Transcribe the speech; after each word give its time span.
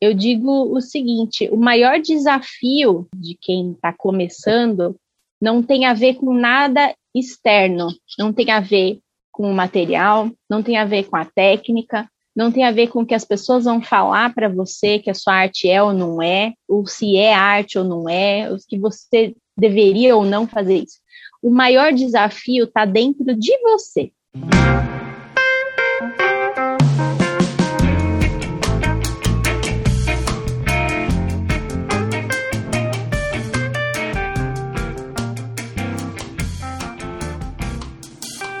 Eu 0.00 0.14
digo 0.14 0.74
o 0.74 0.80
seguinte: 0.80 1.48
o 1.50 1.56
maior 1.56 2.00
desafio 2.00 3.06
de 3.14 3.36
quem 3.40 3.72
está 3.72 3.92
começando 3.92 4.96
não 5.40 5.62
tem 5.62 5.84
a 5.84 5.94
ver 5.94 6.14
com 6.14 6.32
nada 6.32 6.94
externo, 7.14 7.88
não 8.18 8.32
tem 8.32 8.50
a 8.50 8.60
ver 8.60 8.98
com 9.30 9.50
o 9.50 9.54
material, 9.54 10.30
não 10.48 10.62
tem 10.62 10.78
a 10.78 10.84
ver 10.84 11.04
com 11.04 11.16
a 11.16 11.24
técnica, 11.24 12.08
não 12.34 12.52
tem 12.52 12.64
a 12.64 12.70
ver 12.70 12.88
com 12.88 13.00
o 13.00 13.06
que 13.06 13.14
as 13.14 13.24
pessoas 13.24 13.64
vão 13.64 13.80
falar 13.82 14.34
para 14.34 14.48
você 14.48 14.98
que 14.98 15.10
a 15.10 15.14
sua 15.14 15.34
arte 15.34 15.68
é 15.68 15.82
ou 15.82 15.92
não 15.92 16.22
é, 16.22 16.52
ou 16.68 16.86
se 16.86 17.16
é 17.16 17.34
arte 17.34 17.78
ou 17.78 17.84
não 17.84 18.08
é, 18.08 18.50
ou 18.50 18.58
que 18.66 18.78
você 18.78 19.34
deveria 19.56 20.16
ou 20.16 20.24
não 20.24 20.46
fazer 20.46 20.84
isso. 20.84 20.98
O 21.42 21.50
maior 21.50 21.92
desafio 21.92 22.64
está 22.64 22.84
dentro 22.84 23.34
de 23.34 23.58
você. 23.62 24.10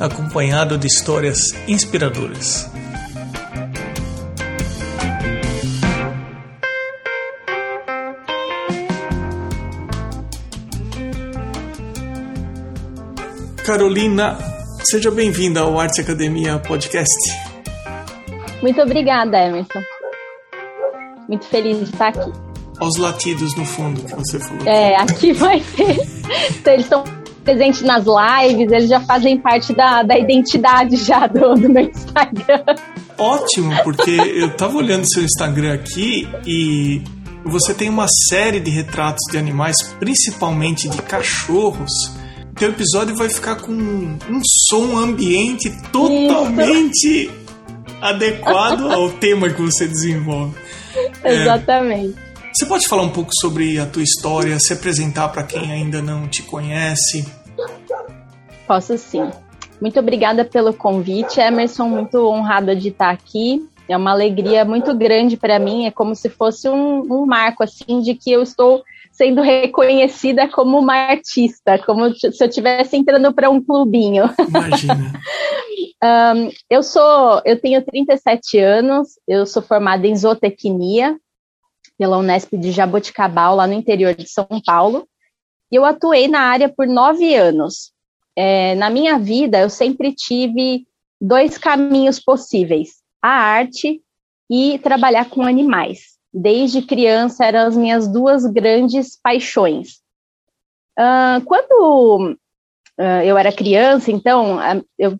acompanhado 0.00 0.76
de 0.78 0.86
histórias 0.86 1.52
inspiradoras. 1.66 2.70
Carolina, 13.64 14.38
seja 14.84 15.10
bem-vinda 15.10 15.60
ao 15.60 15.80
Arte 15.80 16.00
Academia 16.00 16.58
Podcast. 16.58 17.16
Muito 18.62 18.80
obrigada, 18.80 19.36
Emerson. 19.38 19.82
Muito 21.28 21.46
feliz 21.46 21.78
de 21.78 21.84
estar 21.84 22.08
aqui. 22.08 22.32
Aos 22.78 22.96
latidos 22.96 23.56
no 23.56 23.64
fundo 23.64 24.02
que 24.02 24.14
você 24.14 24.38
falou. 24.38 24.66
É, 24.66 24.94
aqui 24.96 25.32
vai 25.32 25.60
ter. 25.60 25.96
Então, 26.50 26.72
eles 26.72 26.86
estão 26.86 27.04
presente 27.46 27.84
nas 27.84 28.04
lives, 28.04 28.72
eles 28.72 28.88
já 28.88 29.00
fazem 29.00 29.38
parte 29.38 29.72
da, 29.72 30.02
da 30.02 30.18
identidade 30.18 30.96
já 30.96 31.28
do, 31.28 31.54
do 31.54 31.68
meu 31.68 31.84
Instagram. 31.84 32.64
Ótimo, 33.16 33.72
porque 33.84 34.10
eu 34.10 34.54
tava 34.56 34.76
olhando 34.76 35.08
seu 35.08 35.22
Instagram 35.22 35.74
aqui 35.74 36.28
e 36.44 37.00
você 37.44 37.72
tem 37.72 37.88
uma 37.88 38.08
série 38.28 38.58
de 38.58 38.70
retratos 38.70 39.22
de 39.30 39.38
animais, 39.38 39.76
principalmente 40.00 40.88
de 40.88 41.00
cachorros. 41.00 41.92
Teu 42.56 42.70
episódio 42.70 43.14
vai 43.14 43.28
ficar 43.28 43.56
com 43.56 43.72
um 43.72 44.40
som 44.68 44.98
ambiente 44.98 45.70
totalmente 45.92 47.26
Isso. 47.26 47.32
adequado 48.00 48.90
ao 48.90 49.10
tema 49.10 49.48
que 49.48 49.62
você 49.62 49.86
desenvolve. 49.86 50.54
Exatamente. 51.24 52.16
É, 52.18 52.26
você 52.52 52.66
pode 52.66 52.88
falar 52.88 53.02
um 53.02 53.10
pouco 53.10 53.30
sobre 53.40 53.78
a 53.78 53.86
tua 53.86 54.02
história, 54.02 54.58
se 54.58 54.72
apresentar 54.72 55.28
para 55.28 55.42
quem 55.42 55.70
ainda 55.70 56.02
não 56.02 56.26
te 56.26 56.42
conhece? 56.42 57.24
Posso 58.66 58.98
sim. 58.98 59.30
Muito 59.80 60.00
obrigada 60.00 60.44
pelo 60.44 60.72
convite, 60.72 61.40
Emerson. 61.40 61.88
Muito 61.88 62.26
honrada 62.26 62.74
de 62.74 62.88
estar 62.88 63.10
aqui. 63.10 63.66
É 63.88 63.96
uma 63.96 64.10
alegria 64.10 64.64
muito 64.64 64.94
grande 64.96 65.36
para 65.36 65.58
mim. 65.58 65.86
É 65.86 65.90
como 65.90 66.14
se 66.14 66.28
fosse 66.28 66.68
um, 66.68 67.00
um, 67.02 67.26
marco 67.26 67.62
assim 67.62 68.00
de 68.00 68.14
que 68.14 68.32
eu 68.32 68.42
estou 68.42 68.82
sendo 69.12 69.40
reconhecida 69.40 70.48
como 70.48 70.78
uma 70.78 70.94
artista, 70.94 71.78
como 71.78 72.12
se 72.14 72.26
eu 72.26 72.48
estivesse 72.48 72.96
entrando 72.96 73.32
para 73.32 73.48
um 73.48 73.62
clubinho. 73.62 74.24
Imagina. 74.48 75.12
um, 76.34 76.50
eu 76.68 76.82
sou, 76.82 77.40
eu 77.44 77.60
tenho 77.60 77.84
37 77.84 78.58
anos. 78.58 79.10
Eu 79.28 79.46
sou 79.46 79.62
formada 79.62 80.06
em 80.06 80.16
zootecnia 80.16 81.16
pela 81.98 82.18
Unesp 82.18 82.56
de 82.56 82.72
Jaboticabal, 82.72 83.56
lá 83.56 83.66
no 83.66 83.72
interior 83.72 84.14
de 84.14 84.28
São 84.28 84.46
Paulo. 84.64 85.06
E 85.70 85.76
eu 85.76 85.84
atuei 85.84 86.28
na 86.28 86.40
área 86.40 86.68
por 86.68 86.86
nove 86.86 87.34
anos. 87.34 87.92
É, 88.36 88.74
na 88.74 88.90
minha 88.90 89.18
vida, 89.18 89.60
eu 89.60 89.70
sempre 89.70 90.12
tive 90.12 90.86
dois 91.20 91.56
caminhos 91.56 92.20
possíveis: 92.20 93.02
a 93.22 93.30
arte 93.30 94.02
e 94.50 94.78
trabalhar 94.78 95.28
com 95.30 95.42
animais. 95.42 96.16
Desde 96.32 96.82
criança, 96.82 97.44
eram 97.44 97.60
as 97.60 97.76
minhas 97.76 98.06
duas 98.06 98.44
grandes 98.46 99.18
paixões. 99.20 100.00
Uh, 100.98 101.42
quando 101.44 102.36
uh, 102.98 103.22
eu 103.24 103.38
era 103.38 103.52
criança, 103.52 104.10
então, 104.10 104.58
eu 104.98 105.18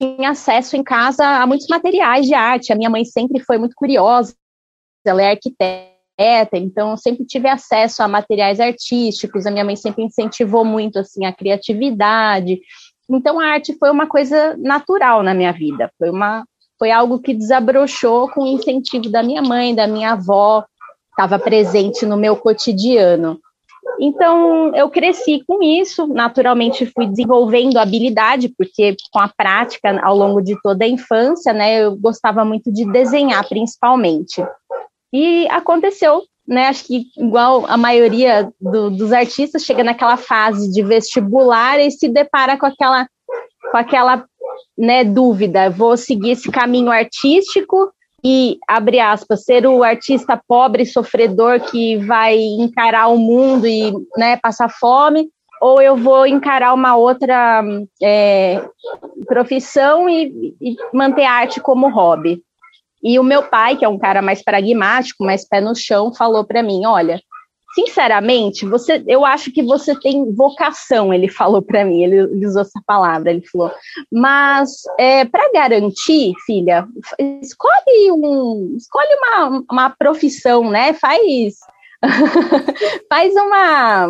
tinha 0.00 0.30
acesso 0.30 0.76
em 0.76 0.82
casa 0.82 1.24
a 1.24 1.46
muitos 1.46 1.66
materiais 1.68 2.26
de 2.26 2.34
arte. 2.34 2.72
A 2.72 2.76
minha 2.76 2.90
mãe 2.90 3.04
sempre 3.04 3.40
foi 3.40 3.56
muito 3.56 3.74
curiosa 3.74 4.34
ela 5.04 5.22
é 5.22 5.30
arquiteta, 5.30 5.91
então 6.18 6.90
eu 6.90 6.96
sempre 6.96 7.24
tive 7.24 7.48
acesso 7.48 8.02
a 8.02 8.08
materiais 8.08 8.60
artísticos, 8.60 9.46
a 9.46 9.50
minha 9.50 9.64
mãe 9.64 9.76
sempre 9.76 10.04
incentivou 10.04 10.64
muito 10.64 10.98
assim 10.98 11.24
a 11.24 11.32
criatividade. 11.32 12.60
Então 13.10 13.40
a 13.40 13.46
arte 13.46 13.76
foi 13.78 13.90
uma 13.90 14.06
coisa 14.06 14.56
natural 14.56 15.22
na 15.22 15.34
minha 15.34 15.52
vida, 15.52 15.90
foi 15.98 16.10
uma 16.10 16.44
foi 16.78 16.90
algo 16.90 17.20
que 17.20 17.32
desabrochou 17.32 18.28
com 18.28 18.42
o 18.42 18.46
incentivo 18.48 19.08
da 19.08 19.22
minha 19.22 19.40
mãe, 19.40 19.72
da 19.72 19.86
minha 19.86 20.14
avó, 20.14 20.64
estava 21.10 21.38
presente 21.38 22.04
no 22.04 22.16
meu 22.16 22.36
cotidiano. 22.36 23.38
Então, 24.00 24.74
eu 24.74 24.88
cresci 24.90 25.44
com 25.46 25.62
isso, 25.62 26.06
naturalmente 26.08 26.86
fui 26.86 27.06
desenvolvendo 27.06 27.78
habilidade, 27.78 28.52
porque 28.56 28.96
com 29.12 29.20
a 29.20 29.28
prática 29.28 30.00
ao 30.02 30.16
longo 30.16 30.40
de 30.40 30.60
toda 30.60 30.84
a 30.84 30.88
infância, 30.88 31.52
né, 31.52 31.84
eu 31.84 31.96
gostava 31.96 32.44
muito 32.44 32.72
de 32.72 32.84
desenhar, 32.90 33.46
principalmente. 33.48 34.44
E 35.12 35.46
aconteceu, 35.48 36.22
né? 36.46 36.68
Acho 36.68 36.86
que 36.86 37.06
igual 37.16 37.66
a 37.66 37.76
maioria 37.76 38.50
do, 38.60 38.90
dos 38.90 39.12
artistas 39.12 39.64
chega 39.64 39.84
naquela 39.84 40.16
fase 40.16 40.70
de 40.70 40.82
vestibular 40.82 41.78
e 41.78 41.90
se 41.90 42.08
depara 42.08 42.56
com 42.56 42.66
aquela, 42.66 43.06
com 43.70 43.76
aquela 43.76 44.24
né, 44.76 45.04
dúvida: 45.04 45.70
vou 45.70 45.96
seguir 45.96 46.32
esse 46.32 46.50
caminho 46.50 46.90
artístico 46.90 47.92
e, 48.24 48.58
abre 48.68 49.00
aspas, 49.00 49.44
ser 49.44 49.66
o 49.66 49.82
artista 49.82 50.40
pobre 50.46 50.86
sofredor 50.86 51.60
que 51.60 51.96
vai 51.98 52.38
encarar 52.38 53.08
o 53.08 53.18
mundo 53.18 53.66
e 53.66 53.92
né, 54.16 54.36
passar 54.36 54.68
fome, 54.68 55.28
ou 55.60 55.82
eu 55.82 55.96
vou 55.96 56.26
encarar 56.26 56.72
uma 56.72 56.96
outra 56.96 57.62
é, 58.00 58.64
profissão 59.26 60.08
e, 60.08 60.54
e 60.60 60.76
manter 60.92 61.24
a 61.24 61.32
arte 61.32 61.60
como 61.60 61.90
hobby. 61.90 62.42
E 63.02 63.18
o 63.18 63.24
meu 63.24 63.42
pai, 63.42 63.76
que 63.76 63.84
é 63.84 63.88
um 63.88 63.98
cara 63.98 64.22
mais 64.22 64.42
pragmático, 64.42 65.24
mais 65.24 65.46
pé 65.46 65.60
no 65.60 65.74
chão, 65.74 66.14
falou 66.14 66.44
para 66.44 66.62
mim: 66.62 66.86
olha, 66.86 67.20
sinceramente, 67.74 68.66
você, 68.66 69.02
eu 69.06 69.24
acho 69.24 69.50
que 69.50 69.62
você 69.62 69.98
tem 69.98 70.32
vocação, 70.32 71.12
ele 71.12 71.28
falou 71.28 71.62
para 71.62 71.84
mim, 71.84 72.02
ele, 72.02 72.16
ele, 72.16 72.46
usou 72.46 72.62
essa 72.62 72.80
palavra, 72.86 73.30
ele 73.30 73.42
falou. 73.46 73.70
Mas 74.10 74.70
é, 74.98 75.24
para 75.24 75.50
garantir, 75.52 76.34
filha, 76.46 76.86
escolhe 77.42 78.12
um, 78.12 78.74
escolhe 78.76 79.14
uma, 79.16 79.64
uma 79.70 79.90
profissão, 79.90 80.70
né? 80.70 80.92
Faz 80.92 81.54
faz 83.08 83.32
uma 83.34 84.08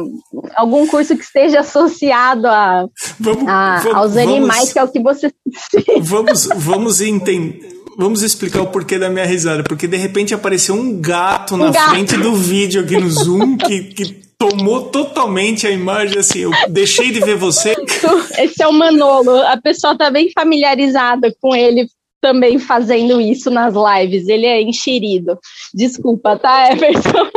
algum 0.56 0.87
curso 0.87 1.15
que 1.15 1.23
esteja 1.23 1.61
associado 1.61 2.49
a, 2.49 2.87
vamos, 3.21 3.47
a 3.47 3.81
vamos, 3.81 3.99
aos 3.99 4.17
animais, 4.17 4.59
vamos, 4.61 4.73
que 4.73 4.79
é 4.79 4.85
o 4.85 4.88
que 4.88 5.03
você 5.03 5.31
vamos 6.00 6.49
vamos 6.56 7.00
entender 7.03 7.81
vamos 7.97 8.23
explicar 8.23 8.62
o 8.62 8.67
porquê 8.69 8.99
da 8.99 9.11
minha 9.11 9.27
risada. 9.27 9.62
Porque 9.62 9.87
de 9.87 9.97
repente 9.97 10.35
apareceu 10.35 10.75
um 10.75 11.00
gato 11.00 11.56
na 11.56 11.71
gato. 11.71 11.91
frente 11.91 12.17
do 12.17 12.35
vídeo 12.35 12.83
aqui 12.83 12.97
no 12.97 13.11
Zoom 13.11 13.56
que, 13.56 13.85
que 13.85 14.23
tomou 14.39 14.83
totalmente 14.89 15.67
a 15.67 15.71
imagem 15.71 16.19
assim. 16.19 16.41
Eu 16.41 16.50
deixei 16.69 17.11
de 17.11 17.21
ver 17.21 17.37
você. 17.37 17.75
Esse 18.39 18.62
é 18.62 18.67
o 18.67 18.73
Manolo. 18.73 19.41
A 19.43 19.56
pessoa 19.56 19.97
tá 19.97 20.11
bem 20.11 20.31
familiarizada 20.33 21.33
com 21.41 21.55
ele 21.55 21.87
também 22.21 22.59
fazendo 22.59 23.21
isso 23.21 23.50
nas 23.50 23.75
lives. 23.75 24.29
Ele 24.29 24.47
é 24.47 24.62
enxerido. 24.62 25.38
Desculpa, 25.75 26.38
tá, 26.38 26.71
Everson? 26.73 27.31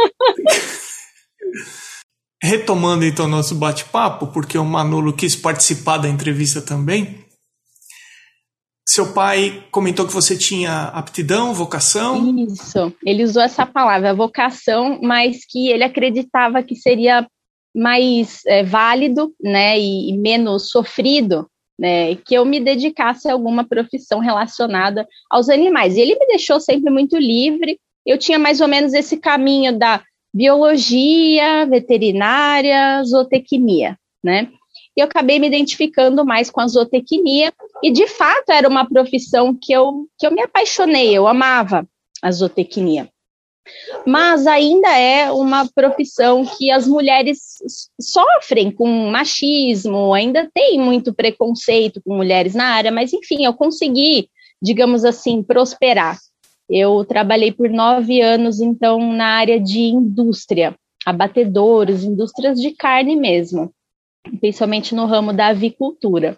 Retomando 2.41 3.03
então 3.03 3.27
nosso 3.27 3.55
bate-papo, 3.55 4.27
porque 4.27 4.57
o 4.57 4.63
Manolo 4.63 5.13
quis 5.13 5.35
participar 5.35 5.97
da 5.97 6.07
entrevista 6.07 6.61
também. 6.61 7.24
Seu 8.87 9.13
pai 9.13 9.63
comentou 9.71 10.05
que 10.05 10.13
você 10.13 10.37
tinha 10.37 10.83
aptidão, 10.89 11.53
vocação? 11.53 12.45
Isso, 12.45 12.93
ele 13.03 13.23
usou 13.23 13.41
essa 13.41 13.65
palavra, 13.65 14.13
vocação, 14.13 14.99
mas 15.01 15.45
que 15.45 15.69
ele 15.69 15.83
acreditava 15.83 16.61
que 16.61 16.75
seria 16.75 17.27
mais 17.75 18.41
é, 18.45 18.63
válido, 18.63 19.33
né, 19.41 19.77
e, 19.77 20.11
e 20.11 20.17
menos 20.17 20.69
sofrido, 20.69 21.49
né, 21.77 22.15
que 22.15 22.35
eu 22.35 22.45
me 22.45 22.59
dedicasse 22.59 23.27
a 23.27 23.33
alguma 23.33 23.65
profissão 23.65 24.19
relacionada 24.19 25.05
aos 25.29 25.49
animais. 25.49 25.97
E 25.97 26.01
ele 26.01 26.15
me 26.15 26.27
deixou 26.27 26.59
sempre 26.61 26.89
muito 26.89 27.17
livre. 27.17 27.77
Eu 28.05 28.17
tinha 28.17 28.39
mais 28.39 28.61
ou 28.61 28.67
menos 28.67 28.93
esse 28.93 29.17
caminho 29.17 29.77
da 29.77 30.01
biologia, 30.33 31.65
veterinária, 31.65 33.03
zootecnia, 33.03 33.97
né? 34.23 34.49
E 34.95 35.01
eu 35.01 35.05
acabei 35.05 35.39
me 35.39 35.47
identificando 35.47 36.25
mais 36.25 36.49
com 36.49 36.61
a 36.61 36.67
zootecnia 36.67 37.51
e 37.87 37.91
de 37.91 38.07
fato 38.07 38.49
era 38.49 38.67
uma 38.67 38.87
profissão 38.87 39.53
que 39.53 39.71
eu 39.71 40.07
que 40.17 40.25
eu 40.25 40.31
me 40.31 40.41
apaixonei, 40.41 41.15
eu 41.15 41.27
amava 41.27 41.87
a 42.21 42.31
zootecnia 42.31 43.09
mas 44.05 44.45
ainda 44.45 44.89
é 44.97 45.31
uma 45.31 45.67
profissão 45.67 46.45
que 46.45 46.69
as 46.69 46.87
mulheres 46.87 47.39
sofrem 47.99 48.71
com 48.71 48.87
machismo, 49.09 50.13
ainda 50.13 50.49
tem 50.53 50.79
muito 50.79 51.13
preconceito 51.13 52.01
com 52.03 52.15
mulheres 52.15 52.53
na 52.53 52.65
área, 52.65 52.91
mas 52.91 53.11
enfim, 53.13 53.45
eu 53.45 53.53
consegui, 53.53 54.29
digamos 54.61 55.03
assim, 55.03 55.41
prosperar. 55.41 56.17
Eu 56.69 57.05
trabalhei 57.05 57.51
por 57.51 57.69
nove 57.69 58.21
anos, 58.21 58.59
então, 58.59 59.13
na 59.13 59.25
área 59.25 59.59
de 59.59 59.81
indústria, 59.81 60.75
abatedores, 61.05 62.03
indústrias 62.03 62.59
de 62.59 62.71
carne 62.71 63.15
mesmo, 63.15 63.71
principalmente 64.39 64.95
no 64.95 65.05
ramo 65.05 65.31
da 65.33 65.47
avicultura. 65.47 66.37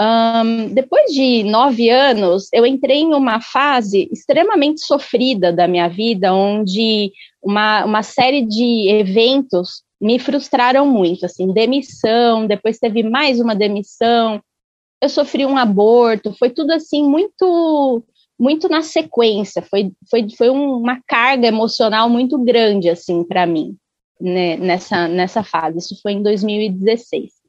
Um, 0.00 0.72
depois 0.72 1.12
de 1.12 1.42
nove 1.42 1.90
anos, 1.90 2.48
eu 2.54 2.64
entrei 2.64 3.00
em 3.00 3.12
uma 3.12 3.38
fase 3.38 4.08
extremamente 4.10 4.80
sofrida 4.80 5.52
da 5.52 5.68
minha 5.68 5.88
vida, 5.88 6.32
onde 6.32 7.12
uma, 7.42 7.84
uma 7.84 8.02
série 8.02 8.40
de 8.46 8.88
eventos 8.88 9.82
me 10.00 10.18
frustraram 10.18 10.86
muito, 10.86 11.26
assim, 11.26 11.52
demissão, 11.52 12.46
depois 12.46 12.78
teve 12.78 13.02
mais 13.02 13.40
uma 13.40 13.54
demissão, 13.54 14.40
eu 15.02 15.08
sofri 15.10 15.44
um 15.44 15.58
aborto, 15.58 16.34
foi 16.38 16.48
tudo 16.48 16.70
assim 16.72 17.06
muito 17.06 18.02
muito 18.38 18.70
na 18.70 18.80
sequência, 18.80 19.60
foi, 19.60 19.92
foi, 20.08 20.26
foi 20.30 20.48
uma 20.48 20.98
carga 21.06 21.46
emocional 21.46 22.08
muito 22.08 22.38
grande 22.38 22.88
assim 22.88 23.22
para 23.22 23.46
mim 23.46 23.76
né, 24.18 24.56
nessa, 24.56 25.06
nessa 25.06 25.42
fase. 25.42 25.76
Isso 25.76 26.00
foi 26.00 26.12
em 26.12 26.22
2016 26.22 27.39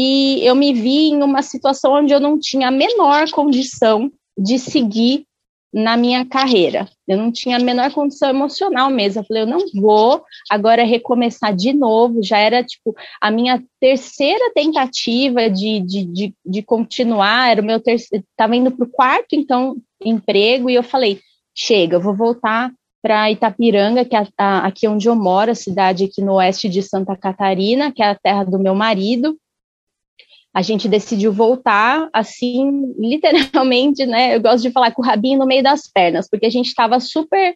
e 0.00 0.46
eu 0.46 0.54
me 0.54 0.72
vi 0.72 1.08
em 1.08 1.24
uma 1.24 1.42
situação 1.42 1.94
onde 1.94 2.12
eu 2.12 2.20
não 2.20 2.38
tinha 2.38 2.68
a 2.68 2.70
menor 2.70 3.28
condição 3.32 4.12
de 4.38 4.56
seguir 4.56 5.24
na 5.74 5.96
minha 5.96 6.24
carreira. 6.24 6.88
Eu 7.06 7.18
não 7.18 7.32
tinha 7.32 7.56
a 7.56 7.60
menor 7.60 7.90
condição 7.92 8.30
emocional 8.30 8.90
mesmo. 8.90 9.20
Eu 9.20 9.24
falei, 9.24 9.42
eu 9.42 9.46
não 9.48 9.58
vou 9.74 10.22
agora 10.48 10.84
recomeçar 10.84 11.52
de 11.52 11.72
novo. 11.72 12.22
Já 12.22 12.38
era, 12.38 12.62
tipo, 12.62 12.94
a 13.20 13.28
minha 13.28 13.60
terceira 13.80 14.52
tentativa 14.54 15.50
de, 15.50 15.80
de, 15.80 16.04
de, 16.04 16.34
de 16.46 16.62
continuar. 16.62 17.50
Era 17.50 17.60
o 17.60 17.64
meu 17.64 17.80
terceiro. 17.80 18.24
Estava 18.30 18.54
indo 18.54 18.70
para 18.70 18.86
o 18.86 18.90
quarto, 18.90 19.32
então, 19.32 19.78
emprego. 20.00 20.70
E 20.70 20.76
eu 20.76 20.84
falei, 20.84 21.18
chega, 21.52 21.96
eu 21.96 22.00
vou 22.00 22.14
voltar 22.14 22.70
para 23.02 23.32
Itapiranga, 23.32 24.04
que 24.04 24.14
é 24.14 24.20
a, 24.20 24.28
a, 24.38 24.66
aqui 24.68 24.86
onde 24.86 25.08
eu 25.08 25.16
moro, 25.16 25.50
a 25.50 25.56
cidade 25.56 26.04
aqui 26.04 26.22
no 26.22 26.34
oeste 26.34 26.68
de 26.68 26.82
Santa 26.82 27.16
Catarina, 27.16 27.90
que 27.90 28.00
é 28.00 28.10
a 28.10 28.14
terra 28.14 28.44
do 28.44 28.60
meu 28.60 28.76
marido 28.76 29.36
a 30.54 30.62
gente 30.62 30.88
decidiu 30.88 31.32
voltar 31.32 32.08
assim, 32.12 32.94
literalmente, 32.98 34.06
né? 34.06 34.34
Eu 34.36 34.40
gosto 34.40 34.62
de 34.62 34.70
falar 34.70 34.92
com 34.92 35.02
o 35.02 35.04
rabinho 35.04 35.38
no 35.38 35.46
meio 35.46 35.62
das 35.62 35.86
pernas, 35.86 36.28
porque 36.28 36.46
a 36.46 36.50
gente 36.50 36.66
estava 36.66 36.98
super 37.00 37.54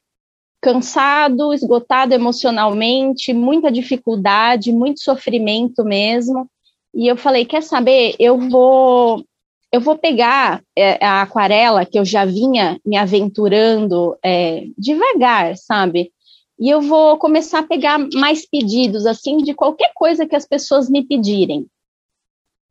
cansado, 0.61 1.53
esgotado 1.53 2.15
emocionalmente, 2.15 3.33
muita 3.33 3.73
dificuldade, 3.73 4.73
muito 4.73 5.01
sofrimento 5.01 5.85
mesmo. 5.85 6.49
E 6.95 7.09
eu 7.09 7.17
falei, 7.17 7.45
quer 7.45 7.63
saber? 7.63 8.15
Eu 8.19 8.39
vou 8.39 9.25
eu 9.73 9.81
vou 9.81 9.97
pegar 9.97 10.63
é, 10.77 11.03
a 11.03 11.23
aquarela 11.23 11.87
que 11.87 11.99
eu 11.99 12.05
já 12.05 12.27
vinha 12.27 12.79
me 12.85 12.97
aventurando 12.97 14.15
é, 14.23 14.65
devagar, 14.77 15.57
sabe? 15.57 16.13
E 16.61 16.69
eu 16.69 16.83
vou 16.83 17.17
começar 17.17 17.61
a 17.61 17.67
pegar 17.67 17.99
mais 18.15 18.47
pedidos, 18.47 19.07
assim, 19.07 19.39
de 19.39 19.55
qualquer 19.55 19.91
coisa 19.95 20.27
que 20.27 20.37
as 20.37 20.47
pessoas 20.47 20.91
me 20.91 21.03
pedirem 21.03 21.67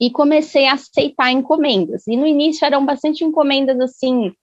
e 0.02 0.10
comecei 0.10 0.66
a 0.66 0.74
aceitar 0.74 1.32
encomendas. 1.32 2.08
E 2.08 2.18
no 2.18 2.26
início 2.26 2.66
eram 2.66 2.84
bastante 2.84 3.24
encomendas 3.24 3.80
assim, 3.80 4.34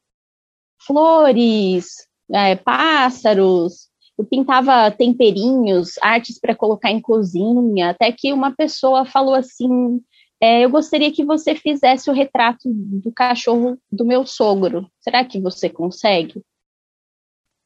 flores, 0.86 2.06
é, 2.32 2.54
pássaros, 2.54 3.88
eu 4.16 4.24
pintava 4.24 4.90
temperinhos, 4.90 5.98
artes 6.00 6.40
para 6.40 6.54
colocar 6.54 6.90
em 6.90 7.00
cozinha, 7.00 7.90
até 7.90 8.12
que 8.12 8.32
uma 8.32 8.54
pessoa 8.54 9.04
falou 9.04 9.34
assim: 9.34 10.00
é, 10.40 10.64
Eu 10.64 10.70
gostaria 10.70 11.12
que 11.12 11.24
você 11.24 11.54
fizesse 11.54 12.08
o 12.08 12.12
retrato 12.12 12.62
do 12.72 13.12
cachorro 13.12 13.78
do 13.90 14.04
meu 14.04 14.26
sogro. 14.26 14.88
Será 15.00 15.24
que 15.24 15.40
você 15.40 15.68
consegue? 15.68 16.42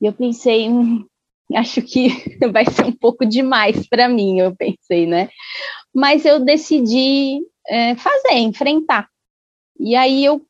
E 0.00 0.06
eu 0.06 0.12
pensei, 0.12 0.68
hum, 0.68 1.06
acho 1.54 1.80
que 1.82 2.08
vai 2.52 2.66
ser 2.66 2.84
um 2.84 2.92
pouco 2.92 3.24
demais 3.24 3.86
para 3.86 4.08
mim, 4.08 4.38
eu 4.38 4.54
pensei, 4.54 5.06
né? 5.06 5.30
Mas 5.94 6.24
eu 6.24 6.38
decidi 6.38 7.40
é, 7.68 7.94
fazer, 7.94 8.34
enfrentar. 8.34 9.08
E 9.78 9.94
aí 9.94 10.24
eu, 10.24 10.42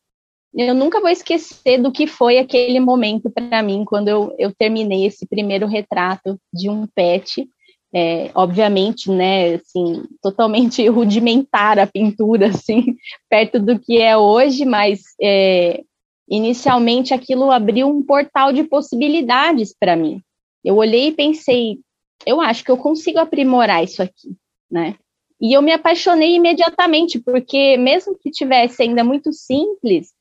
eu 0.55 0.75
nunca 0.75 1.01
vou 1.01 1.11
esquecer 1.11 1.79
do 1.81 1.93
que 1.93 2.07
foi 2.07 2.39
aquele 2.39 2.81
momento 2.81 3.31
para 3.31 3.63
mim 3.63 3.85
quando 3.85 4.09
eu, 4.09 4.35
eu 4.39 4.53
terminei 4.55 5.07
esse 5.07 5.27
primeiro 5.27 5.67
retrato 5.67 6.39
de 6.53 6.69
um 6.69 6.87
pet. 6.87 7.49
É, 7.95 8.31
obviamente, 8.35 9.11
né, 9.11 9.57
assim, 9.57 10.05
totalmente 10.23 10.87
rudimentar 10.89 11.79
a 11.79 11.87
pintura, 11.87 12.47
assim, 12.49 12.97
perto 13.29 13.61
do 13.61 13.79
que 13.79 14.01
é 14.01 14.17
hoje, 14.17 14.65
mas 14.65 15.03
é, 15.21 15.83
inicialmente 16.27 17.13
aquilo 17.13 17.51
abriu 17.51 17.87
um 17.89 18.03
portal 18.03 18.51
de 18.51 18.65
possibilidades 18.65 19.77
para 19.79 19.95
mim. 19.95 20.23
Eu 20.65 20.77
olhei 20.77 21.09
e 21.09 21.13
pensei, 21.13 21.81
eu 22.25 22.41
acho 22.41 22.65
que 22.65 22.71
eu 22.71 22.79
consigo 22.79 23.19
aprimorar 23.19 23.85
isso 23.85 24.03
aqui, 24.03 24.35
né? 24.71 24.97
E 25.43 25.55
eu 25.55 25.61
me 25.61 25.73
apaixonei 25.73 26.37
imediatamente, 26.37 27.19
porque 27.19 27.77
mesmo 27.77 28.17
que 28.17 28.31
tivesse 28.31 28.81
ainda 28.81 29.03
muito 29.03 29.33
simples, 29.33 30.13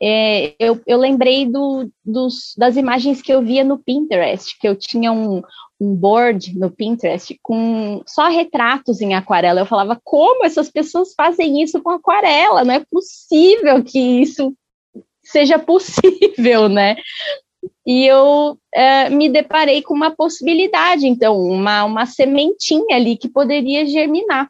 é, 0.00 0.54
eu, 0.58 0.80
eu, 0.86 0.98
lembrei 0.98 1.46
do, 1.46 1.90
dos, 2.02 2.54
das 2.56 2.76
imagens 2.76 3.20
que 3.20 3.32
eu 3.32 3.42
via 3.42 3.62
no 3.62 3.78
Pinterest, 3.78 4.58
que 4.58 4.66
eu 4.66 4.74
tinha 4.74 5.12
um, 5.12 5.42
um 5.78 5.94
board 5.94 6.58
no 6.58 6.70
Pinterest 6.70 7.38
com 7.42 8.02
só 8.06 8.28
retratos 8.28 9.02
em 9.02 9.14
aquarela. 9.14 9.60
Eu 9.60 9.66
falava, 9.66 10.00
como 10.02 10.44
essas 10.44 10.70
pessoas 10.70 11.12
fazem 11.14 11.62
isso 11.62 11.80
com 11.82 11.90
aquarela? 11.90 12.64
Não 12.64 12.74
é 12.74 12.84
possível 12.90 13.84
que 13.84 13.98
isso 13.98 14.54
seja 15.22 15.58
possível, 15.58 16.68
né? 16.68 16.96
E 17.86 18.06
eu 18.06 18.58
é, 18.74 19.08
me 19.10 19.28
deparei 19.28 19.82
com 19.82 19.94
uma 19.94 20.10
possibilidade, 20.10 21.06
então, 21.06 21.38
uma, 21.38 21.84
uma 21.84 22.06
sementinha 22.06 22.96
ali 22.96 23.16
que 23.16 23.28
poderia 23.28 23.86
germinar. 23.86 24.48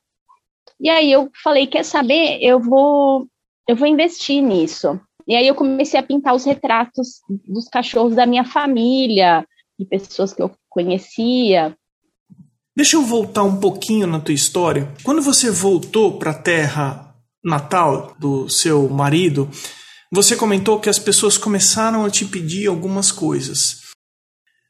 E 0.82 0.90
aí 0.90 1.12
eu 1.12 1.30
falei, 1.44 1.68
quer 1.68 1.84
saber? 1.84 2.38
Eu 2.42 2.58
vou, 2.58 3.28
eu 3.68 3.76
vou 3.76 3.86
investir 3.86 4.42
nisso. 4.42 5.00
E 5.28 5.36
aí 5.36 5.46
eu 5.46 5.54
comecei 5.54 5.98
a 5.98 6.02
pintar 6.02 6.34
os 6.34 6.44
retratos 6.44 7.20
dos 7.46 7.68
cachorros 7.68 8.16
da 8.16 8.26
minha 8.26 8.44
família, 8.44 9.46
de 9.78 9.86
pessoas 9.86 10.32
que 10.32 10.42
eu 10.42 10.50
conhecia. 10.68 11.76
Deixa 12.76 12.96
eu 12.96 13.02
voltar 13.02 13.44
um 13.44 13.60
pouquinho 13.60 14.08
na 14.08 14.18
tua 14.18 14.34
história. 14.34 14.92
Quando 15.04 15.22
você 15.22 15.52
voltou 15.52 16.18
para 16.18 16.32
a 16.32 16.42
terra 16.42 17.14
natal 17.44 18.16
do 18.18 18.48
seu 18.48 18.88
marido, 18.88 19.48
você 20.10 20.34
comentou 20.34 20.80
que 20.80 20.88
as 20.88 20.98
pessoas 20.98 21.38
começaram 21.38 22.04
a 22.04 22.10
te 22.10 22.24
pedir 22.24 22.66
algumas 22.66 23.12
coisas. 23.12 23.82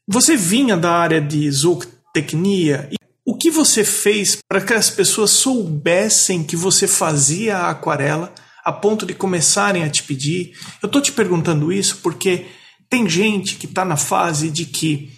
Você 0.06 0.36
vinha 0.36 0.76
da 0.76 0.92
área 0.92 1.22
de 1.22 1.50
zootecnia 1.50 2.90
o 3.24 3.36
que 3.36 3.50
você 3.50 3.84
fez 3.84 4.38
para 4.48 4.60
que 4.60 4.74
as 4.74 4.90
pessoas 4.90 5.30
soubessem 5.30 6.42
que 6.42 6.56
você 6.56 6.88
fazia 6.88 7.56
a 7.58 7.70
aquarela 7.70 8.32
a 8.64 8.72
ponto 8.72 9.04
de 9.06 9.14
começarem 9.14 9.84
a 9.84 9.90
te 9.90 10.02
pedir? 10.02 10.52
Eu 10.82 10.86
estou 10.86 11.00
te 11.00 11.12
perguntando 11.12 11.72
isso 11.72 11.98
porque 12.02 12.46
tem 12.88 13.08
gente 13.08 13.56
que 13.56 13.66
está 13.66 13.84
na 13.84 13.96
fase 13.96 14.50
de 14.50 14.66
que 14.66 15.10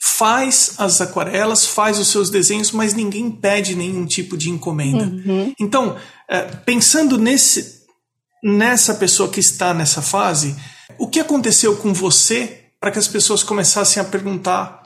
faz 0.00 0.74
as 0.76 1.00
aquarelas, 1.00 1.64
faz 1.64 1.98
os 1.98 2.08
seus 2.08 2.30
desenhos, 2.30 2.70
mas 2.72 2.94
ninguém 2.94 3.30
pede 3.30 3.74
nenhum 3.74 4.04
tipo 4.04 4.36
de 4.36 4.50
encomenda. 4.50 5.04
Uhum. 5.04 5.54
Então, 5.58 5.96
é, 6.28 6.42
pensando 6.42 7.16
nesse, 7.16 7.84
nessa 8.42 8.94
pessoa 8.94 9.30
que 9.30 9.40
está 9.40 9.72
nessa 9.72 10.02
fase, 10.02 10.54
o 10.98 11.08
que 11.08 11.18
aconteceu 11.18 11.76
com 11.76 11.92
você 11.94 12.66
para 12.78 12.90
que 12.90 12.98
as 12.98 13.08
pessoas 13.08 13.42
começassem 13.42 14.00
a 14.00 14.04
perguntar 14.04 14.82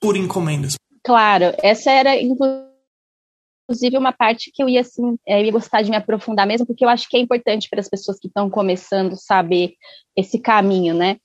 por 0.00 0.16
encomendas? 0.16 0.76
Claro, 1.04 1.54
essa 1.62 1.90
era 1.90 2.16
inclusive 2.16 3.98
uma 3.98 4.12
parte 4.12 4.50
que 4.50 4.62
eu 4.62 4.68
ia 4.68 4.80
assim, 4.80 5.16
eu 5.26 5.44
ia 5.44 5.52
gostar 5.52 5.82
de 5.82 5.90
me 5.90 5.96
aprofundar 5.96 6.46
mesmo, 6.46 6.66
porque 6.66 6.84
eu 6.84 6.88
acho 6.88 7.08
que 7.08 7.16
é 7.16 7.20
importante 7.20 7.68
para 7.68 7.80
as 7.80 7.88
pessoas 7.88 8.18
que 8.18 8.26
estão 8.26 8.48
começando 8.48 9.14
saber 9.14 9.74
esse 10.16 10.38
caminho, 10.38 10.94
né? 10.94 11.18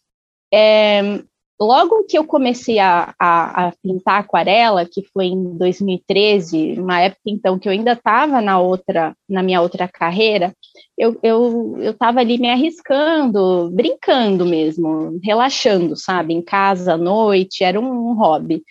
É, 0.54 1.22
logo 1.60 2.04
que 2.06 2.18
eu 2.18 2.26
comecei 2.26 2.80
a, 2.80 3.14
a, 3.20 3.68
a, 3.68 3.74
pintar 3.84 4.20
aquarela, 4.20 4.86
que 4.86 5.04
foi 5.14 5.28
em 5.28 5.58
2013, 5.58 6.80
uma 6.80 7.02
época 7.02 7.22
então 7.28 7.60
que 7.60 7.68
eu 7.68 7.72
ainda 7.74 7.94
estava 7.94 8.42
na 8.42 8.60
outra, 8.60 9.16
na 9.30 9.44
minha 9.44 9.62
outra 9.62 9.88
carreira, 9.88 10.54
eu 10.98 11.18
eu 11.24 11.92
estava 11.92 12.20
ali 12.20 12.38
me 12.38 12.50
arriscando, 12.50 13.70
brincando 13.72 14.46
mesmo, 14.46 15.20
relaxando, 15.24 15.96
sabe, 15.96 16.34
em 16.34 16.42
casa 16.42 16.94
à 16.94 16.98
noite, 16.98 17.64
era 17.64 17.80
um, 17.80 18.12
um 18.12 18.14
hobby. 18.14 18.64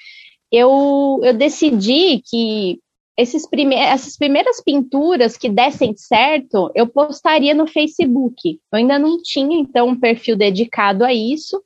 Eu, 0.50 1.20
eu 1.22 1.34
decidi 1.34 2.22
que 2.24 2.80
esses 3.18 3.48
prime 3.48 3.74
essas 3.74 4.16
primeiras 4.16 4.62
pinturas 4.62 5.36
que 5.36 5.48
dessem 5.48 5.94
certo, 5.96 6.70
eu 6.74 6.86
postaria 6.86 7.52
no 7.52 7.66
Facebook. 7.66 8.60
Eu 8.72 8.78
ainda 8.78 8.98
não 8.98 9.20
tinha, 9.20 9.58
então, 9.58 9.88
um 9.88 9.98
perfil 9.98 10.36
dedicado 10.36 11.04
a 11.04 11.12
isso, 11.12 11.62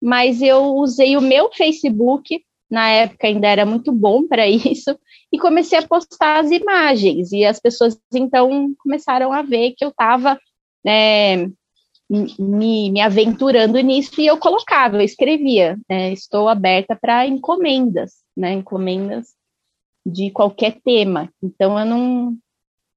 mas 0.00 0.42
eu 0.42 0.74
usei 0.74 1.16
o 1.16 1.22
meu 1.22 1.50
Facebook, 1.52 2.42
na 2.70 2.88
época 2.90 3.26
ainda 3.26 3.48
era 3.48 3.64
muito 3.66 3.90
bom 3.92 4.26
para 4.26 4.46
isso, 4.48 4.98
e 5.32 5.38
comecei 5.38 5.78
a 5.78 5.86
postar 5.86 6.40
as 6.40 6.50
imagens. 6.50 7.32
E 7.32 7.44
as 7.46 7.58
pessoas 7.58 7.98
então 8.14 8.74
começaram 8.78 9.32
a 9.32 9.42
ver 9.42 9.72
que 9.72 9.84
eu 9.84 9.88
estava 9.88 10.38
né, 10.84 11.50
me, 12.10 12.90
me, 12.90 13.00
aventurando 13.00 13.78
nisso 13.78 14.20
e 14.20 14.26
eu 14.26 14.36
colocava, 14.36 14.96
eu 14.96 15.02
escrevia, 15.02 15.78
né, 15.88 16.12
estou 16.12 16.48
aberta 16.48 16.98
para 17.00 17.24
encomendas, 17.24 18.14
né, 18.36 18.52
encomendas 18.52 19.28
de 20.04 20.30
qualquer 20.32 20.80
tema. 20.84 21.32
Então 21.40 21.78
eu 21.78 21.86
não, 21.86 22.36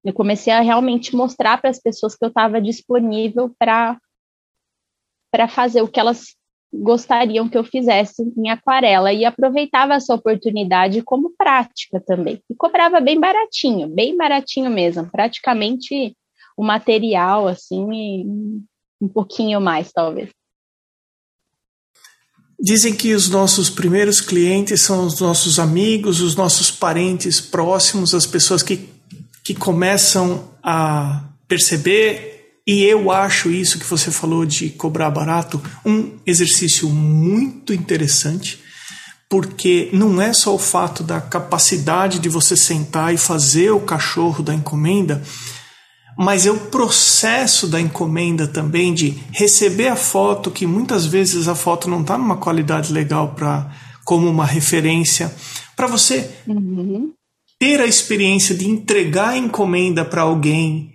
eu 0.04 0.14
comecei 0.14 0.52
a 0.52 0.62
realmente 0.62 1.16
mostrar 1.16 1.62
para 1.62 1.70
as 1.70 1.80
pessoas 1.80 2.16
que 2.16 2.26
eu 2.26 2.30
estava 2.30 2.60
disponível 2.60 3.54
para 3.60 4.00
para 5.32 5.48
fazer 5.48 5.82
o 5.82 5.88
que 5.88 6.00
elas 6.00 6.36
gostariam 6.72 7.50
que 7.50 7.58
eu 7.58 7.64
fizesse 7.64 8.22
em 8.38 8.50
aquarela 8.50 9.12
e 9.12 9.26
aproveitava 9.26 9.96
essa 9.96 10.14
oportunidade 10.14 11.02
como 11.02 11.34
prática 11.36 12.00
também. 12.00 12.40
E 12.48 12.56
cobrava 12.56 13.00
bem 13.00 13.20
baratinho, 13.20 13.88
bem 13.88 14.16
baratinho 14.16 14.70
mesmo, 14.70 15.10
praticamente 15.10 16.16
o 16.56 16.64
material 16.64 17.48
assim 17.48 18.64
um 19.04 19.08
pouquinho 19.10 19.60
mais 19.60 19.92
talvez. 19.92 20.30
Dizem 22.60 22.96
que 22.96 23.14
os 23.14 23.28
nossos 23.28 23.70
primeiros 23.70 24.22
clientes 24.22 24.82
são 24.82 25.06
os 25.06 25.20
nossos 25.20 25.60
amigos, 25.60 26.22
os 26.22 26.36
nossos 26.36 26.72
parentes 26.72 27.42
próximos, 27.42 28.14
as 28.14 28.26
pessoas 28.26 28.64
que, 28.64 28.90
que 29.44 29.54
começam 29.54 30.50
a 30.64 31.26
perceber 31.46 32.62
e 32.66 32.84
eu 32.84 33.12
acho 33.12 33.52
isso 33.52 33.78
que 33.78 33.86
você 33.86 34.10
falou 34.10 34.46
de 34.46 34.70
cobrar 34.70 35.10
barato 35.10 35.62
um 35.86 36.18
exercício 36.26 36.88
muito 36.88 37.74
interessante, 37.74 38.62
porque 39.30 39.90
não 39.92 40.22
é 40.22 40.32
só 40.32 40.56
o 40.56 40.60
fato 40.60 41.04
da 41.04 41.20
capacidade 41.20 42.20
de 42.20 42.30
você 42.30 42.56
sentar 42.56 43.14
e 43.14 43.18
fazer 43.18 43.72
o 43.72 43.82
cachorro 43.82 44.42
da 44.42 44.54
encomenda, 44.54 45.22
mas 46.18 46.46
é 46.46 46.52
o 46.52 46.60
processo 46.60 47.68
da 47.68 47.80
encomenda 47.80 48.48
também 48.48 48.94
de 48.94 49.18
receber 49.32 49.88
a 49.88 49.96
foto, 49.96 50.52
que 50.52 50.66
muitas 50.66 51.06
vezes 51.06 51.48
a 51.48 51.56
foto 51.56 51.90
não 51.90 52.02
está 52.02 52.18
numa 52.18 52.38
qualidade 52.38 52.92
legal 52.94 53.34
para 53.36 53.72
como 54.06 54.30
uma 54.30 54.46
referência, 54.46 55.34
para 55.76 55.88
você 55.88 56.30
uhum. 56.48 57.12
ter 57.60 57.80
a 57.80 57.86
experiência 57.86 58.54
de 58.54 58.70
entregar 58.70 59.30
a 59.30 59.38
encomenda 59.38 60.04
para 60.04 60.22
alguém 60.22 60.92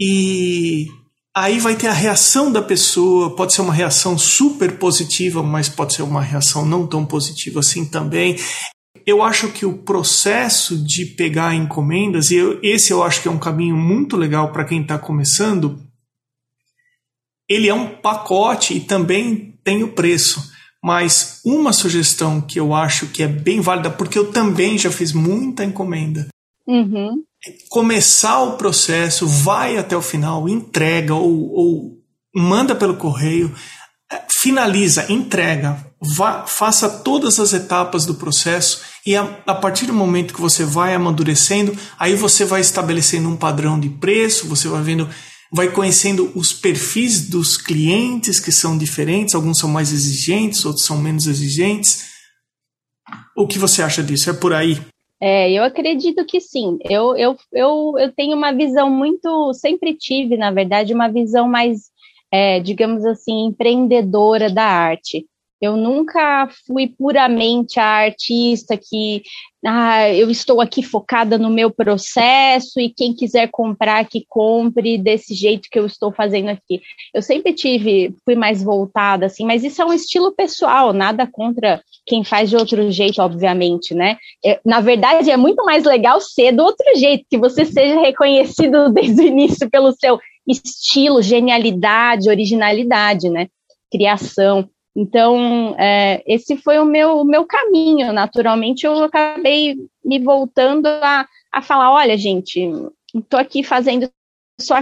e 0.00 0.86
Aí 1.36 1.58
vai 1.58 1.76
ter 1.76 1.88
a 1.88 1.92
reação 1.92 2.50
da 2.50 2.62
pessoa, 2.62 3.36
pode 3.36 3.52
ser 3.52 3.60
uma 3.60 3.74
reação 3.74 4.16
super 4.16 4.78
positiva, 4.78 5.42
mas 5.42 5.68
pode 5.68 5.92
ser 5.92 6.00
uma 6.00 6.22
reação 6.22 6.64
não 6.64 6.86
tão 6.86 7.04
positiva 7.04 7.60
assim 7.60 7.84
também. 7.84 8.36
Eu 9.06 9.22
acho 9.22 9.52
que 9.52 9.64
o 9.64 9.78
processo 9.78 10.76
de 10.76 11.06
pegar 11.06 11.54
encomendas, 11.54 12.30
e 12.30 12.36
eu, 12.36 12.58
esse 12.62 12.92
eu 12.92 13.02
acho 13.02 13.22
que 13.22 13.28
é 13.28 13.30
um 13.30 13.38
caminho 13.38 13.76
muito 13.76 14.16
legal 14.16 14.52
para 14.52 14.64
quem 14.64 14.82
está 14.82 14.98
começando, 14.98 15.80
ele 17.48 17.68
é 17.68 17.74
um 17.74 17.86
pacote 17.86 18.76
e 18.76 18.80
também 18.80 19.58
tem 19.62 19.84
o 19.84 19.92
preço. 19.92 20.52
Mas 20.82 21.40
uma 21.44 21.72
sugestão 21.72 22.40
que 22.40 22.58
eu 22.58 22.74
acho 22.74 23.06
que 23.06 23.22
é 23.22 23.28
bem 23.28 23.60
válida, 23.60 23.90
porque 23.90 24.18
eu 24.18 24.32
também 24.32 24.76
já 24.76 24.90
fiz 24.90 25.12
muita 25.12 25.64
encomenda. 25.64 26.26
Uhum 26.66 27.24
começar 27.68 28.42
o 28.42 28.56
processo, 28.56 29.26
vai 29.26 29.76
até 29.76 29.96
o 29.96 30.02
final, 30.02 30.48
entrega 30.48 31.14
ou, 31.14 31.52
ou 31.52 31.98
manda 32.34 32.74
pelo 32.74 32.96
correio, 32.96 33.54
é, 33.54 33.85
finaliza, 34.30 35.10
entrega, 35.10 35.84
vá, 36.00 36.46
faça 36.46 36.88
todas 36.88 37.40
as 37.40 37.52
etapas 37.52 38.06
do 38.06 38.14
processo 38.14 38.82
e 39.04 39.16
a, 39.16 39.22
a, 39.46 39.54
partir 39.54 39.86
do 39.86 39.92
momento 39.92 40.34
que 40.34 40.40
você 40.40 40.64
vai 40.64 40.94
amadurecendo, 40.94 41.76
aí 41.98 42.14
você 42.14 42.44
vai 42.44 42.60
estabelecendo 42.60 43.28
um 43.28 43.36
padrão 43.36 43.78
de 43.78 43.88
preço, 43.88 44.48
você 44.48 44.68
vai 44.68 44.82
vendo, 44.82 45.08
vai 45.52 45.70
conhecendo 45.70 46.30
os 46.34 46.52
perfis 46.52 47.28
dos 47.28 47.56
clientes 47.56 48.38
que 48.38 48.52
são 48.52 48.76
diferentes, 48.76 49.34
alguns 49.34 49.58
são 49.58 49.68
mais 49.68 49.92
exigentes, 49.92 50.64
outros 50.64 50.84
são 50.84 50.98
menos 50.98 51.26
exigentes. 51.26 52.04
O 53.36 53.46
que 53.46 53.58
você 53.58 53.82
acha 53.82 54.02
disso? 54.02 54.30
É 54.30 54.32
por 54.32 54.52
aí? 54.52 54.78
É, 55.20 55.50
eu 55.50 55.64
acredito 55.64 56.24
que 56.26 56.40
sim. 56.40 56.78
Eu, 56.84 57.16
eu, 57.16 57.36
eu, 57.52 57.94
eu 57.98 58.12
tenho 58.12 58.36
uma 58.36 58.52
visão 58.52 58.90
muito, 58.90 59.52
sempre 59.54 59.94
tive, 59.94 60.36
na 60.36 60.50
verdade, 60.50 60.92
uma 60.92 61.08
visão 61.08 61.48
mais, 61.48 61.90
é, 62.32 62.60
digamos 62.60 63.04
assim, 63.04 63.46
empreendedora 63.46 64.50
da 64.50 64.64
arte. 64.64 65.26
Eu 65.60 65.74
nunca 65.74 66.48
fui 66.66 66.86
puramente 66.86 67.80
a 67.80 67.84
artista 67.84 68.76
que 68.76 69.22
ah, 69.64 70.12
eu 70.12 70.30
estou 70.30 70.60
aqui 70.60 70.82
focada 70.82 71.38
no 71.38 71.48
meu 71.48 71.70
processo 71.70 72.78
e 72.78 72.92
quem 72.94 73.14
quiser 73.14 73.48
comprar 73.50 74.06
que 74.06 74.24
compre 74.28 74.98
desse 74.98 75.34
jeito 75.34 75.68
que 75.70 75.78
eu 75.78 75.86
estou 75.86 76.12
fazendo 76.12 76.50
aqui. 76.50 76.82
Eu 77.12 77.22
sempre 77.22 77.54
tive, 77.54 78.14
fui 78.24 78.34
mais 78.34 78.62
voltada 78.62 79.26
assim, 79.26 79.46
mas 79.46 79.64
isso 79.64 79.80
é 79.80 79.84
um 79.84 79.94
estilo 79.94 80.32
pessoal, 80.32 80.92
nada 80.92 81.26
contra 81.26 81.82
quem 82.04 82.22
faz 82.22 82.50
de 82.50 82.56
outro 82.56 82.90
jeito, 82.92 83.20
obviamente, 83.22 83.94
né? 83.94 84.18
É, 84.44 84.60
na 84.64 84.80
verdade, 84.80 85.30
é 85.30 85.36
muito 85.36 85.64
mais 85.64 85.84
legal 85.84 86.20
ser 86.20 86.52
do 86.52 86.62
outro 86.62 86.86
jeito, 86.96 87.24
que 87.28 87.38
você 87.38 87.64
seja 87.64 87.98
reconhecido 87.98 88.90
desde 88.94 89.22
o 89.22 89.26
início 89.26 89.68
pelo 89.70 89.92
seu 89.92 90.20
estilo, 90.46 91.20
genialidade, 91.22 92.28
originalidade, 92.28 93.28
né? 93.28 93.48
Criação. 93.90 94.68
Então, 94.94 95.74
é, 95.78 96.22
esse 96.26 96.56
foi 96.56 96.78
o 96.78 96.84
meu, 96.84 97.20
o 97.20 97.24
meu 97.24 97.44
caminho. 97.44 98.12
Naturalmente, 98.12 98.86
eu 98.86 99.04
acabei 99.04 99.76
me 100.04 100.18
voltando 100.18 100.86
a, 100.86 101.26
a 101.52 101.62
falar: 101.62 101.92
olha, 101.92 102.16
gente, 102.16 102.70
estou 103.14 103.38
aqui 103.38 103.62
fazendo 103.62 104.10
só. 104.60 104.76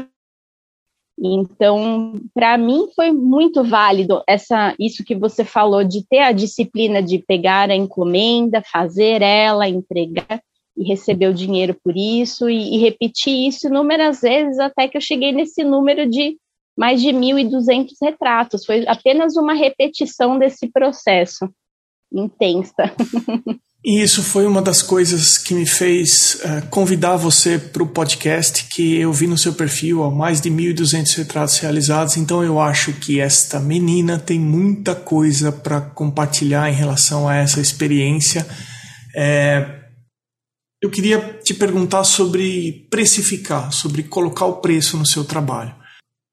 Então, 1.18 2.21
para 2.35 2.59
mim 2.59 2.88
foi 2.94 3.12
muito 3.12 3.62
válido 3.62 4.23
essa 4.28 4.75
isso 4.80 5.04
que 5.04 5.14
você 5.14 5.44
falou 5.44 5.85
de 5.85 6.04
ter 6.04 6.18
a 6.18 6.33
disciplina 6.33 7.00
de 7.00 7.18
pegar 7.21 7.71
a 7.71 7.76
encomenda, 7.76 8.62
fazer 8.62 9.23
ela, 9.23 9.68
entregar 9.68 10.42
e 10.76 10.85
receber 10.88 11.28
o 11.28 11.35
dinheiro 11.35 11.76
por 11.83 11.97
isso 11.97 12.49
e, 12.49 12.76
e 12.76 12.78
repetir 12.78 13.49
isso 13.49 13.69
inúmeras 13.69 14.21
vezes 14.21 14.59
até 14.59 14.88
que 14.88 14.97
eu 14.97 15.00
cheguei 15.00 15.33
nesse 15.33 15.62
número 15.62 16.09
de 16.09 16.37
mais 16.76 17.00
de 17.00 17.09
1.200 17.09 17.90
retratos. 18.02 18.64
Foi 18.64 18.85
apenas 18.87 19.37
uma 19.37 19.54
repetição 19.54 20.38
desse 20.38 20.69
processo 20.69 21.49
intensa. 22.12 22.93
E 23.87 24.02
isso 24.02 24.23
foi 24.23 24.47
uma 24.47 24.62
das 24.62 24.81
coisas 24.81 25.37
que 25.37 25.52
me 25.52 25.66
fez 25.66 26.37
uh, 26.37 26.66
convidar 26.71 27.16
você 27.16 27.59
para 27.59 27.83
o 27.83 27.87
podcast, 27.87 28.64
que 28.64 28.97
eu 28.97 29.12
vi 29.12 29.26
no 29.26 29.37
seu 29.37 29.52
perfil 29.52 30.00
ó, 30.00 30.11
mais 30.11 30.40
de 30.40 30.50
1.200 30.50 31.19
retratos 31.19 31.59
realizados. 31.59 32.16
Então 32.16 32.43
eu 32.43 32.59
acho 32.59 32.95
que 32.95 33.21
esta 33.21 33.61
menina 33.61 34.19
tem 34.19 34.40
muita 34.40 34.95
coisa 34.95 35.52
para 35.52 35.83
compartilhar 35.83 36.71
em 36.71 36.75
relação 36.75 37.28
a 37.28 37.37
essa 37.37 37.61
experiência. 37.61 38.47
É, 39.14 39.84
eu 40.85 40.91
queria 40.91 41.41
te 41.43 41.55
perguntar 41.55 42.05
sobre 42.05 42.87
precificar, 42.91 43.73
sobre 43.73 44.03
colocar 44.03 44.45
o 44.45 44.57
preço 44.57 44.99
no 44.99 45.07
seu 45.07 45.25
trabalho. 45.25 45.75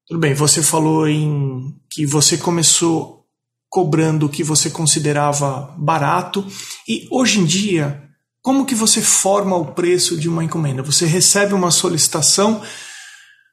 Tudo 0.06 0.20
bem, 0.20 0.34
você 0.34 0.62
falou 0.62 1.08
em 1.08 1.74
que 1.90 2.04
você 2.04 2.36
começou 2.36 3.24
cobrando 3.70 4.26
o 4.26 4.28
que 4.28 4.44
você 4.44 4.68
considerava 4.68 5.74
barato 5.78 6.46
e 6.86 7.08
hoje 7.10 7.40
em 7.40 7.46
dia, 7.46 8.02
como 8.42 8.66
que 8.66 8.74
você 8.74 9.00
forma 9.00 9.56
o 9.56 9.72
preço 9.72 10.18
de 10.18 10.28
uma 10.28 10.44
encomenda? 10.44 10.82
Você 10.82 11.06
recebe 11.06 11.54
uma 11.54 11.70
solicitação, 11.70 12.60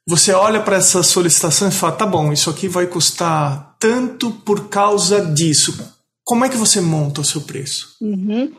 você 0.05 0.33
olha 0.33 0.59
para 0.59 0.75
essa 0.75 1.01
solicitação 1.01 1.69
e 1.69 1.71
fala: 1.71 1.95
"Tá 1.95 2.05
bom, 2.05 2.33
isso 2.33 2.49
aqui 2.49 2.67
vai 2.67 2.87
custar 2.87 3.77
tanto 3.79 4.31
por 4.31 4.67
causa 4.67 5.25
disso". 5.33 5.95
como 6.25 6.45
é 6.45 6.49
que 6.49 6.57
você 6.57 6.79
monta 6.79 7.21
o 7.21 7.25
seu 7.25 7.41
preço? 7.41 7.95
Uhum. 8.01 8.53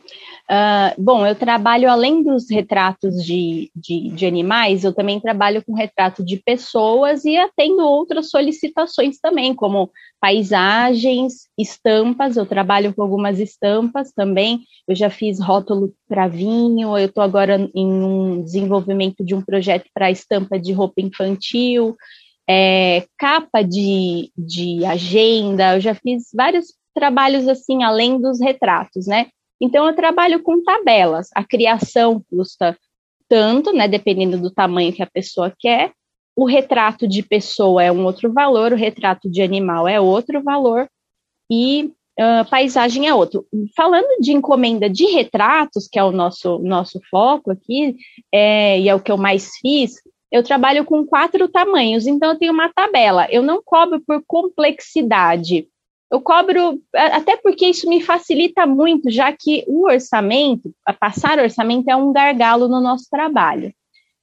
Uh, 0.50 1.00
bom, 1.00 1.25
eu 1.25 1.37
trabalho 1.37 1.88
além 1.88 2.25
dos 2.25 2.50
retratos 2.50 3.25
de, 3.25 3.71
de, 3.73 4.09
de, 4.09 4.26
animais, 4.26 4.83
eu 4.83 4.92
também 4.92 5.21
trabalho 5.21 5.62
com 5.64 5.73
retrato 5.73 6.25
de 6.25 6.38
pessoas 6.38 7.25
e 7.25 7.37
atendo 7.37 7.87
outras 7.87 8.30
solicitações 8.30 9.21
também, 9.21 9.54
como 9.54 9.92
paisagens, 10.21 11.49
estampas. 11.57 12.37
Eu 12.37 12.45
trabalho 12.45 12.92
com 12.92 13.00
algumas 13.00 13.38
estampas 13.38 14.11
também. 14.11 14.62
Eu 14.88 14.97
já 14.97 15.09
fiz 15.09 15.38
rótulo 15.38 15.95
para 16.09 16.26
vinho, 16.26 16.99
eu 16.99 17.07
estou 17.07 17.23
agora 17.23 17.71
em 17.73 17.87
um 17.87 18.42
desenvolvimento 18.42 19.25
de 19.25 19.37
um 19.37 19.42
projeto 19.42 19.88
para 19.95 20.11
estampa 20.11 20.59
de 20.59 20.73
roupa 20.73 21.00
infantil, 21.00 21.95
é, 22.49 23.07
capa 23.16 23.62
de, 23.62 24.33
de 24.37 24.85
agenda. 24.85 25.76
Eu 25.76 25.80
já 25.80 25.95
fiz 25.95 26.25
vários 26.35 26.75
trabalhos 26.92 27.47
assim, 27.47 27.85
além 27.85 28.21
dos 28.21 28.40
retratos, 28.40 29.07
né? 29.07 29.28
Então, 29.61 29.87
eu 29.87 29.95
trabalho 29.95 30.43
com 30.43 30.62
tabelas. 30.62 31.29
A 31.35 31.45
criação 31.45 32.25
custa 32.31 32.76
tanto, 33.29 33.73
né, 33.73 33.87
dependendo 33.87 34.38
do 34.38 34.50
tamanho 34.50 34.93
que 34.93 35.02
a 35.02 35.11
pessoa 35.11 35.55
quer. 35.57 35.93
O 36.35 36.45
retrato 36.45 37.07
de 37.07 37.23
pessoa 37.23 37.83
é 37.83 37.93
um 37.93 38.05
outro 38.05 38.33
valor, 38.33 38.73
o 38.73 38.76
retrato 38.76 39.31
de 39.31 39.43
animal 39.43 39.87
é 39.87 40.00
outro 40.00 40.43
valor 40.43 40.88
e 41.50 41.93
uh, 42.19 42.49
paisagem 42.49 43.09
é 43.09 43.14
outro. 43.14 43.47
Falando 43.76 44.21
de 44.21 44.33
encomenda 44.33 44.88
de 44.88 45.07
retratos, 45.07 45.87
que 45.87 45.99
é 45.99 46.05
o 46.05 46.12
nosso, 46.12 46.59
nosso 46.61 47.00
foco 47.11 47.50
aqui, 47.50 47.97
é, 48.33 48.81
e 48.81 48.88
é 48.88 48.95
o 48.95 49.00
que 49.00 49.12
eu 49.12 49.19
mais 49.19 49.50
fiz, 49.61 49.97
eu 50.31 50.43
trabalho 50.43 50.85
com 50.85 51.05
quatro 51.05 51.49
tamanhos, 51.49 52.07
então 52.07 52.31
eu 52.31 52.38
tenho 52.38 52.52
uma 52.52 52.73
tabela. 52.73 53.26
Eu 53.31 53.43
não 53.43 53.61
cobro 53.62 54.00
por 54.00 54.23
complexidade. 54.26 55.69
Eu 56.11 56.21
cobro, 56.21 56.81
até 56.93 57.37
porque 57.37 57.67
isso 57.67 57.88
me 57.88 58.00
facilita 58.00 58.67
muito, 58.67 59.11
já 59.11 59.33
que 59.33 59.64
o 59.69 59.87
orçamento, 59.87 60.75
passar 60.99 61.38
orçamento 61.38 61.88
é 61.88 61.95
um 61.95 62.12
gargalo 62.12 62.67
no 62.67 62.81
nosso 62.81 63.05
trabalho. 63.09 63.73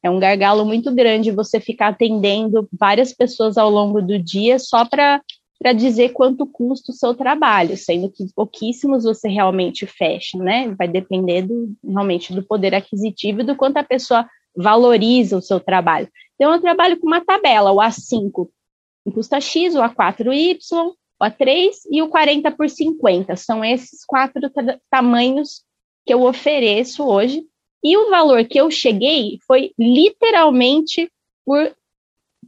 É 0.04 0.10
um 0.10 0.20
gargalo 0.20 0.66
muito 0.66 0.94
grande 0.94 1.32
você 1.32 1.60
ficar 1.60 1.90
atendendo 1.90 2.68
várias 2.78 3.14
pessoas 3.14 3.58
ao 3.58 3.70
longo 3.70 4.02
do 4.02 4.20
dia 4.20 4.60
só 4.60 4.86
para 4.86 5.22
para 5.60 5.74
dizer 5.74 6.10
quanto 6.10 6.46
custa 6.46 6.92
o 6.92 6.96
seu 6.96 7.16
trabalho, 7.16 7.76
sendo 7.76 8.12
que 8.12 8.28
pouquíssimos 8.36 9.04
você 9.04 9.28
realmente 9.28 9.88
fecha, 9.88 10.38
né? 10.38 10.74
Vai 10.78 10.88
depender 10.88 11.42
do, 11.42 11.74
realmente 11.84 12.32
do 12.32 12.44
poder 12.44 12.76
aquisitivo 12.76 13.42
e 13.42 13.44
do 13.44 13.56
quanto 13.56 13.78
a 13.78 13.84
pessoa 13.84 14.28
valoriza 14.56 15.36
o 15.36 15.42
seu 15.42 15.60
trabalho. 15.60 16.08
Então, 16.36 16.54
eu 16.54 16.62
trabalho 16.62 17.00
com 17.00 17.08
uma 17.08 17.26
tabela, 17.26 17.72
o 17.72 17.78
A5 17.78 18.48
custa 19.12 19.42
X, 19.42 19.74
o 19.74 19.80
A4Y, 19.80 20.58
o 21.20 21.26
A3 21.26 21.72
e 21.92 22.02
o 22.02 22.10
40 22.10 22.52
por 22.52 22.70
50. 22.70 23.36
São 23.36 23.64
esses 23.64 24.06
quatro 24.06 24.42
tamanhos 24.90 25.64
que 26.06 26.14
eu 26.14 26.24
ofereço 26.24 27.04
hoje. 27.04 27.44
E 27.84 27.96
o 27.96 28.10
valor 28.10 28.44
que 28.46 28.60
eu 28.60 28.72
cheguei 28.72 29.40
foi 29.46 29.72
literalmente 29.78 31.12
por 31.46 31.76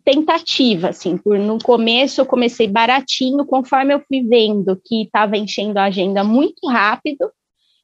tentativa, 0.03 0.89
assim, 0.89 1.17
por 1.17 1.37
no 1.37 1.59
começo 1.59 2.21
eu 2.21 2.25
comecei 2.25 2.67
baratinho, 2.67 3.45
conforme 3.45 3.93
eu 3.93 3.99
fui 4.07 4.23
vendo 4.23 4.79
que 4.83 5.03
estava 5.03 5.37
enchendo 5.37 5.77
a 5.77 5.85
agenda 5.85 6.23
muito 6.23 6.67
rápido, 6.67 7.31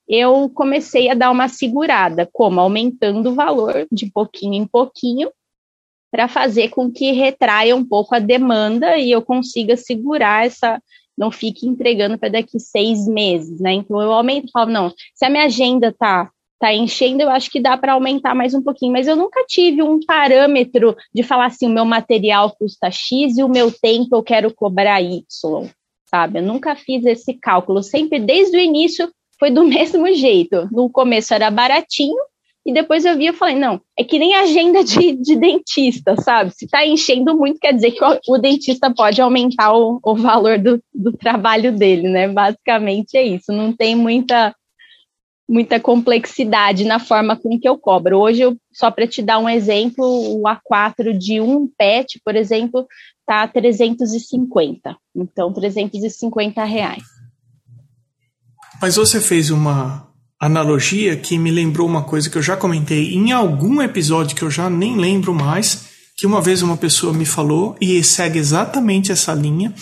eu 0.07 0.49
comecei 0.49 1.09
a 1.09 1.13
dar 1.13 1.31
uma 1.31 1.47
segurada, 1.47 2.27
como 2.31 2.59
aumentando 2.59 3.29
o 3.29 3.35
valor 3.35 3.87
de 3.91 4.09
pouquinho 4.11 4.53
em 4.53 4.67
pouquinho, 4.67 5.29
para 6.15 6.29
fazer 6.29 6.69
com 6.69 6.89
que 6.89 7.11
retraia 7.11 7.75
um 7.75 7.83
pouco 7.83 8.15
a 8.15 8.19
demanda 8.19 8.97
e 8.97 9.11
eu 9.11 9.21
consiga 9.21 9.75
segurar 9.75 10.45
essa, 10.45 10.81
não 11.17 11.29
fique 11.29 11.67
entregando 11.67 12.17
para 12.17 12.29
daqui 12.29 12.57
seis 12.57 13.05
meses, 13.05 13.59
né? 13.59 13.73
Então 13.73 14.01
eu 14.01 14.13
aumento, 14.13 14.49
falo, 14.49 14.71
não, 14.71 14.93
se 15.13 15.25
a 15.25 15.29
minha 15.29 15.43
agenda 15.43 15.91
tá 15.91 16.31
tá 16.57 16.73
enchendo, 16.73 17.21
eu 17.21 17.29
acho 17.29 17.51
que 17.51 17.59
dá 17.59 17.75
para 17.75 17.91
aumentar 17.91 18.33
mais 18.33 18.53
um 18.53 18.61
pouquinho, 18.61 18.93
mas 18.93 19.07
eu 19.07 19.15
nunca 19.17 19.43
tive 19.45 19.83
um 19.83 19.99
parâmetro 20.05 20.95
de 21.13 21.21
falar 21.21 21.47
assim, 21.47 21.67
o 21.67 21.69
meu 21.69 21.83
material 21.83 22.55
custa 22.57 22.89
X 22.89 23.37
e 23.37 23.43
o 23.43 23.49
meu 23.49 23.69
tempo 23.69 24.15
eu 24.15 24.23
quero 24.23 24.53
cobrar 24.53 25.01
Y, 25.01 25.21
sabe? 26.05 26.39
Eu 26.39 26.43
nunca 26.43 26.77
fiz 26.77 27.05
esse 27.05 27.33
cálculo, 27.33 27.83
sempre 27.83 28.19
desde 28.19 28.55
o 28.55 28.61
início 28.61 29.11
foi 29.37 29.51
do 29.51 29.65
mesmo 29.67 30.07
jeito. 30.13 30.69
No 30.71 30.89
começo 30.89 31.33
era 31.33 31.51
baratinho, 31.51 32.15
e 32.65 32.73
depois 32.73 33.05
eu 33.05 33.15
vi 33.15 33.27
e 33.27 33.33
falei, 33.33 33.55
não, 33.55 33.79
é 33.97 34.03
que 34.03 34.17
nem 34.17 34.33
agenda 34.33 34.83
de, 34.83 35.13
de 35.13 35.35
dentista, 35.35 36.15
sabe? 36.19 36.51
Se 36.51 36.65
está 36.65 36.85
enchendo 36.85 37.37
muito, 37.37 37.59
quer 37.59 37.73
dizer 37.73 37.91
que 37.91 38.03
o, 38.03 38.19
o 38.27 38.37
dentista 38.39 38.91
pode 38.91 39.21
aumentar 39.21 39.71
o, 39.73 39.99
o 40.03 40.15
valor 40.15 40.57
do, 40.57 40.81
do 40.91 41.13
trabalho 41.13 41.71
dele, 41.71 42.09
né? 42.09 42.27
Basicamente 42.27 43.15
é 43.17 43.21
isso. 43.21 43.51
Não 43.51 43.71
tem 43.71 43.95
muita, 43.95 44.55
muita 45.47 45.79
complexidade 45.79 46.85
na 46.85 46.97
forma 46.97 47.35
com 47.35 47.59
que 47.59 47.69
eu 47.69 47.77
cobro. 47.77 48.17
Hoje, 48.17 48.41
eu, 48.41 48.57
só 48.73 48.89
para 48.89 49.05
te 49.05 49.21
dar 49.21 49.37
um 49.37 49.47
exemplo, 49.47 50.03
o 50.03 50.41
A4 50.45 51.15
de 51.15 51.39
um 51.39 51.67
pet, 51.77 52.19
por 52.25 52.35
exemplo, 52.35 52.87
tá 53.27 53.47
350. 53.47 54.97
Então, 55.15 55.53
350 55.53 56.63
reais. 56.63 57.03
Mas 58.81 58.95
você 58.95 59.21
fez 59.21 59.51
uma 59.51 60.14
analogia 60.39 61.15
que 61.15 61.37
me 61.37 61.51
lembrou 61.51 61.87
uma 61.87 62.03
coisa 62.03 62.29
que 62.29 62.37
eu 62.37 62.41
já 62.41 62.57
comentei 62.57 63.13
em 63.13 63.31
algum 63.31 63.81
episódio 63.81 64.35
que 64.35 64.43
eu 64.43 64.51
já 64.51 64.69
nem 64.69 64.97
lembro 64.97 65.33
mais, 65.33 65.85
que 66.17 66.25
uma 66.25 66.41
vez 66.41 66.61
uma 66.61 66.77
pessoa 66.77 67.13
me 67.13 67.25
falou 67.25 67.75
e 67.79 68.03
segue 68.03 68.39
exatamente 68.39 69.11
essa 69.11 69.33
linha 69.33 69.73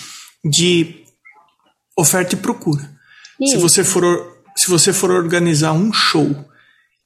de 0.44 1.04
oferta 1.98 2.36
e 2.36 2.38
procura. 2.38 2.92
Se 3.46 3.58
você 3.58 3.84
for 3.84 4.34
se 4.56 4.70
você 4.70 4.94
for 4.94 5.10
organizar 5.12 5.74
um 5.74 5.92
show 5.92 6.46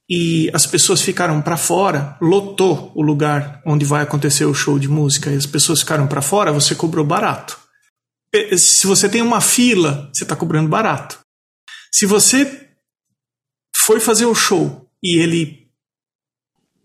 e 0.08 0.50
as 0.52 0.66
pessoas 0.66 1.00
ficaram 1.00 1.40
para 1.40 1.56
fora, 1.56 2.16
lotou 2.20 2.92
o 2.94 3.02
lugar 3.02 3.62
onde 3.66 3.84
vai 3.84 4.02
acontecer 4.02 4.44
o 4.44 4.54
show 4.54 4.78
de 4.78 4.88
música 4.88 5.30
e 5.30 5.36
as 5.36 5.46
pessoas 5.46 5.80
ficaram 5.80 6.06
para 6.06 6.22
fora, 6.22 6.52
você 6.52 6.74
cobrou 6.74 7.04
barato. 7.04 7.58
Se 8.56 8.86
você 8.86 9.08
tem 9.08 9.22
uma 9.22 9.40
fila, 9.40 10.10
você 10.12 10.24
está 10.24 10.36
cobrando 10.36 10.68
barato. 10.68 11.18
Se 11.90 12.04
você 12.04 12.67
foi 13.88 14.00
fazer 14.00 14.26
o 14.26 14.34
show 14.34 14.86
e 15.02 15.16
ele 15.18 15.66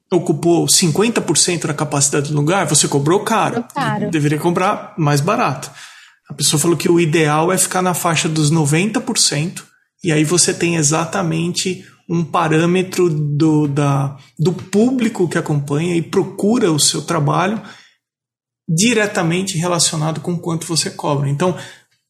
ocupou 0.10 0.66
50% 0.68 1.68
da 1.68 1.74
capacidade 1.74 2.32
do 2.32 2.38
lugar, 2.38 2.66
você 2.66 2.88
cobrou 2.88 3.20
caro. 3.20 3.66
caro. 3.76 4.10
Deveria 4.10 4.40
cobrar 4.40 4.94
mais 4.98 5.20
barato. 5.20 5.70
A 6.30 6.34
pessoa 6.34 6.58
falou 6.58 6.78
que 6.78 6.90
o 6.90 7.02
ideal 7.02 7.52
é 7.52 7.58
ficar 7.58 7.82
na 7.82 7.94
faixa 7.94 8.30
dos 8.30 8.50
90%, 8.54 9.64
e 10.02 10.14
aí 10.14 10.24
você 10.24 10.54
tem 10.54 10.78
exatamente 10.78 11.86
um 12.08 12.24
parâmetro 12.24 13.10
do, 13.10 13.68
da, 13.68 14.16
do 14.40 14.54
público 14.54 15.28
que 15.28 15.38
acompanha 15.38 15.98
e 15.98 16.02
procura 16.02 16.72
o 16.72 16.80
seu 16.80 17.02
trabalho 17.02 17.62
diretamente 18.66 19.58
relacionado 19.58 20.22
com 20.22 20.40
quanto 20.40 20.66
você 20.66 20.90
cobra. 20.90 21.28
Então, 21.28 21.58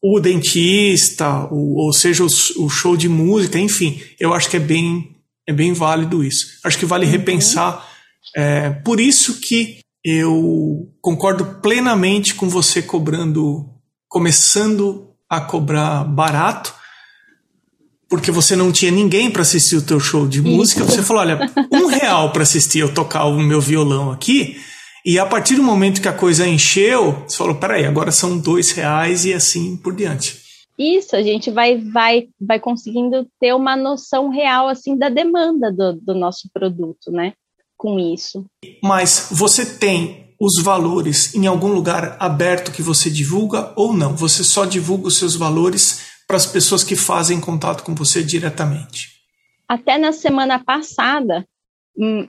o 0.06 0.20
dentista, 0.20 1.48
o, 1.50 1.82
ou 1.82 1.90
seja, 1.90 2.22
o, 2.22 2.26
o, 2.26 2.68
show 2.68 2.94
de 2.94 3.08
música, 3.08 3.58
enfim, 3.58 4.02
eu 4.20 4.34
acho 4.34 4.50
que 4.50 4.58
é 4.58 4.60
bem, 4.60 5.16
é 5.48 5.52
bem 5.52 5.72
válido 5.72 6.22
isso. 6.22 6.58
Acho 6.62 6.78
que 6.78 6.84
vale 6.84 7.06
uhum. 7.06 7.12
repensar. 7.12 7.88
É, 8.36 8.68
por 8.68 9.00
isso 9.00 9.40
que 9.40 9.78
eu 10.04 10.92
concordo 11.00 11.58
plenamente 11.62 12.34
com 12.34 12.50
você 12.50 12.82
cobrando, 12.82 13.66
começando 14.06 15.08
a 15.26 15.40
cobrar 15.40 16.04
barato, 16.04 16.74
porque 18.06 18.30
você 18.30 18.54
não 18.54 18.70
tinha 18.70 18.90
ninguém 18.90 19.30
para 19.30 19.40
assistir 19.40 19.76
o 19.76 19.82
teu 19.82 19.98
show 19.98 20.28
de 20.28 20.42
música. 20.42 20.82
Isso. 20.82 20.96
Você 20.96 21.02
falou, 21.02 21.22
olha, 21.22 21.50
um 21.72 21.86
real 21.86 22.30
para 22.30 22.42
assistir 22.42 22.80
eu 22.80 22.92
tocar 22.92 23.24
o 23.24 23.40
meu 23.40 23.58
violão 23.58 24.12
aqui 24.12 24.60
e 25.04 25.18
a 25.18 25.26
partir 25.26 25.56
do 25.56 25.62
momento 25.62 26.00
que 26.00 26.08
a 26.08 26.12
coisa 26.12 26.46
encheu, 26.46 27.24
você 27.26 27.36
falou, 27.36 27.56
peraí, 27.56 27.84
agora 27.84 28.10
são 28.10 28.38
dois 28.38 28.70
reais 28.70 29.24
e 29.24 29.34
assim 29.34 29.76
por 29.76 29.94
diante. 29.94 30.42
Isso, 30.78 31.14
a 31.14 31.22
gente 31.22 31.50
vai, 31.50 31.76
vai, 31.78 32.28
vai 32.40 32.58
conseguindo 32.58 33.28
ter 33.38 33.54
uma 33.54 33.76
noção 33.76 34.28
real 34.30 34.66
assim 34.66 34.96
da 34.96 35.08
demanda 35.08 35.70
do, 35.70 35.92
do 35.92 36.14
nosso 36.14 36.48
produto, 36.52 37.12
né? 37.12 37.34
Com 37.76 37.98
isso. 37.98 38.44
Mas 38.82 39.28
você 39.30 39.64
tem 39.64 40.34
os 40.40 40.62
valores 40.62 41.34
em 41.34 41.46
algum 41.46 41.68
lugar 41.68 42.16
aberto 42.18 42.72
que 42.72 42.82
você 42.82 43.08
divulga 43.08 43.72
ou 43.76 43.92
não? 43.92 44.16
Você 44.16 44.42
só 44.42 44.64
divulga 44.64 45.08
os 45.08 45.16
seus 45.16 45.36
valores 45.36 46.00
para 46.26 46.36
as 46.36 46.46
pessoas 46.46 46.82
que 46.82 46.96
fazem 46.96 47.40
contato 47.40 47.84
com 47.84 47.94
você 47.94 48.22
diretamente? 48.22 49.12
Até 49.68 49.96
na 49.96 50.12
semana 50.12 50.62
passada, 50.62 51.46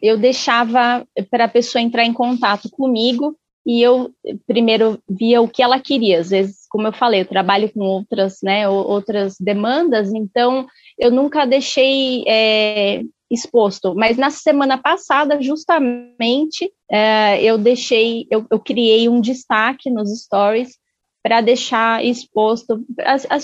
eu 0.01 0.17
deixava 0.17 1.05
para 1.29 1.45
a 1.45 1.49
pessoa 1.49 1.81
entrar 1.81 2.05
em 2.05 2.13
contato 2.13 2.69
comigo 2.69 3.35
e 3.65 3.81
eu 3.81 4.11
primeiro 4.45 4.99
via 5.09 5.41
o 5.41 5.47
que 5.47 5.63
ela 5.63 5.79
queria. 5.79 6.19
Às 6.19 6.29
vezes, 6.29 6.67
como 6.69 6.87
eu 6.87 6.93
falei, 6.93 7.21
eu 7.21 7.25
trabalho 7.25 7.71
com 7.73 7.79
outras, 7.79 8.37
né, 8.43 8.69
outras 8.69 9.35
demandas, 9.39 10.13
então 10.13 10.67
eu 10.99 11.09
nunca 11.09 11.45
deixei 11.45 12.23
é, 12.27 13.01
exposto. 13.29 13.95
Mas 13.95 14.17
na 14.17 14.29
semana 14.29 14.77
passada, 14.77 15.41
justamente, 15.41 16.71
é, 16.89 17.43
eu 17.43 17.57
deixei, 17.57 18.27
eu, 18.29 18.45
eu 18.51 18.59
criei 18.59 19.09
um 19.09 19.19
destaque 19.19 19.89
nos 19.89 20.09
stories 20.21 20.77
para 21.25 21.41
deixar 21.41 22.05
exposto, 22.05 22.85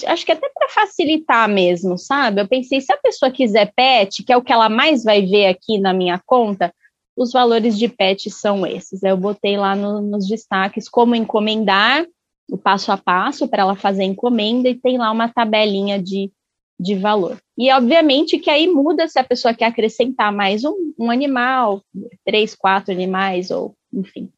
acho 0.06 0.24
que 0.24 0.32
até 0.32 0.48
para 0.54 0.70
facilitar 0.70 1.50
mesmo, 1.50 1.98
sabe? 1.98 2.39
Eu 2.39 2.48
pensei, 2.48 2.80
se 2.80 2.94
a 2.94 2.98
pessoa 2.98 3.32
quiser 3.32 3.74
pet, 3.76 4.24
que 4.24 4.32
é 4.32 4.38
o 4.38 4.41
que 4.44 4.54
ela 4.54 4.70
mais 4.70 5.04
vai 5.04 5.26
ver 5.26 5.48
aqui 5.48 5.80
na 5.80 5.91
minha 5.91 6.22
conta, 6.24 6.72
os 7.17 7.32
valores 7.32 7.76
de 7.76 7.88
pet 7.88 8.30
são 8.30 8.67
esses. 8.67 9.02
Eu 9.02 9.17
botei 9.17 9.58
lá 9.58 9.76
no, 9.76 10.00
nos 10.00 10.28
destaques 10.28 10.88
como 10.88 11.15
encomendar, 11.15 12.06
o 12.52 12.56
passo 12.56 12.91
a 12.91 12.98
passo 12.98 13.48
para 13.48 13.63
ela 13.63 13.76
fazer 13.76 14.04
a 14.04 14.06
encomenda, 14.06 14.70
e 14.70 14.76
tem 14.76 15.00
lá 15.00 15.10
uma 15.10 15.28
tabelinha 15.28 16.00
de, 16.00 16.32
de 16.80 16.94
valor. 16.94 17.41
E 17.58 17.72
obviamente 17.72 18.38
que 18.38 18.52
aí 18.52 18.67
muda 18.67 19.08
se 19.08 19.17
a 19.17 19.24
pessoa 19.24 19.56
quer 19.56 19.65
acrescentar 19.65 20.32
mais 20.32 20.63
um, 20.63 20.94
um 21.00 21.10
animal, 21.10 21.82
três, 22.24 22.54
quatro 22.54 22.94
animais, 22.94 23.50
ou 23.50 23.76
enfim. 23.91 24.32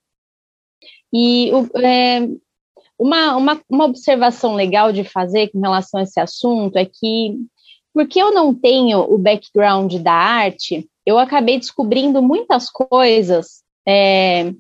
E 1.12 1.52
o, 1.52 1.70
é, 1.78 2.26
uma, 2.98 3.36
uma, 3.36 3.62
uma 3.70 3.86
observação 3.86 4.56
legal 4.56 4.92
de 4.92 5.04
fazer 5.04 5.50
com 5.50 5.60
relação 5.60 6.00
a 6.00 6.04
esse 6.04 6.20
assunto 6.20 6.78
é 6.78 6.86
que, 6.86 7.38
porque 7.94 8.22
eu 8.22 8.34
não 8.34 8.54
tenho 8.54 9.00
o 9.00 9.18
background 9.18 9.96
da 9.96 10.14
arte, 10.14 10.88
eu 11.06 11.18
acabei 11.18 11.58
descobrindo 11.58 12.22
muitas 12.22 12.70
coisas 12.70 13.64
é, 13.88 14.54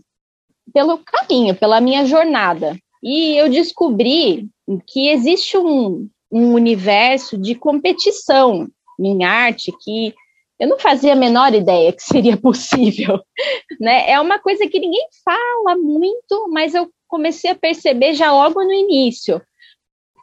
pelo 0.74 0.98
caminho, 0.98 1.56
pela 1.56 1.80
minha 1.80 2.06
jornada. 2.06 2.78
E 3.02 3.36
eu 3.38 3.50
descobri 3.50 4.50
que 4.88 5.10
existe 5.10 5.58
um, 5.58 6.10
um 6.32 6.54
universo 6.54 7.38
de 7.38 7.56
competição 7.56 8.67
em 9.00 9.24
arte 9.24 9.72
que 9.84 10.13
eu 10.60 10.67
não 10.67 10.80
fazia 10.80 11.13
a 11.13 11.15
menor 11.15 11.54
ideia 11.54 11.91
que 11.91 12.02
seria 12.02 12.38
possível, 12.39 13.19
né? 13.80 14.10
É 14.10 14.19
uma 14.19 14.39
coisa 14.39 14.67
que 14.67 14.80
ninguém 14.80 15.06
fala 15.24 15.78
muito, 15.78 16.50
mas 16.50 16.74
eu 16.74 16.89
comecei 17.13 17.52
a 17.52 17.56
perceber 17.56 18.15
já 18.15 18.34
logo 18.34 18.63
no 18.63 18.73
início, 18.73 19.39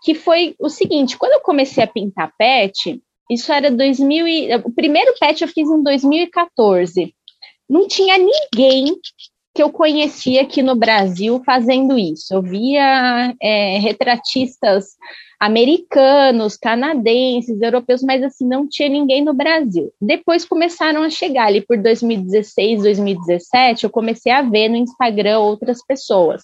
que 0.03 0.13
foi 0.13 0.57
o 0.59 0.69
seguinte, 0.69 1.17
quando 1.17 1.35
eu 1.35 1.41
comecei 1.41 1.85
a 1.85 1.87
pintar 1.87 2.33
pet, 2.37 3.01
isso 3.31 3.53
era 3.53 3.71
2000 3.71 4.27
e, 4.27 4.57
o 4.57 4.73
primeiro 4.73 5.15
pet 5.21 5.41
eu 5.41 5.47
fiz 5.47 5.69
em 5.69 5.85
2014. 5.85 7.15
Não 7.69 7.87
tinha 7.87 8.19
ninguém 8.19 8.99
que 9.55 9.63
eu 9.63 9.71
conhecia 9.71 10.43
aqui 10.43 10.63
no 10.63 10.75
Brasil 10.75 11.41
fazendo 11.47 11.97
isso. 11.97 12.35
Eu 12.35 12.43
via 12.43 13.37
é, 13.41 13.79
retratistas 13.79 14.97
americanos, 15.39 16.57
canadenses, 16.57 17.63
europeus, 17.63 18.03
mas 18.03 18.21
assim, 18.25 18.49
não 18.49 18.69
tinha 18.69 18.89
ninguém 18.89 19.25
no 19.25 19.33
Brasil. 19.33 19.93
Depois 20.01 20.45
começaram 20.45 21.05
a 21.05 21.11
chegar 21.11 21.47
ali 21.47 21.61
por 21.61 21.79
2016, 21.79 22.83
2017, 22.83 23.85
eu 23.85 23.91
comecei 23.91 24.33
a 24.33 24.43
ver 24.43 24.69
no 24.69 24.77
Instagram 24.77 25.39
outras 25.39 25.85
pessoas 25.87 26.43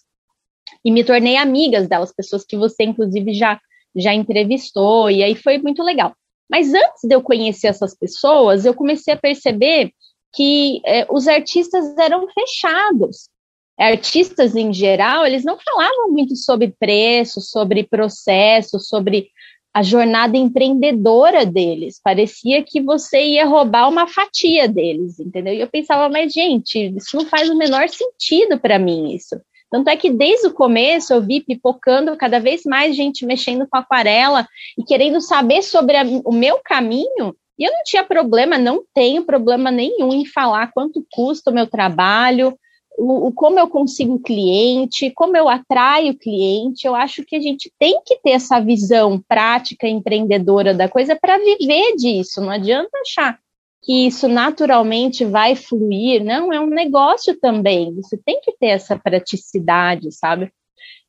e 0.87 0.91
me 0.93 1.03
tornei 1.03 1.37
amigas 1.37 1.89
delas, 1.89 2.15
pessoas 2.15 2.45
que 2.45 2.57
você, 2.57 2.85
inclusive, 2.85 3.35
já, 3.35 3.61
já 3.97 4.15
entrevistou, 4.15 5.11
e 5.11 5.21
aí 5.21 5.35
foi 5.35 5.59
muito 5.59 5.83
legal. 5.83 6.15
Mas 6.49 6.73
antes 6.73 7.03
de 7.03 7.13
eu 7.13 7.21
conhecer 7.21 7.67
essas 7.67 7.93
pessoas, 7.93 8.65
eu 8.65 8.73
comecei 8.73 9.13
a 9.13 9.17
perceber 9.17 9.91
que 10.33 10.81
é, 10.87 11.05
os 11.11 11.27
artistas 11.27 11.99
eram 11.99 12.29
fechados. 12.29 13.29
Artistas, 13.77 14.55
em 14.55 14.73
geral, 14.73 15.27
eles 15.27 15.43
não 15.45 15.59
falavam 15.59 16.13
muito 16.13 16.37
sobre 16.37 16.73
preço, 16.79 17.41
sobre 17.41 17.83
processo, 17.83 18.79
sobre 18.79 19.29
a 19.75 19.83
jornada 19.83 20.37
empreendedora 20.37 21.45
deles. 21.45 22.01
Parecia 22.01 22.63
que 22.63 22.81
você 22.81 23.21
ia 23.21 23.45
roubar 23.45 23.89
uma 23.89 24.07
fatia 24.07 24.69
deles, 24.69 25.19
entendeu? 25.19 25.53
E 25.53 25.61
eu 25.61 25.69
pensava, 25.69 26.09
mas 26.09 26.33
gente, 26.33 26.95
isso 26.97 27.17
não 27.17 27.27
faz 27.27 27.51
o 27.51 27.59
menor 27.59 27.89
sentido 27.89 28.57
para 28.61 28.79
mim, 28.79 29.13
isso. 29.13 29.35
Tanto 29.71 29.89
é 29.89 29.97
que 29.97 30.11
desde 30.11 30.47
o 30.47 30.53
começo 30.53 31.13
eu 31.13 31.21
vi 31.21 31.41
pipocando 31.41 32.17
cada 32.17 32.39
vez 32.39 32.63
mais 32.65 32.95
gente 32.95 33.27
mexendo 33.27 33.67
com 33.69 33.77
aquarela 33.77 34.47
e 34.79 34.85
querendo 34.85 35.21
saber 35.21 35.63
sobre 35.63 35.97
a, 35.97 36.05
o 36.25 36.33
meu 36.33 36.61
caminho. 36.65 37.35
E 37.59 37.65
eu 37.65 37.73
não 37.73 37.83
tinha 37.85 38.05
problema, 38.05 38.59
não 38.59 38.85
tenho 38.95 39.25
problema 39.25 39.71
nenhum 39.71 40.13
em 40.13 40.27
falar 40.27 40.71
quanto 40.73 41.05
custa 41.11 41.51
o 41.51 41.55
meu 41.55 41.67
trabalho, 41.67 42.57
o, 42.99 43.29
o, 43.29 43.33
como 43.33 43.59
eu 43.59 43.69
consigo 43.69 44.19
cliente, 44.19 45.11
como 45.15 45.37
eu 45.37 45.49
atraio 45.49 46.17
cliente. 46.17 46.87
Eu 46.87 46.95
acho 46.95 47.25
que 47.25 47.35
a 47.35 47.41
gente 47.41 47.73
tem 47.79 48.01
que 48.05 48.19
ter 48.23 48.31
essa 48.31 48.61
visão 48.61 49.21
prática, 49.27 49.89
empreendedora 49.89 50.73
da 50.73 50.89
coisa 50.89 51.17
para 51.21 51.39
viver 51.39 51.97
disso. 51.97 52.41
Não 52.41 52.51
adianta 52.51 52.91
achar 53.01 53.39
que 53.87 54.09
isso 54.09 54.27
naturalmente 54.27 55.25
vai 55.25 55.55
fluir, 55.55 56.25
não, 56.25 56.53
é 56.53 56.61
um 56.61 56.67
negócio 56.67 57.39
também, 57.39 57.95
você 57.95 58.19
tem 58.19 58.41
que 58.41 58.51
ter 58.59 58.67
essa 58.67 58.99
praticidade, 58.99 60.11
sabe? 60.11 60.51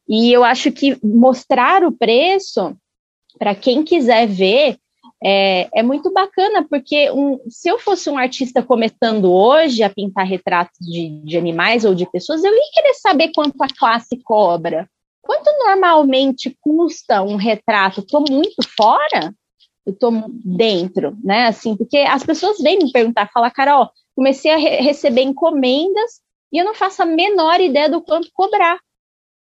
E 0.07 0.31
eu 0.31 0.43
acho 0.43 0.71
que 0.71 0.95
mostrar 1.03 1.83
o 1.83 1.91
preço, 1.91 2.77
para 3.39 3.55
quem 3.55 3.83
quiser 3.83 4.27
ver, 4.27 4.77
é, 5.23 5.67
é, 5.73 5.81
muito 5.81 6.13
bacana, 6.13 6.67
porque 6.69 7.09
um, 7.09 7.39
se 7.49 7.67
eu 7.67 7.79
fosse 7.79 8.11
um 8.11 8.17
artista 8.17 8.61
começando 8.61 9.33
hoje 9.33 9.81
a 9.81 9.89
pintar 9.89 10.27
retratos 10.27 10.77
de, 10.79 11.09
de 11.23 11.35
animais 11.35 11.83
ou 11.83 11.95
de 11.95 12.07
pessoas, 12.11 12.43
eu 12.43 12.53
ia 12.53 12.71
querer 12.71 12.93
saber 12.93 13.31
quanto 13.33 13.59
a 13.63 13.67
classe 13.67 14.21
cobra. 14.23 14.87
Quanto 15.23 15.49
normalmente 15.65 16.55
custa 16.61 17.23
um 17.23 17.37
retrato? 17.37 18.01
Estou 18.01 18.23
muito 18.29 18.55
fora? 18.77 19.33
Eu 19.87 19.97
tô 19.97 20.11
dentro, 20.43 21.17
né? 21.23 21.47
Assim, 21.47 21.77
porque 21.77 21.97
as 21.99 22.21
pessoas 22.21 22.57
vêm 22.57 22.77
me 22.77 22.91
perguntar, 22.91 23.31
falar, 23.31 23.49
Carol, 23.51 23.89
comecei 24.13 24.51
a 24.51 24.57
re 24.57 24.81
receber 24.81 25.21
encomendas 25.21 26.19
e 26.51 26.57
eu 26.57 26.65
não 26.65 26.75
faço 26.75 27.01
a 27.01 27.05
menor 27.05 27.61
ideia 27.61 27.89
do 27.89 28.01
quanto 28.01 28.29
cobrar. 28.33 28.77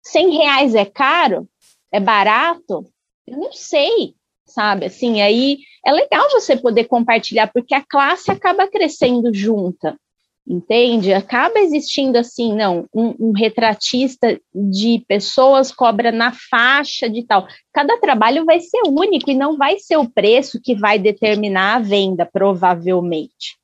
100 0.04 0.30
reais 0.36 0.74
é 0.76 0.84
caro? 0.84 1.48
É 1.90 1.98
barato? 1.98 2.86
Eu 3.26 3.38
não 3.38 3.52
sei, 3.52 4.14
sabe? 4.46 4.86
Assim, 4.86 5.20
aí 5.20 5.58
é 5.84 5.90
legal 5.90 6.30
você 6.30 6.56
poder 6.56 6.84
compartilhar, 6.84 7.48
porque 7.52 7.74
a 7.74 7.84
classe 7.84 8.30
acaba 8.30 8.68
crescendo 8.68 9.34
junta 9.34 9.98
entende? 10.46 11.12
Acaba 11.12 11.58
existindo 11.58 12.16
assim, 12.16 12.54
não, 12.54 12.86
um, 12.94 13.14
um, 13.18 13.32
retratista 13.32 14.40
de 14.54 15.04
pessoas 15.08 15.72
cobra 15.72 16.12
na 16.12 16.32
faixa 16.32 17.10
de 17.10 17.24
tal. 17.24 17.46
Cada 17.72 17.98
trabalho 17.98 18.44
vai 18.44 18.60
ser 18.60 18.82
único 18.86 19.30
e 19.30 19.34
não 19.34 19.56
vai 19.56 19.78
ser 19.78 19.96
o 19.96 20.08
preço 20.08 20.60
que 20.62 20.74
vai 20.74 20.98
determinar 20.98 21.76
a 21.76 21.80
venda, 21.80 22.24
provavelmente. 22.24 23.56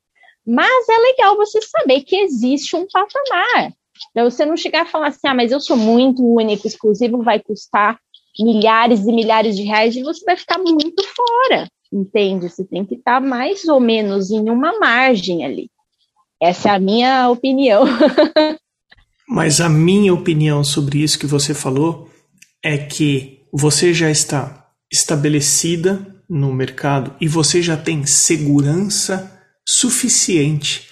Mas 0.44 0.88
é 0.88 0.96
legal 0.98 1.36
você 1.36 1.60
saber 1.62 2.02
que 2.02 2.16
existe 2.16 2.74
um 2.74 2.86
patamar. 2.92 3.72
Para 4.12 4.24
você 4.24 4.44
não 4.44 4.56
chegar 4.56 4.82
a 4.82 4.86
falar 4.86 5.08
assim, 5.08 5.28
ah, 5.28 5.34
mas 5.34 5.52
eu 5.52 5.60
sou 5.60 5.76
muito 5.76 6.24
único, 6.24 6.66
exclusivo, 6.66 7.22
vai 7.22 7.38
custar 7.38 7.98
milhares 8.40 9.06
e 9.06 9.12
milhares 9.12 9.54
de 9.54 9.62
reais 9.62 9.94
e 9.94 10.02
você 10.02 10.24
vai 10.24 10.36
ficar 10.36 10.58
muito 10.58 11.04
fora, 11.04 11.68
entende? 11.92 12.48
Você 12.48 12.64
tem 12.64 12.84
que 12.84 12.96
estar 12.96 13.20
mais 13.20 13.66
ou 13.68 13.78
menos 13.78 14.30
em 14.30 14.50
uma 14.50 14.78
margem 14.80 15.44
ali. 15.44 15.70
Essa 16.42 16.70
é 16.70 16.72
a 16.72 16.80
minha 16.80 17.28
opinião. 17.28 17.84
Mas 19.28 19.60
a 19.60 19.68
minha 19.68 20.12
opinião 20.12 20.64
sobre 20.64 20.98
isso 21.00 21.16
que 21.16 21.26
você 21.26 21.54
falou 21.54 22.10
é 22.64 22.76
que 22.76 23.42
você 23.52 23.94
já 23.94 24.10
está 24.10 24.66
estabelecida 24.92 26.04
no 26.28 26.52
mercado 26.52 27.14
e 27.20 27.28
você 27.28 27.62
já 27.62 27.76
tem 27.76 28.04
segurança 28.04 29.40
suficiente 29.66 30.88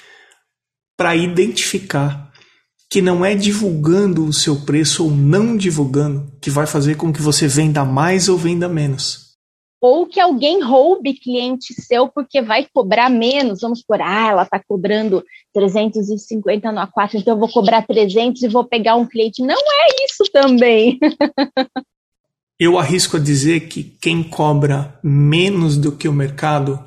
para 0.96 1.16
identificar 1.16 2.30
que 2.88 3.02
não 3.02 3.24
é 3.24 3.34
divulgando 3.34 4.24
o 4.24 4.32
seu 4.32 4.60
preço 4.60 5.04
ou 5.04 5.10
não 5.10 5.56
divulgando 5.56 6.32
que 6.40 6.50
vai 6.50 6.66
fazer 6.66 6.96
com 6.96 7.12
que 7.12 7.20
você 7.20 7.48
venda 7.48 7.84
mais 7.84 8.28
ou 8.28 8.38
venda 8.38 8.68
menos 8.68 9.29
ou 9.80 10.06
que 10.06 10.20
alguém 10.20 10.62
roube 10.62 11.14
cliente 11.14 11.72
seu 11.74 12.08
porque 12.08 12.42
vai 12.42 12.66
cobrar 12.72 13.08
menos. 13.08 13.62
Vamos 13.62 13.82
por, 13.82 14.00
ah, 14.00 14.28
ela 14.28 14.42
está 14.42 14.62
cobrando 14.62 15.24
350 15.54 16.70
no 16.70 16.80
A4, 16.80 17.14
então 17.14 17.34
eu 17.34 17.40
vou 17.40 17.48
cobrar 17.48 17.86
300 17.86 18.42
e 18.42 18.48
vou 18.48 18.64
pegar 18.64 18.96
um 18.96 19.06
cliente. 19.06 19.42
Não 19.42 19.56
é 19.56 20.04
isso 20.04 20.24
também. 20.32 20.98
eu 22.60 22.78
arrisco 22.78 23.16
a 23.16 23.20
dizer 23.20 23.68
que 23.68 23.82
quem 23.82 24.22
cobra 24.22 24.98
menos 25.02 25.78
do 25.78 25.92
que 25.92 26.06
o 26.06 26.12
mercado, 26.12 26.78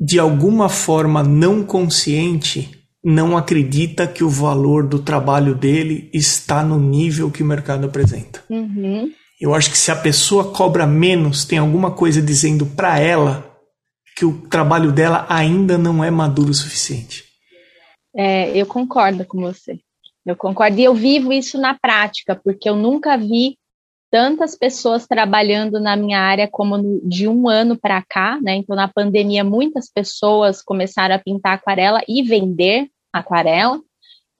de 0.00 0.18
alguma 0.18 0.68
forma 0.68 1.22
não 1.22 1.64
consciente, 1.64 2.82
não 3.04 3.36
acredita 3.36 4.08
que 4.08 4.24
o 4.24 4.28
valor 4.28 4.86
do 4.86 4.98
trabalho 4.98 5.54
dele 5.54 6.10
está 6.12 6.64
no 6.64 6.80
nível 6.80 7.30
que 7.30 7.42
o 7.42 7.46
mercado 7.46 7.86
apresenta. 7.86 8.42
Uhum. 8.50 9.12
Eu 9.42 9.56
acho 9.56 9.72
que 9.72 9.76
se 9.76 9.90
a 9.90 9.96
pessoa 9.96 10.52
cobra 10.52 10.86
menos, 10.86 11.44
tem 11.44 11.58
alguma 11.58 11.90
coisa 11.90 12.22
dizendo 12.22 12.64
para 12.64 13.00
ela 13.00 13.44
que 14.16 14.24
o 14.24 14.48
trabalho 14.48 14.92
dela 14.92 15.26
ainda 15.28 15.76
não 15.76 16.04
é 16.04 16.12
maduro 16.12 16.50
o 16.50 16.54
suficiente. 16.54 17.24
É, 18.14 18.56
eu 18.56 18.64
concordo 18.66 19.24
com 19.24 19.40
você. 19.40 19.80
Eu 20.24 20.36
concordo 20.36 20.78
e 20.78 20.84
eu 20.84 20.94
vivo 20.94 21.32
isso 21.32 21.58
na 21.58 21.76
prática, 21.76 22.36
porque 22.36 22.68
eu 22.70 22.76
nunca 22.76 23.16
vi 23.18 23.58
tantas 24.12 24.54
pessoas 24.54 25.08
trabalhando 25.08 25.80
na 25.80 25.96
minha 25.96 26.20
área 26.20 26.46
como 26.46 26.76
no, 26.76 27.00
de 27.02 27.26
um 27.26 27.48
ano 27.48 27.76
para 27.76 28.00
cá, 28.00 28.38
né? 28.40 28.54
Então, 28.54 28.76
na 28.76 28.86
pandemia, 28.86 29.42
muitas 29.42 29.90
pessoas 29.92 30.62
começaram 30.62 31.16
a 31.16 31.18
pintar 31.18 31.54
aquarela 31.54 32.00
e 32.06 32.22
vender 32.22 32.86
aquarela. 33.12 33.80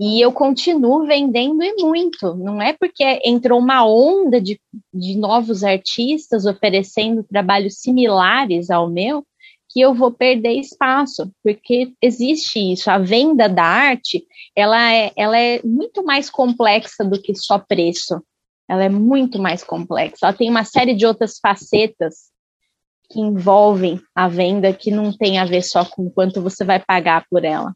E 0.00 0.20
eu 0.20 0.32
continuo 0.32 1.06
vendendo 1.06 1.62
e 1.62 1.74
muito. 1.82 2.34
Não 2.34 2.60
é 2.60 2.72
porque 2.72 3.20
entrou 3.24 3.58
uma 3.58 3.86
onda 3.86 4.40
de, 4.40 4.60
de 4.92 5.16
novos 5.16 5.62
artistas 5.62 6.46
oferecendo 6.46 7.22
trabalhos 7.22 7.80
similares 7.80 8.70
ao 8.70 8.88
meu 8.88 9.24
que 9.72 9.80
eu 9.80 9.94
vou 9.94 10.12
perder 10.12 10.52
espaço, 10.52 11.32
porque 11.42 11.92
existe 12.00 12.58
isso. 12.72 12.90
A 12.90 12.98
venda 12.98 13.48
da 13.48 13.64
arte, 13.64 14.22
ela 14.54 14.92
é, 14.92 15.12
ela 15.16 15.38
é 15.38 15.62
muito 15.64 16.04
mais 16.04 16.28
complexa 16.28 17.02
do 17.02 17.20
que 17.20 17.34
só 17.34 17.58
preço. 17.58 18.22
Ela 18.68 18.84
é 18.84 18.88
muito 18.90 19.38
mais 19.38 19.64
complexa. 19.64 20.26
Ela 20.26 20.32
tem 20.34 20.50
uma 20.50 20.64
série 20.64 20.94
de 20.94 21.06
outras 21.06 21.38
facetas 21.38 22.30
que 23.10 23.20
envolvem 23.20 24.00
a 24.14 24.28
venda 24.28 24.72
que 24.72 24.90
não 24.90 25.12
tem 25.12 25.38
a 25.38 25.44
ver 25.44 25.62
só 25.62 25.84
com 25.84 26.10
quanto 26.10 26.42
você 26.42 26.64
vai 26.64 26.78
pagar 26.78 27.26
por 27.30 27.44
ela. 27.44 27.74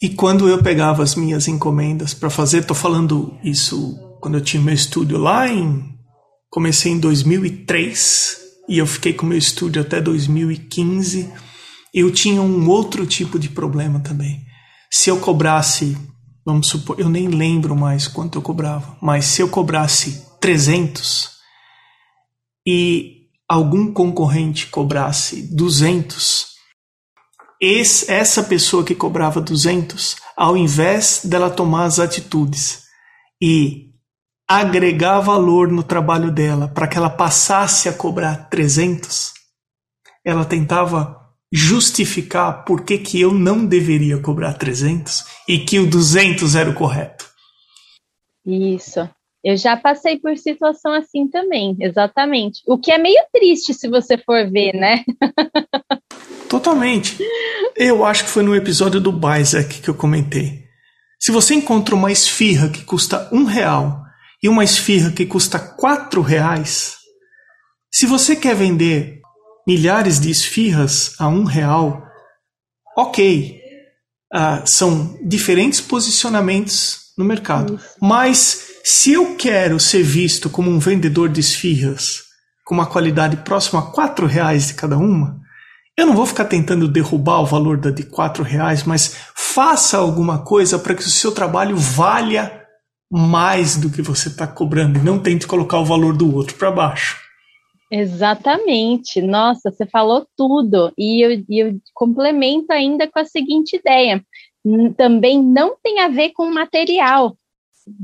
E 0.00 0.10
quando 0.10 0.48
eu 0.48 0.62
pegava 0.62 1.02
as 1.02 1.14
minhas 1.14 1.48
encomendas 1.48 2.12
para 2.12 2.28
fazer, 2.28 2.58
estou 2.58 2.76
falando 2.76 3.38
isso 3.42 3.98
quando 4.20 4.36
eu 4.36 4.42
tinha 4.42 4.62
meu 4.62 4.74
estúdio 4.74 5.16
lá 5.18 5.48
em. 5.48 5.94
Comecei 6.50 6.92
em 6.92 6.98
2003 6.98 8.38
e 8.68 8.78
eu 8.78 8.86
fiquei 8.86 9.12
com 9.14 9.24
meu 9.24 9.38
estúdio 9.38 9.80
até 9.80 10.00
2015. 10.00 11.32
Eu 11.94 12.10
tinha 12.10 12.42
um 12.42 12.68
outro 12.68 13.06
tipo 13.06 13.38
de 13.38 13.48
problema 13.48 14.00
também. 14.00 14.44
Se 14.90 15.10
eu 15.10 15.18
cobrasse, 15.18 15.96
vamos 16.44 16.68
supor, 16.68 17.00
eu 17.00 17.08
nem 17.08 17.28
lembro 17.28 17.74
mais 17.74 18.06
quanto 18.06 18.36
eu 18.36 18.42
cobrava, 18.42 18.98
mas 19.00 19.24
se 19.24 19.40
eu 19.40 19.48
cobrasse 19.48 20.26
300 20.40 21.30
e 22.66 23.28
algum 23.48 23.92
concorrente 23.92 24.66
cobrasse 24.66 25.54
200, 25.54 26.55
esse, 27.60 28.10
essa 28.10 28.42
pessoa 28.42 28.84
que 28.84 28.94
cobrava 28.94 29.40
200, 29.40 30.16
ao 30.36 30.56
invés 30.56 31.22
dela 31.24 31.50
tomar 31.50 31.84
as 31.84 31.98
atitudes 31.98 32.84
e 33.40 33.90
agregar 34.48 35.20
valor 35.20 35.70
no 35.70 35.82
trabalho 35.82 36.30
dela 36.30 36.68
para 36.68 36.86
que 36.86 36.96
ela 36.96 37.10
passasse 37.10 37.88
a 37.88 37.92
cobrar 37.92 38.48
300, 38.48 39.32
ela 40.24 40.44
tentava 40.44 41.26
justificar 41.52 42.64
por 42.64 42.84
que, 42.84 42.98
que 42.98 43.20
eu 43.20 43.32
não 43.32 43.64
deveria 43.64 44.20
cobrar 44.20 44.54
300 44.54 45.24
e 45.48 45.58
que 45.58 45.78
o 45.78 45.88
200 45.88 46.54
era 46.54 46.70
o 46.70 46.74
correto. 46.74 47.24
Isso. 48.44 49.08
Eu 49.42 49.56
já 49.56 49.76
passei 49.76 50.18
por 50.18 50.36
situação 50.36 50.92
assim 50.92 51.28
também, 51.28 51.76
exatamente. 51.80 52.62
O 52.66 52.78
que 52.78 52.90
é 52.90 52.98
meio 52.98 53.22
triste 53.32 53.72
se 53.74 53.88
você 53.88 54.18
for 54.18 54.50
ver, 54.50 54.74
né? 54.74 55.04
Totalmente. 56.48 57.18
Eu 57.74 58.04
acho 58.04 58.24
que 58.24 58.30
foi 58.30 58.42
no 58.42 58.54
episódio 58.54 59.00
do 59.00 59.12
Bizek 59.12 59.80
que 59.80 59.90
eu 59.90 59.94
comentei. 59.94 60.64
Se 61.18 61.32
você 61.32 61.54
encontra 61.54 61.94
uma 61.94 62.12
esfirra 62.12 62.68
que 62.68 62.84
custa 62.84 63.28
um 63.32 63.44
real 63.44 64.02
e 64.42 64.48
uma 64.48 64.64
esfirra 64.64 65.10
que 65.10 65.26
custa 65.26 65.58
quatro 65.58 66.20
reais, 66.20 66.96
se 67.90 68.06
você 68.06 68.36
quer 68.36 68.54
vender 68.54 69.20
milhares 69.66 70.20
de 70.20 70.30
esfirras 70.30 71.14
a 71.18 71.26
um 71.28 71.44
real, 71.44 72.02
ok, 72.96 73.60
uh, 74.32 74.62
são 74.66 75.18
diferentes 75.26 75.80
posicionamentos 75.80 77.12
no 77.16 77.24
mercado. 77.24 77.80
Mas 78.00 78.66
se 78.84 79.12
eu 79.12 79.34
quero 79.36 79.80
ser 79.80 80.02
visto 80.02 80.48
como 80.48 80.70
um 80.70 80.78
vendedor 80.78 81.28
de 81.28 81.40
esfirras 81.40 82.22
com 82.64 82.74
uma 82.74 82.86
qualidade 82.86 83.38
próxima 83.38 83.80
a 83.80 83.90
quatro 83.90 84.26
reais 84.26 84.68
de 84.68 84.74
cada 84.74 84.98
uma, 84.98 85.40
eu 85.96 86.06
não 86.06 86.14
vou 86.14 86.26
ficar 86.26 86.44
tentando 86.44 86.86
derrubar 86.86 87.40
o 87.40 87.46
valor 87.46 87.78
da 87.78 87.90
de 87.90 88.04
quatro 88.04 88.44
reais, 88.44 88.84
mas 88.84 89.16
faça 89.34 89.96
alguma 89.96 90.44
coisa 90.44 90.78
para 90.78 90.94
que 90.94 91.02
o 91.02 91.08
seu 91.08 91.32
trabalho 91.32 91.76
valha 91.76 92.64
mais 93.10 93.76
do 93.76 93.90
que 93.90 94.02
você 94.02 94.28
está 94.28 94.46
cobrando 94.46 94.98
e 94.98 95.02
não 95.02 95.18
tente 95.18 95.46
colocar 95.46 95.78
o 95.78 95.84
valor 95.84 96.16
do 96.16 96.34
outro 96.34 96.56
para 96.56 96.70
baixo. 96.70 97.16
Exatamente. 97.90 99.22
Nossa, 99.22 99.70
você 99.70 99.86
falou 99.86 100.26
tudo. 100.36 100.92
E 100.98 101.24
eu, 101.24 101.44
eu 101.48 101.80
complemento 101.94 102.72
ainda 102.72 103.08
com 103.08 103.18
a 103.18 103.24
seguinte 103.24 103.76
ideia: 103.76 104.22
também 104.96 105.42
não 105.42 105.76
tem 105.82 106.00
a 106.00 106.08
ver 106.08 106.30
com 106.30 106.50
material 106.50 107.36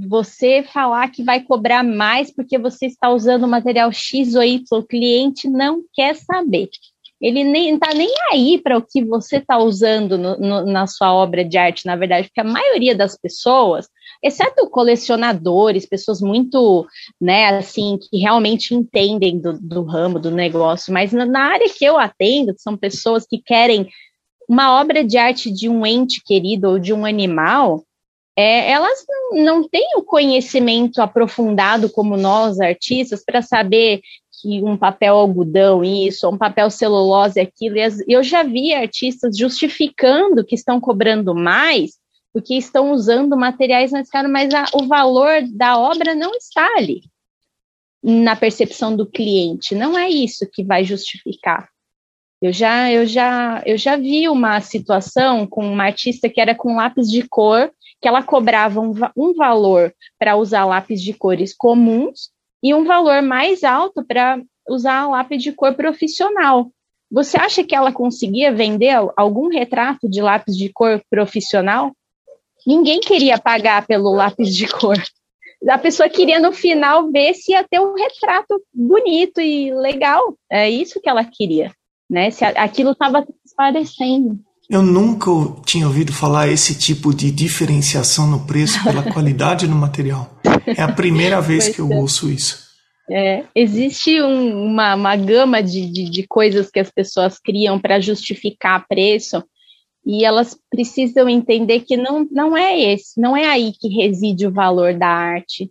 você 0.09 0.62
falar 0.62 1.11
que 1.11 1.24
vai 1.24 1.42
cobrar 1.42 1.83
mais 1.83 2.31
porque 2.33 2.57
você 2.57 2.87
está 2.87 3.11
usando 3.11 3.48
material 3.48 3.90
X 3.90 4.37
ou 4.37 4.42
Y, 4.42 4.62
o 4.78 4.83
cliente 4.85 5.48
não 5.48 5.83
quer 5.92 6.14
saber. 6.14 6.70
Ele 7.23 7.45
nem 7.45 7.75
está 7.75 7.95
nem 7.95 8.13
aí 8.33 8.61
para 8.61 8.77
o 8.77 8.83
que 8.83 9.05
você 9.05 9.37
está 9.37 9.57
usando 9.57 10.19
no, 10.19 10.37
no, 10.37 10.67
na 10.67 10.89
sua 10.89 11.15
obra 11.15 11.45
de 11.45 11.57
arte, 11.57 11.87
na 11.87 11.95
verdade, 11.95 12.27
porque 12.27 12.41
a 12.41 12.53
maioria 12.53 12.97
das 12.97 13.17
pessoas, 13.17 13.89
exceto 14.21 14.69
colecionadores, 14.69 15.87
pessoas 15.87 16.21
muito, 16.21 16.85
né, 17.21 17.47
assim, 17.57 17.97
que 17.97 18.19
realmente 18.19 18.75
entendem 18.75 19.39
do, 19.39 19.57
do 19.57 19.85
ramo, 19.85 20.19
do 20.19 20.33
negócio, 20.33 20.93
mas 20.93 21.13
na, 21.13 21.25
na 21.25 21.53
área 21.53 21.69
que 21.69 21.85
eu 21.85 21.97
atendo, 21.97 22.55
são 22.59 22.77
pessoas 22.77 23.25
que 23.25 23.39
querem 23.39 23.89
uma 24.49 24.81
obra 24.81 25.05
de 25.05 25.17
arte 25.17 25.49
de 25.49 25.69
um 25.69 25.87
ente 25.87 26.21
querido 26.25 26.71
ou 26.71 26.79
de 26.79 26.93
um 26.93 27.07
animal, 27.07 27.85
é, 28.37 28.71
elas 28.71 29.05
não 29.33 29.69
têm 29.69 29.97
o 29.97 30.03
conhecimento 30.03 31.01
aprofundado 31.01 31.89
como 31.91 32.17
nós, 32.17 32.59
artistas, 32.61 33.23
para 33.25 33.43
saber 33.43 34.01
que 34.42 34.61
um 34.61 34.76
papel 34.76 35.14
algodão 35.14 35.85
isso, 35.85 36.28
um 36.28 36.37
papel 36.37 36.68
celulose 36.68 37.38
aquilo. 37.38 37.76
E 37.78 38.12
eu 38.12 38.24
já 38.24 38.42
vi 38.42 38.74
artistas 38.74 39.37
justificando 39.38 40.44
que 40.44 40.57
estão 40.57 40.81
cobrando 40.81 41.33
mais 41.33 41.92
porque 42.33 42.55
estão 42.55 42.90
usando 42.92 43.37
materiais 43.37 43.92
mais 43.92 44.09
caros, 44.09 44.31
mas 44.31 44.52
a, 44.52 44.64
o 44.72 44.87
valor 44.87 45.42
da 45.52 45.78
obra 45.78 46.14
não 46.14 46.35
está 46.35 46.66
ali 46.76 47.02
na 48.02 48.35
percepção 48.35 48.96
do 48.96 49.07
cliente. 49.07 49.74
Não 49.74 49.96
é 49.96 50.09
isso 50.09 50.48
que 50.50 50.64
vai 50.64 50.83
justificar. 50.83 51.68
Eu 52.40 52.52
já, 52.52 52.90
eu 52.90 53.07
já, 53.07 53.62
eu 53.64 53.78
já 53.78 53.96
vi 53.96 54.28
uma 54.28 54.61
situação 54.61 55.46
com 55.46 55.64
uma 55.64 55.85
artista 55.85 56.28
que 56.28 56.40
era 56.40 56.55
com 56.55 56.74
lápis 56.74 57.09
de 57.09 57.22
cor 57.28 57.70
que 58.00 58.09
ela 58.09 58.20
cobrava 58.20 58.81
um, 58.81 58.92
um 59.16 59.33
valor 59.33 59.94
para 60.18 60.37
usar 60.37 60.64
lápis 60.64 61.00
de 61.00 61.12
cores 61.12 61.55
comuns 61.55 62.32
e 62.62 62.72
um 62.75 62.85
valor 62.85 63.22
mais 63.22 63.64
alto 63.64 64.05
para 64.05 64.40
usar 64.68 65.09
lápis 65.09 65.42
de 65.42 65.53
cor 65.53 65.75
profissional. 65.75 66.70
Você 67.11 67.37
acha 67.37 67.62
que 67.62 67.75
ela 67.75 67.92
conseguia 67.92 68.53
vender 68.53 68.94
algum 69.16 69.48
retrato 69.48 70.09
de 70.09 70.22
lápis 70.22 70.57
de 70.57 70.70
cor 70.70 71.03
profissional? 71.11 71.92
Ninguém 72.66 73.01
queria 73.01 73.38
pagar 73.38 73.87
pelo 73.87 74.14
lápis 74.14 74.55
de 74.55 74.66
cor. 74.68 74.96
A 75.68 75.79
pessoa 75.79 76.09
queria 76.09 76.40
no 76.40 76.53
final 76.53 77.11
ver 77.11 77.35
se 77.35 77.53
ia 77.53 77.62
ter 77.62 77.81
um 77.81 77.94
retrato 77.94 78.62
bonito 78.72 79.40
e 79.40 79.72
legal. 79.75 80.37
É 80.51 80.68
isso 80.70 81.01
que 81.01 81.09
ela 81.09 81.25
queria, 81.25 81.72
né? 82.09 82.31
Se 82.31 82.44
aquilo 82.44 82.92
estava 82.92 83.25
transparecendo. 83.25 84.40
Eu 84.73 84.81
nunca 84.81 85.31
tinha 85.67 85.87
ouvido 85.87 86.15
falar 86.15 86.49
esse 86.49 86.79
tipo 86.79 87.15
de 87.15 87.31
diferenciação 87.31 88.27
no 88.27 88.47
preço 88.47 88.83
pela 88.83 89.03
qualidade 89.13 89.67
do 89.67 89.75
material. 89.75 90.35
É 90.67 90.81
a 90.81 90.91
primeira 90.91 91.43
vez 91.43 91.69
que 91.69 91.79
eu 91.79 91.93
é. 91.93 91.97
ouço 91.97 92.31
isso. 92.31 92.73
É, 93.11 93.45
existe 93.55 94.23
um, 94.23 94.65
uma, 94.65 94.95
uma 94.95 95.15
gama 95.15 95.63
de, 95.63 95.85
de, 95.93 96.09
de 96.09 96.27
coisas 96.27 96.71
que 96.71 96.81
as 96.81 96.91
pessoas 96.91 97.39
criam 97.39 97.79
para 97.79 98.01
justificar 98.01 98.87
preço 98.89 99.45
e 100.07 100.25
elas 100.25 100.57
precisam 100.71 101.29
entender 101.29 101.81
que 101.81 101.95
não, 101.95 102.27
não 102.33 102.57
é 102.57 102.81
esse, 102.81 103.21
não 103.21 103.37
é 103.37 103.45
aí 103.45 103.75
que 103.79 103.89
reside 103.89 104.47
o 104.47 104.53
valor 104.53 104.95
da 104.95 105.09
arte 105.09 105.71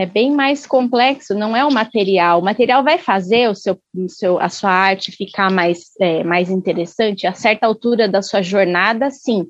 é 0.00 0.06
bem 0.06 0.30
mais 0.30 0.66
complexo, 0.66 1.34
não 1.34 1.56
é 1.56 1.64
o 1.64 1.70
material. 1.70 2.40
O 2.40 2.44
material 2.44 2.82
vai 2.82 2.98
fazer 2.98 3.48
o 3.48 3.54
seu, 3.54 3.78
o 3.94 4.08
seu, 4.08 4.40
a 4.40 4.48
sua 4.48 4.70
arte 4.70 5.12
ficar 5.12 5.50
mais, 5.50 5.90
é, 6.00 6.24
mais 6.24 6.50
interessante 6.50 7.26
a 7.26 7.34
certa 7.34 7.66
altura 7.66 8.08
da 8.08 8.22
sua 8.22 8.42
jornada, 8.42 9.10
sim. 9.10 9.48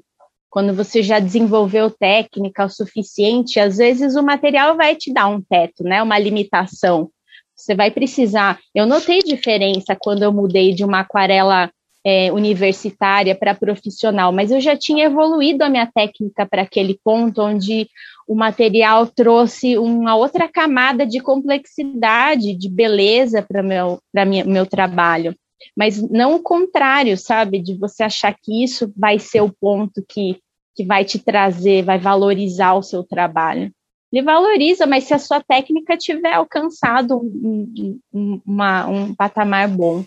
Quando 0.48 0.74
você 0.74 1.02
já 1.02 1.20
desenvolveu 1.20 1.90
técnica 1.90 2.64
o 2.64 2.68
suficiente, 2.68 3.60
às 3.60 3.78
vezes 3.78 4.16
o 4.16 4.22
material 4.22 4.76
vai 4.76 4.96
te 4.96 5.12
dar 5.12 5.28
um 5.28 5.40
teto, 5.40 5.84
né? 5.84 6.02
Uma 6.02 6.18
limitação. 6.18 7.10
Você 7.54 7.74
vai 7.74 7.90
precisar. 7.90 8.58
Eu 8.74 8.86
notei 8.86 9.20
diferença 9.20 9.96
quando 9.96 10.22
eu 10.24 10.32
mudei 10.32 10.74
de 10.74 10.82
uma 10.82 11.00
aquarela 11.00 11.70
é, 12.04 12.32
universitária 12.32 13.34
para 13.34 13.54
profissional, 13.54 14.32
mas 14.32 14.50
eu 14.50 14.60
já 14.60 14.76
tinha 14.76 15.04
evoluído 15.04 15.62
a 15.62 15.68
minha 15.68 15.86
técnica 15.86 16.46
para 16.46 16.62
aquele 16.62 16.98
ponto 17.04 17.42
onde 17.42 17.86
o 18.31 18.35
material 18.37 19.09
trouxe 19.09 19.77
uma 19.77 20.14
outra 20.14 20.47
camada 20.47 21.05
de 21.05 21.19
complexidade, 21.19 22.55
de 22.55 22.69
beleza 22.71 23.43
para 23.43 23.61
meu, 23.61 23.99
para 24.12 24.25
meu 24.25 24.64
trabalho. 24.64 25.35
Mas 25.77 26.01
não 26.09 26.37
o 26.37 26.40
contrário, 26.40 27.19
sabe? 27.19 27.61
De 27.61 27.77
você 27.77 28.05
achar 28.05 28.33
que 28.40 28.62
isso 28.62 28.93
vai 28.97 29.19
ser 29.19 29.40
o 29.40 29.53
ponto 29.53 30.05
que, 30.09 30.38
que 30.77 30.85
vai 30.85 31.05
te 31.05 31.19
trazer, 31.19 31.83
vai 31.83 31.99
valorizar 31.99 32.75
o 32.75 32.85
seu 32.85 33.03
trabalho. 33.03 33.73
Ele 34.12 34.23
valoriza, 34.23 34.87
mas 34.87 35.05
se 35.05 35.14
a 35.14 35.19
sua 35.19 35.43
técnica 35.43 35.97
tiver 35.97 36.35
alcançado 36.35 37.16
um, 37.19 37.99
um, 38.14 38.40
uma, 38.47 38.87
um 38.87 39.12
patamar 39.12 39.66
bom. 39.66 40.05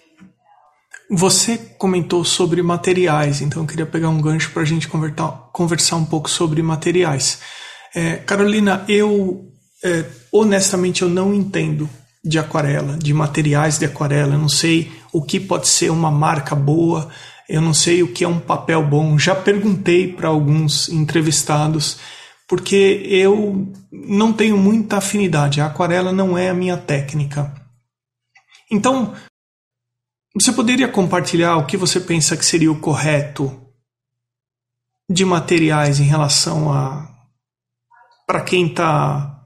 Você 1.12 1.58
comentou 1.78 2.24
sobre 2.24 2.62
materiais, 2.62 3.42
então 3.42 3.64
eu 3.64 3.68
queria 3.68 3.86
pegar 3.86 4.08
um 4.08 4.22
gancho 4.22 4.54
para 4.54 4.62
a 4.62 4.66
gente 4.66 4.88
conversar 5.52 5.98
um 5.98 6.06
pouco 6.06 6.30
sobre 6.30 6.62
materiais. 6.62 7.42
É, 7.96 8.18
Carolina, 8.18 8.84
eu 8.88 9.46
é, 9.84 10.06
honestamente 10.32 11.02
eu 11.02 11.10
não 11.10 11.34
entendo 11.34 11.90
de 12.24 12.40
aquarela, 12.40 12.98
de 12.98 13.14
materiais 13.14 13.78
de 13.78 13.86
aquarela. 13.86 14.36
Eu 14.36 14.40
não 14.40 14.50
sei 14.50 14.92
o 15.12 15.22
que 15.22 15.40
pode 15.40 15.68
ser 15.68 15.92
uma 15.92 16.10
marca 16.10 16.56
boa, 16.56 17.10
eu 17.50 17.62
não 17.62 17.74
sei 17.74 18.02
o 18.02 18.12
que 18.12 18.24
é 18.24 18.28
um 18.28 18.40
papel 18.40 18.82
bom. 18.88 19.20
Já 19.20 19.36
perguntei 19.36 20.12
para 20.12 20.30
alguns 20.30 20.88
entrevistados, 20.90 21.98
porque 22.48 23.04
eu 23.06 23.72
não 23.92 24.32
tenho 24.32 24.58
muita 24.58 24.98
afinidade. 24.98 25.60
A 25.60 25.66
aquarela 25.66 26.12
não 26.12 26.38
é 26.38 26.50
a 26.50 26.54
minha 26.54 26.78
técnica. 26.78 27.54
Então, 28.72 29.14
você 30.34 30.52
poderia 30.52 30.88
compartilhar 30.88 31.58
o 31.58 31.66
que 31.66 31.78
você 31.78 32.00
pensa 32.00 32.36
que 32.36 32.46
seria 32.46 32.72
o 32.72 32.80
correto 32.80 33.62
de 35.10 35.26
materiais 35.26 36.00
em 36.00 36.06
relação 36.06 36.72
a. 36.72 37.13
para 38.26 38.42
quem 38.42 38.68
está 38.68 39.40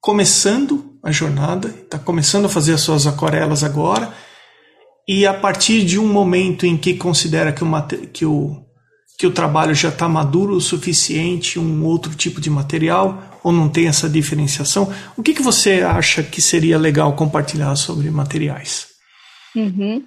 começando 0.00 0.98
a 1.02 1.10
jornada, 1.12 1.68
está 1.68 1.98
começando 1.98 2.46
a 2.46 2.48
fazer 2.48 2.74
as 2.74 2.80
suas 2.80 3.06
aquarelas 3.06 3.62
agora, 3.62 4.12
e 5.08 5.24
a 5.24 5.32
partir 5.32 5.84
de 5.84 5.98
um 5.98 6.06
momento 6.06 6.66
em 6.66 6.76
que 6.76 6.94
considera 6.94 7.52
que 7.52 7.62
o, 7.62 7.86
que 8.12 8.26
o, 8.26 8.64
que 9.16 9.26
o 9.26 9.30
trabalho 9.30 9.74
já 9.74 9.88
está 9.88 10.08
maduro 10.08 10.54
o 10.54 10.60
suficiente, 10.60 11.58
um 11.58 11.84
outro 11.84 12.14
tipo 12.14 12.40
de 12.40 12.50
material, 12.50 13.22
ou 13.42 13.52
não 13.52 13.68
tem 13.68 13.86
essa 13.86 14.08
diferenciação, 14.08 14.92
o 15.16 15.22
que, 15.22 15.32
que 15.32 15.42
você 15.42 15.82
acha 15.82 16.22
que 16.22 16.42
seria 16.42 16.76
legal 16.76 17.14
compartilhar 17.14 17.76
sobre 17.76 18.10
materiais? 18.10 18.88
Uhum. 19.54 20.04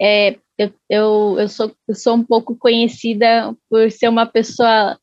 É, 0.00 0.36
eu, 0.58 0.72
eu, 0.88 1.36
eu, 1.38 1.48
sou, 1.48 1.72
eu 1.86 1.94
sou 1.94 2.14
um 2.16 2.24
pouco 2.24 2.56
conhecida 2.56 3.54
por 3.70 3.90
ser 3.92 4.08
uma 4.08 4.26
pessoa 4.26 4.98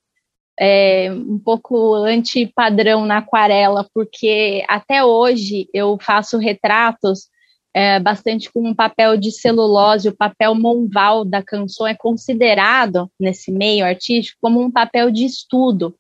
é, 0.59 1.11
um 1.11 1.37
pouco 1.37 1.95
anti-padrão 1.95 3.05
na 3.05 3.17
aquarela, 3.17 3.87
porque 3.93 4.63
até 4.67 5.03
hoje 5.03 5.67
eu 5.73 5.97
faço 5.99 6.37
retratos 6.37 7.27
é, 7.73 7.99
bastante 7.99 8.49
com 8.51 8.69
um 8.69 8.73
papel 8.73 9.17
de 9.17 9.31
celulose, 9.31 10.07
o 10.07 10.15
papel 10.15 10.55
monval 10.55 11.25
da 11.25 11.43
canção 11.43 11.85
é 11.85 11.93
considerado, 11.93 13.11
nesse 13.19 13.51
meio 13.51 13.85
artístico, 13.85 14.37
como 14.41 14.61
um 14.61 14.71
papel 14.71 15.11
de 15.11 15.25
estudo 15.25 15.93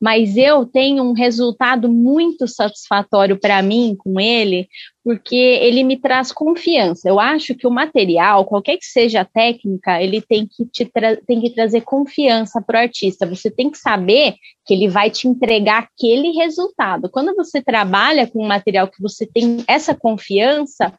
mas 0.00 0.36
eu 0.36 0.66
tenho 0.66 1.02
um 1.02 1.12
resultado 1.12 1.90
muito 1.90 2.46
satisfatório 2.46 3.38
para 3.38 3.62
mim 3.62 3.96
com 3.96 4.20
ele, 4.20 4.68
porque 5.02 5.34
ele 5.34 5.82
me 5.82 5.96
traz 5.96 6.30
confiança. 6.30 7.08
Eu 7.08 7.18
acho 7.18 7.54
que 7.54 7.66
o 7.66 7.70
material, 7.70 8.44
qualquer 8.44 8.76
que 8.76 8.84
seja 8.84 9.22
a 9.22 9.24
técnica, 9.24 10.02
ele 10.02 10.20
tem 10.20 10.46
que, 10.46 10.66
te 10.66 10.90
tem 11.26 11.40
que 11.40 11.50
trazer 11.54 11.80
confiança 11.80 12.60
para 12.60 12.80
o 12.80 12.82
artista. 12.82 13.26
Você 13.26 13.50
tem 13.50 13.70
que 13.70 13.78
saber 13.78 14.34
que 14.66 14.74
ele 14.74 14.88
vai 14.88 15.10
te 15.10 15.28
entregar 15.28 15.84
aquele 15.84 16.32
resultado. 16.32 17.08
Quando 17.10 17.34
você 17.34 17.62
trabalha 17.62 18.26
com 18.26 18.44
um 18.44 18.48
material 18.48 18.88
que 18.88 19.00
você 19.00 19.26
tem 19.26 19.64
essa 19.66 19.94
confiança, 19.94 20.92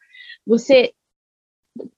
você 0.46 0.92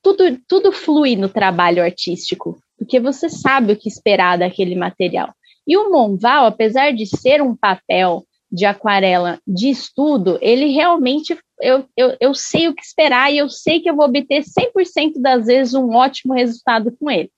tudo, 0.02 0.38
tudo 0.48 0.72
flui 0.74 1.16
no 1.16 1.30
trabalho 1.30 1.82
artístico, 1.82 2.62
porque 2.78 3.00
você 3.00 3.30
sabe 3.30 3.72
o 3.72 3.78
que 3.78 3.88
esperar 3.88 4.38
daquele 4.38 4.76
material. 4.76 5.34
E 5.68 5.78
o 5.78 5.92
Monval, 5.92 6.46
apesar 6.46 6.92
de 6.94 7.06
ser 7.06 7.42
um 7.42 7.56
papel 7.56 8.26
de 8.52 8.66
aquarela 8.66 9.40
de 9.48 9.70
estudo, 9.70 10.40
ele 10.42 10.68
realmente 10.68 11.38
eu, 11.62 11.86
eu, 11.96 12.16
eu 12.20 12.34
sei 12.34 12.68
o 12.68 12.74
que 12.74 12.82
esperar 12.82 13.32
e 13.32 13.38
eu 13.38 13.50
sei 13.50 13.80
que 13.80 13.90
eu 13.90 13.96
vou 13.96 14.06
obter 14.06 14.44
100% 14.44 15.22
das 15.22 15.46
vezes 15.46 15.74
um 15.74 15.94
ótimo 15.94 16.34
resultado 16.34 16.96
com 16.98 17.12
ele. 17.12 17.30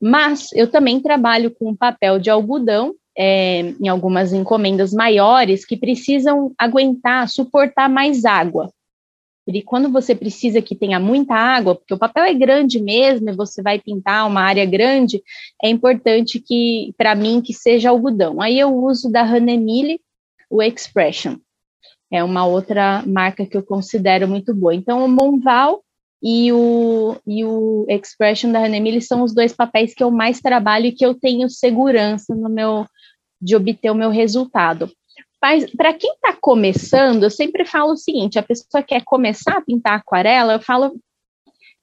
Mas 0.00 0.52
eu 0.52 0.70
também 0.70 1.00
trabalho 1.00 1.50
com 1.50 1.74
papel 1.76 2.18
de 2.18 2.30
algodão 2.30 2.94
é, 3.16 3.60
em 3.80 3.88
algumas 3.88 4.32
encomendas 4.32 4.92
maiores 4.92 5.64
que 5.64 5.76
precisam 5.76 6.52
aguentar, 6.56 7.28
suportar 7.28 7.88
mais 7.88 8.24
água. 8.24 8.72
E 9.56 9.62
quando 9.62 9.90
você 9.90 10.14
precisa 10.14 10.60
que 10.60 10.76
tenha 10.76 11.00
muita 11.00 11.34
água, 11.34 11.74
porque 11.74 11.94
o 11.94 11.98
papel 11.98 12.24
é 12.24 12.34
grande 12.34 12.80
mesmo, 12.80 13.30
e 13.30 13.36
você 13.36 13.62
vai 13.62 13.78
pintar 13.78 14.26
uma 14.26 14.42
área 14.42 14.66
grande, 14.66 15.22
é 15.62 15.68
importante 15.68 16.38
que, 16.38 16.92
para 16.96 17.14
mim, 17.14 17.40
que 17.40 17.54
seja 17.54 17.90
algodão. 17.90 18.40
Aí 18.40 18.58
eu 18.58 18.74
uso 18.74 19.10
da 19.10 19.22
Hanemile 19.22 20.00
o 20.50 20.62
Expression. 20.62 21.36
É 22.10 22.24
uma 22.24 22.46
outra 22.46 23.02
marca 23.06 23.46
que 23.46 23.56
eu 23.56 23.62
considero 23.62 24.26
muito 24.26 24.54
boa. 24.54 24.74
Então, 24.74 25.04
o 25.04 25.08
Monval 25.08 25.82
e 26.22 26.52
o, 26.52 27.16
e 27.26 27.44
o 27.44 27.86
Expression 27.88 28.50
da 28.50 28.64
Hanemile 28.64 29.00
são 29.00 29.22
os 29.22 29.34
dois 29.34 29.52
papéis 29.52 29.94
que 29.94 30.02
eu 30.02 30.10
mais 30.10 30.40
trabalho 30.40 30.86
e 30.86 30.92
que 30.92 31.04
eu 31.04 31.14
tenho 31.14 31.48
segurança 31.48 32.34
no 32.34 32.48
meu 32.48 32.86
de 33.40 33.54
obter 33.54 33.90
o 33.90 33.94
meu 33.94 34.10
resultado. 34.10 34.90
Mas 35.40 35.70
para 35.70 35.92
quem 35.94 36.12
está 36.14 36.36
começando, 36.40 37.22
eu 37.22 37.30
sempre 37.30 37.64
falo 37.64 37.92
o 37.92 37.96
seguinte: 37.96 38.38
a 38.38 38.42
pessoa 38.42 38.82
quer 38.82 39.02
começar 39.04 39.58
a 39.58 39.60
pintar 39.62 39.98
aquarela, 39.98 40.54
eu 40.54 40.60
falo 40.60 40.98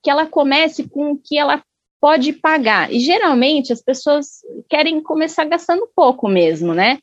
que 0.03 0.09
ela 0.09 0.25
comece 0.25 0.87
com 0.87 1.11
o 1.11 1.17
que 1.17 1.37
ela 1.37 1.63
pode 1.99 2.33
pagar. 2.33 2.93
E 2.93 2.99
geralmente 2.99 3.73
as 3.73 3.81
pessoas 3.81 4.41
querem 4.69 5.01
começar 5.01 5.45
gastando 5.45 5.89
pouco 5.95 6.27
mesmo, 6.27 6.73
né? 6.73 6.99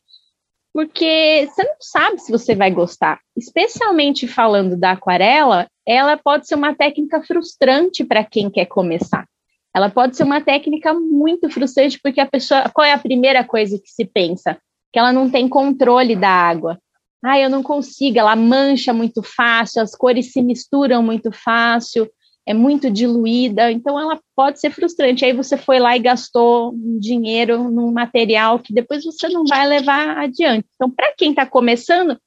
Porque 0.72 1.48
você 1.50 1.64
não 1.64 1.74
sabe 1.80 2.18
se 2.20 2.30
você 2.30 2.54
vai 2.54 2.70
gostar. 2.70 3.20
Especialmente 3.36 4.28
falando 4.28 4.76
da 4.76 4.92
aquarela, 4.92 5.68
ela 5.86 6.16
pode 6.16 6.46
ser 6.46 6.54
uma 6.54 6.74
técnica 6.74 7.22
frustrante 7.22 8.04
para 8.04 8.24
quem 8.24 8.48
quer 8.48 8.66
começar. 8.66 9.26
Ela 9.74 9.90
pode 9.90 10.16
ser 10.16 10.22
uma 10.22 10.40
técnica 10.40 10.94
muito 10.94 11.50
frustrante, 11.50 11.98
porque 12.00 12.20
a 12.20 12.26
pessoa. 12.26 12.70
Qual 12.72 12.84
é 12.84 12.92
a 12.92 12.98
primeira 12.98 13.42
coisa 13.42 13.78
que 13.78 13.90
se 13.90 14.04
pensa? 14.04 14.58
Que 14.92 14.98
ela 14.98 15.12
não 15.12 15.30
tem 15.30 15.48
controle 15.48 16.14
da 16.14 16.28
água. 16.28 16.78
Ah, 17.24 17.38
eu 17.38 17.48
não 17.48 17.62
consigo, 17.62 18.18
ela 18.18 18.34
mancha 18.34 18.92
muito 18.92 19.22
fácil, 19.22 19.80
as 19.80 19.94
cores 19.94 20.32
se 20.32 20.42
misturam 20.42 21.02
muito 21.02 21.30
fácil, 21.30 22.10
é 22.44 22.52
muito 22.52 22.90
diluída, 22.90 23.70
então 23.70 23.98
ela 23.98 24.20
pode 24.34 24.58
ser 24.58 24.70
frustrante. 24.70 25.24
Aí 25.24 25.32
você 25.32 25.56
foi 25.56 25.78
lá 25.78 25.96
e 25.96 26.00
gastou 26.00 26.74
dinheiro 26.98 27.70
num 27.70 27.92
material 27.92 28.58
que 28.58 28.74
depois 28.74 29.04
você 29.04 29.28
não 29.28 29.44
vai 29.44 29.66
levar 29.66 30.18
adiante. 30.18 30.66
Então, 30.74 30.90
para 30.90 31.14
quem 31.16 31.30
está 31.30 31.46
começando, 31.46 32.18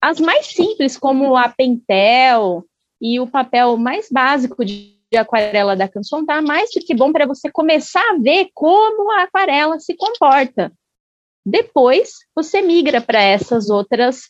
as 0.00 0.20
mais 0.20 0.46
simples, 0.46 0.96
como 0.96 1.36
a 1.36 1.48
Pentel 1.48 2.64
e 3.00 3.18
o 3.18 3.26
papel 3.26 3.76
mais 3.76 4.08
básico 4.08 4.64
de, 4.64 4.96
aquarela 5.16 5.74
da 5.74 5.88
Canson, 5.88 6.24
tá 6.24 6.40
mais 6.40 6.70
do 6.70 6.80
que 6.80 6.94
bom 6.94 7.10
para 7.10 7.26
você 7.26 7.50
começar 7.50 8.02
a 8.10 8.18
ver 8.18 8.48
como 8.54 9.10
a 9.10 9.22
aquarela 9.22 9.80
se 9.80 9.96
comporta. 9.96 10.70
Depois, 11.48 12.10
você 12.36 12.60
migra 12.60 13.00
para 13.00 13.22
essas 13.22 13.70
outras 13.70 14.24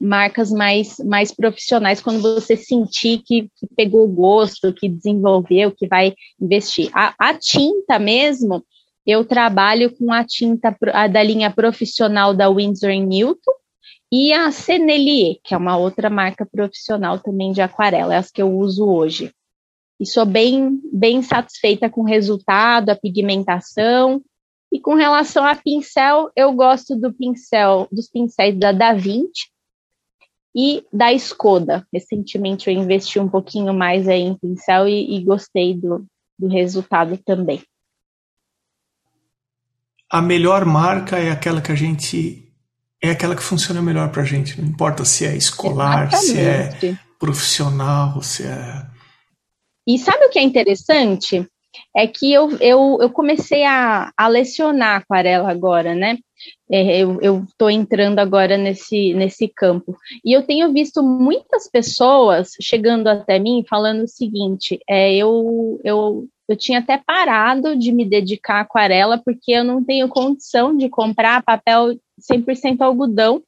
marcas 0.00 0.52
mais, 0.52 0.98
mais 0.98 1.34
profissionais 1.34 2.00
quando 2.00 2.22
você 2.22 2.56
sentir 2.56 3.22
que, 3.26 3.50
que, 3.56 3.66
pegou 3.74 4.06
gosto, 4.06 4.72
que 4.72 4.88
desenvolveu, 4.88 5.72
que 5.72 5.88
vai 5.88 6.14
investir. 6.40 6.90
A, 6.94 7.12
a, 7.18 7.34
tinta 7.34 7.98
mesmo, 7.98 8.64
eu 9.04 9.24
trabalho 9.24 9.92
com 9.96 10.12
a 10.12 10.24
tinta 10.24 10.76
a 10.92 11.08
da 11.08 11.24
linha 11.24 11.50
profissional 11.50 12.32
da 12.32 12.48
Winsor 12.48 12.92
Newton 12.92 13.52
e 14.12 14.32
a 14.32 14.52
Senelier, 14.52 15.38
que 15.42 15.54
é 15.54 15.56
uma 15.56 15.76
outra 15.76 16.08
marca 16.08 16.46
profissional 16.46 17.18
também 17.18 17.50
de 17.50 17.62
aquarela, 17.62 18.14
é 18.14 18.18
as 18.18 18.30
que 18.30 18.40
eu 18.40 18.56
uso 18.56 18.86
hoje. 18.86 19.32
E 19.98 20.06
sou 20.06 20.24
bem, 20.24 20.80
bem 20.92 21.20
satisfeita 21.20 21.90
com 21.90 22.02
o 22.02 22.06
resultado, 22.06 22.90
a 22.90 22.96
pigmentação 22.96 24.22
e 24.74 24.80
com 24.80 24.94
relação 24.96 25.44
a 25.44 25.54
pincel, 25.54 26.32
eu 26.34 26.52
gosto 26.52 26.96
do 26.96 27.14
pincel, 27.14 27.86
dos 27.92 28.10
pincéis 28.10 28.58
da 28.58 28.72
Da 28.72 28.92
Vinci 28.92 29.48
e 30.52 30.84
da 30.92 31.12
Skoda. 31.12 31.86
Recentemente 31.92 32.68
eu 32.68 32.74
investi 32.74 33.20
um 33.20 33.28
pouquinho 33.28 33.72
mais 33.72 34.08
aí 34.08 34.22
em 34.22 34.36
pincel 34.36 34.88
e, 34.88 35.14
e 35.14 35.22
gostei 35.22 35.74
do, 35.74 36.04
do 36.36 36.48
resultado 36.48 37.16
também. 37.18 37.62
A 40.10 40.20
melhor 40.20 40.64
marca 40.64 41.18
é 41.18 41.30
aquela 41.30 41.62
que 41.62 41.70
a 41.70 41.76
gente 41.76 42.52
é 43.00 43.10
aquela 43.10 43.36
que 43.36 43.44
funciona 43.44 43.80
melhor 43.80 44.10
para 44.10 44.22
a 44.22 44.26
gente. 44.26 44.60
Não 44.60 44.68
importa 44.68 45.04
se 45.04 45.24
é 45.24 45.36
escolar, 45.36 46.08
Exatamente. 46.12 46.80
se 46.80 46.86
é 46.88 46.98
profissional, 47.16 48.20
se 48.22 48.42
é. 48.42 48.86
E 49.86 50.00
sabe 50.00 50.24
o 50.24 50.30
que 50.30 50.40
é 50.40 50.42
interessante? 50.42 51.48
É 51.96 52.06
que 52.06 52.32
eu, 52.32 52.50
eu, 52.58 52.98
eu 53.00 53.10
comecei 53.10 53.64
a, 53.64 54.12
a 54.16 54.28
lecionar 54.28 55.00
aquarela 55.00 55.50
agora, 55.50 55.94
né? 55.94 56.18
É, 56.70 56.98
eu 57.00 57.44
estou 57.44 57.70
entrando 57.70 58.18
agora 58.18 58.56
nesse, 58.56 59.14
nesse 59.14 59.48
campo. 59.48 59.96
E 60.24 60.32
eu 60.32 60.42
tenho 60.42 60.72
visto 60.72 61.02
muitas 61.02 61.70
pessoas 61.70 62.52
chegando 62.60 63.06
até 63.08 63.38
mim 63.38 63.64
falando 63.68 64.02
o 64.02 64.08
seguinte: 64.08 64.78
é, 64.88 65.14
eu, 65.14 65.80
eu, 65.84 66.26
eu 66.48 66.56
tinha 66.56 66.80
até 66.80 66.98
parado 66.98 67.76
de 67.76 67.92
me 67.92 68.04
dedicar 68.04 68.58
à 68.58 68.60
aquarela 68.60 69.18
porque 69.24 69.52
eu 69.52 69.64
não 69.64 69.84
tenho 69.84 70.08
condição 70.08 70.76
de 70.76 70.88
comprar 70.88 71.42
papel 71.42 71.98
100% 72.20 72.80
algodão. 72.80 73.42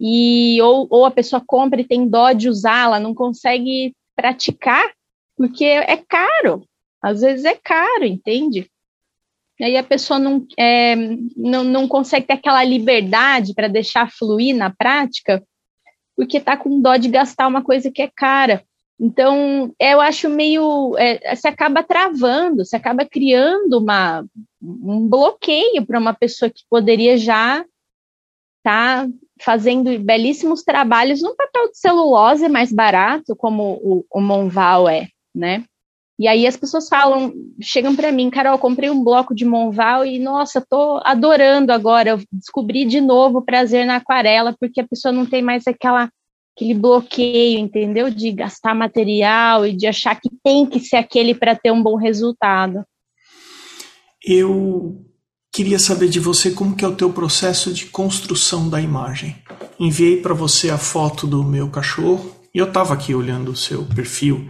E 0.00 0.62
ou, 0.62 0.86
ou 0.90 1.04
a 1.04 1.10
pessoa 1.10 1.42
compra 1.44 1.80
e 1.80 1.84
tem 1.84 2.08
dó 2.08 2.32
de 2.32 2.48
usá-la, 2.48 3.00
não 3.00 3.12
consegue 3.12 3.92
praticar 4.14 4.92
porque 5.36 5.64
é 5.64 5.96
caro 5.96 6.64
Às 7.02 7.20
vezes 7.20 7.44
é 7.44 7.54
caro, 7.54 8.04
entende? 8.04 8.70
E 9.58 9.64
aí 9.64 9.76
a 9.76 9.82
pessoa 9.82 10.18
não, 10.18 10.46
é, 10.56 10.94
não, 11.36 11.64
não 11.64 11.88
consegue 11.88 12.26
ter 12.26 12.34
aquela 12.34 12.62
liberdade 12.62 13.54
para 13.54 13.66
deixar 13.66 14.10
fluir 14.10 14.54
na 14.54 14.70
prática, 14.70 15.42
porque 16.16 16.38
está 16.38 16.56
com 16.56 16.80
dó 16.80 16.96
de 16.96 17.08
gastar 17.08 17.48
uma 17.48 17.62
coisa 17.62 17.90
que 17.90 18.02
é 18.02 18.10
cara. 18.14 18.62
Então, 19.00 19.72
eu 19.78 20.00
acho 20.00 20.28
meio. 20.28 20.96
É, 20.98 21.34
você 21.34 21.48
acaba 21.48 21.84
travando, 21.84 22.64
você 22.64 22.74
acaba 22.74 23.04
criando 23.04 23.78
uma, 23.78 24.24
um 24.60 25.08
bloqueio 25.08 25.86
para 25.86 26.00
uma 26.00 26.12
pessoa 26.12 26.50
que 26.50 26.64
poderia 26.68 27.16
já 27.16 27.64
estar 28.58 29.06
tá 29.06 29.08
fazendo 29.40 29.96
belíssimos 30.00 30.64
trabalhos 30.64 31.22
num 31.22 31.36
papel 31.36 31.70
de 31.70 31.78
celulose 31.78 32.48
mais 32.48 32.72
barato, 32.72 33.36
como 33.36 33.74
o, 33.82 34.04
o 34.10 34.20
Monval 34.20 34.88
é, 34.88 35.08
né? 35.32 35.64
E 36.18 36.26
aí 36.26 36.46
as 36.46 36.56
pessoas 36.56 36.88
falam, 36.88 37.32
chegam 37.62 37.94
para 37.94 38.10
mim, 38.10 38.28
Carol, 38.28 38.58
comprei 38.58 38.90
um 38.90 39.04
bloco 39.04 39.32
de 39.32 39.44
Monval 39.44 40.04
e, 40.04 40.18
nossa, 40.18 40.60
tô 40.60 41.00
adorando 41.04 41.72
agora, 41.72 42.10
eu 42.10 42.20
descobri 42.32 42.84
de 42.84 43.00
novo 43.00 43.38
o 43.38 43.44
prazer 43.44 43.86
na 43.86 43.96
aquarela, 43.96 44.54
porque 44.58 44.80
a 44.80 44.86
pessoa 44.86 45.12
não 45.12 45.24
tem 45.24 45.42
mais 45.42 45.66
aquela 45.66 46.10
aquele 46.56 46.74
bloqueio, 46.74 47.60
entendeu? 47.60 48.10
De 48.10 48.32
gastar 48.32 48.74
material 48.74 49.64
e 49.64 49.72
de 49.72 49.86
achar 49.86 50.16
que 50.16 50.28
tem 50.42 50.66
que 50.66 50.80
ser 50.80 50.96
aquele 50.96 51.32
para 51.32 51.54
ter 51.54 51.70
um 51.70 51.80
bom 51.80 51.94
resultado. 51.94 52.82
Eu 54.24 55.04
queria 55.52 55.78
saber 55.78 56.08
de 56.08 56.18
você 56.18 56.50
como 56.50 56.74
que 56.74 56.84
é 56.84 56.88
o 56.88 56.96
teu 56.96 57.12
processo 57.12 57.72
de 57.72 57.86
construção 57.86 58.68
da 58.68 58.80
imagem. 58.80 59.36
Enviei 59.78 60.20
para 60.20 60.34
você 60.34 60.68
a 60.68 60.78
foto 60.78 61.28
do 61.28 61.44
meu 61.44 61.70
cachorro 61.70 62.34
e 62.52 62.58
eu 62.58 62.66
estava 62.66 62.92
aqui 62.92 63.14
olhando 63.14 63.52
o 63.52 63.56
seu 63.56 63.84
perfil 63.84 64.48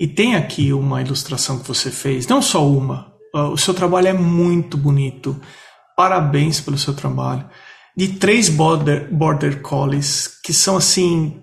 e 0.00 0.08
tem 0.08 0.34
aqui 0.34 0.72
uma 0.72 1.02
ilustração 1.02 1.58
que 1.58 1.68
você 1.68 1.90
fez, 1.90 2.26
não 2.26 2.40
só 2.40 2.66
uma. 2.66 3.12
O 3.52 3.56
seu 3.58 3.74
trabalho 3.74 4.08
é 4.08 4.12
muito 4.12 4.76
bonito. 4.76 5.40
Parabéns 5.96 6.60
pelo 6.60 6.78
seu 6.78 6.94
trabalho. 6.94 7.48
De 7.96 8.08
três 8.08 8.48
border, 8.48 9.14
border 9.14 9.60
collies 9.60 10.26
que 10.42 10.52
são 10.52 10.76
assim 10.76 11.40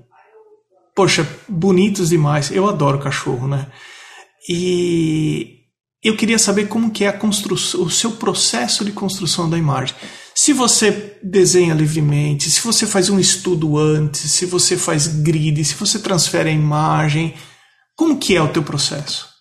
poxa, 0.98 1.30
bonitos 1.48 2.10
demais. 2.10 2.50
Eu 2.50 2.68
adoro 2.68 2.98
cachorro, 2.98 3.48
né? 3.48 3.68
E 4.50 5.58
eu 6.04 6.18
queria 6.18 6.40
saber 6.40 6.68
como 6.68 6.90
que 6.90 7.04
é 7.04 7.10
a 7.10 7.14
construção, 7.14 7.84
o 7.84 7.92
seu 7.92 8.14
processo 8.14 8.84
de 8.84 8.92
construção 8.92 9.48
da 9.48 9.60
imagem. 9.60 9.96
Se 10.34 10.54
você 10.54 11.20
desenha 11.22 11.76
livremente, 11.76 12.50
se 12.50 12.62
você 12.62 12.88
faz 12.88 13.12
um 13.12 13.20
estudo 13.20 13.78
antes, 13.78 14.32
se 14.32 14.48
você 14.48 14.76
faz 14.76 15.06
grid, 15.08 15.64
se 15.64 15.76
você 15.76 16.00
transfere 16.00 16.50
a 16.50 16.54
imagem, 16.54 17.36
como 17.98 18.20
que 18.20 18.36
é 18.36 18.42
o 18.42 18.54
teu 18.54 18.64
processo? 18.64 19.36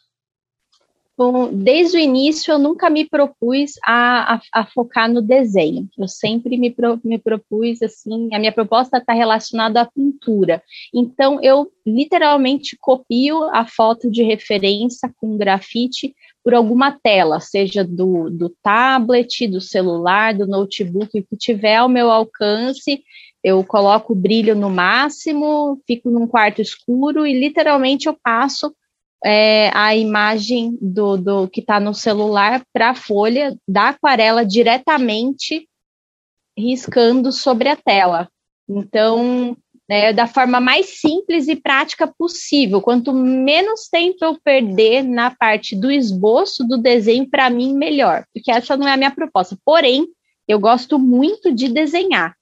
Bom, 1.18 1.50
desde 1.50 1.96
o 1.96 2.00
início 2.00 2.52
eu 2.52 2.58
nunca 2.58 2.90
me 2.90 3.08
propus 3.08 3.72
a, 3.82 4.34
a, 4.34 4.40
a 4.52 4.66
focar 4.66 5.10
no 5.10 5.22
desenho. 5.22 5.88
Eu 5.98 6.08
sempre 6.08 6.58
me, 6.58 6.70
pro, 6.70 7.00
me 7.02 7.18
propus 7.18 7.80
assim, 7.82 8.28
a 8.34 8.38
minha 8.38 8.52
proposta 8.52 8.98
está 8.98 9.14
relacionada 9.14 9.80
à 9.80 9.86
pintura. 9.86 10.62
Então 10.94 11.38
eu 11.42 11.70
literalmente 11.86 12.76
copio 12.78 13.44
a 13.44 13.66
foto 13.66 14.10
de 14.10 14.22
referência 14.22 15.10
com 15.16 15.38
grafite 15.38 16.14
por 16.44 16.54
alguma 16.54 16.92
tela, 16.92 17.40
seja 17.40 17.82
do, 17.82 18.30
do 18.30 18.48
tablet, 18.62 19.48
do 19.48 19.60
celular, 19.60 20.32
do 20.32 20.46
notebook, 20.46 21.10
que 21.10 21.36
tiver 21.36 21.76
ao 21.76 21.88
meu 21.88 22.10
alcance, 22.10 23.02
eu 23.46 23.62
coloco 23.62 24.12
o 24.12 24.16
brilho 24.16 24.56
no 24.56 24.68
máximo, 24.68 25.80
fico 25.86 26.10
num 26.10 26.26
quarto 26.26 26.60
escuro 26.60 27.24
e 27.24 27.32
literalmente 27.32 28.08
eu 28.08 28.18
passo 28.20 28.74
é, 29.24 29.70
a 29.72 29.94
imagem 29.94 30.76
do, 30.82 31.16
do 31.16 31.48
que 31.48 31.60
está 31.60 31.78
no 31.78 31.94
celular 31.94 32.60
para 32.72 32.90
a 32.90 32.94
folha 32.96 33.56
da 33.66 33.90
aquarela 33.90 34.44
diretamente 34.44 35.68
riscando 36.58 37.30
sobre 37.30 37.68
a 37.68 37.76
tela. 37.76 38.28
Então, 38.68 39.56
é, 39.88 40.12
da 40.12 40.26
forma 40.26 40.58
mais 40.58 40.98
simples 40.98 41.46
e 41.46 41.54
prática 41.54 42.12
possível. 42.18 42.82
Quanto 42.82 43.12
menos 43.12 43.88
tempo 43.88 44.24
eu 44.24 44.36
perder 44.42 45.04
na 45.04 45.30
parte 45.30 45.76
do 45.76 45.88
esboço 45.88 46.66
do 46.66 46.78
desenho, 46.78 47.30
para 47.30 47.48
mim, 47.48 47.74
melhor, 47.74 48.24
porque 48.34 48.50
essa 48.50 48.76
não 48.76 48.88
é 48.88 48.94
a 48.94 48.96
minha 48.96 49.14
proposta. 49.14 49.56
Porém, 49.64 50.08
eu 50.48 50.58
gosto 50.58 50.98
muito 50.98 51.54
de 51.54 51.68
desenhar. 51.68 52.34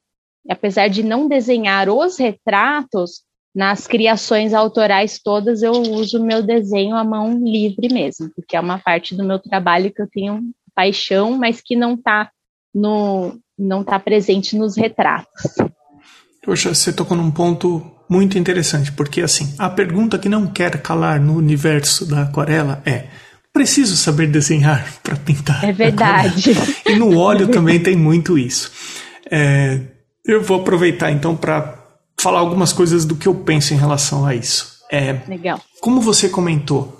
Apesar 0.48 0.88
de 0.88 1.02
não 1.02 1.28
desenhar 1.28 1.88
os 1.88 2.18
retratos, 2.18 3.22
nas 3.54 3.86
criações 3.86 4.52
autorais 4.52 5.20
todas 5.22 5.62
eu 5.62 5.72
uso 5.72 6.22
meu 6.22 6.42
desenho 6.42 6.96
à 6.96 7.04
mão 7.04 7.38
livre 7.38 7.92
mesmo, 7.92 8.28
porque 8.34 8.56
é 8.56 8.60
uma 8.60 8.78
parte 8.78 9.14
do 9.14 9.24
meu 9.24 9.38
trabalho 9.38 9.92
que 9.92 10.02
eu 10.02 10.08
tenho 10.10 10.40
paixão, 10.74 11.38
mas 11.38 11.60
que 11.60 11.76
não 11.76 11.94
está 11.94 12.30
no 12.74 13.38
não 13.56 13.82
está 13.82 14.00
presente 14.00 14.56
nos 14.56 14.76
retratos. 14.76 15.54
Poxa, 16.44 16.74
você 16.74 16.92
tocou 16.92 17.16
num 17.16 17.30
ponto 17.30 17.88
muito 18.10 18.36
interessante, 18.36 18.90
porque 18.90 19.20
assim, 19.20 19.54
a 19.56 19.70
pergunta 19.70 20.18
que 20.18 20.28
não 20.28 20.48
quer 20.48 20.82
calar 20.82 21.20
no 21.20 21.36
universo 21.36 22.04
da 22.04 22.22
aquarela 22.22 22.82
é: 22.84 23.06
preciso 23.52 23.96
saber 23.96 24.26
desenhar 24.26 24.92
para 25.00 25.14
pintar? 25.14 25.64
É 25.64 25.72
verdade. 25.72 26.50
E 26.84 26.96
no 26.96 27.16
óleo 27.16 27.46
também 27.46 27.80
tem 27.80 27.94
muito 27.94 28.36
isso. 28.36 28.72
É, 29.30 29.80
eu 30.24 30.42
vou 30.42 30.60
aproveitar 30.60 31.10
então 31.10 31.36
para 31.36 31.78
falar 32.20 32.38
algumas 32.38 32.72
coisas 32.72 33.04
do 33.04 33.16
que 33.16 33.28
eu 33.28 33.34
penso 33.34 33.74
em 33.74 33.76
relação 33.76 34.24
a 34.24 34.34
isso. 34.34 34.78
É, 34.90 35.20
Legal. 35.28 35.60
Como 35.80 36.00
você 36.00 36.28
comentou, 36.28 36.96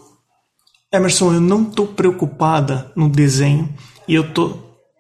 Emerson, 0.93 1.35
eu 1.35 1.41
não 1.41 1.63
estou 1.63 1.87
preocupada 1.87 2.93
no 2.95 3.09
desenho 3.09 3.73
e 4.07 4.15
eu 4.15 4.33
tô, 4.33 4.59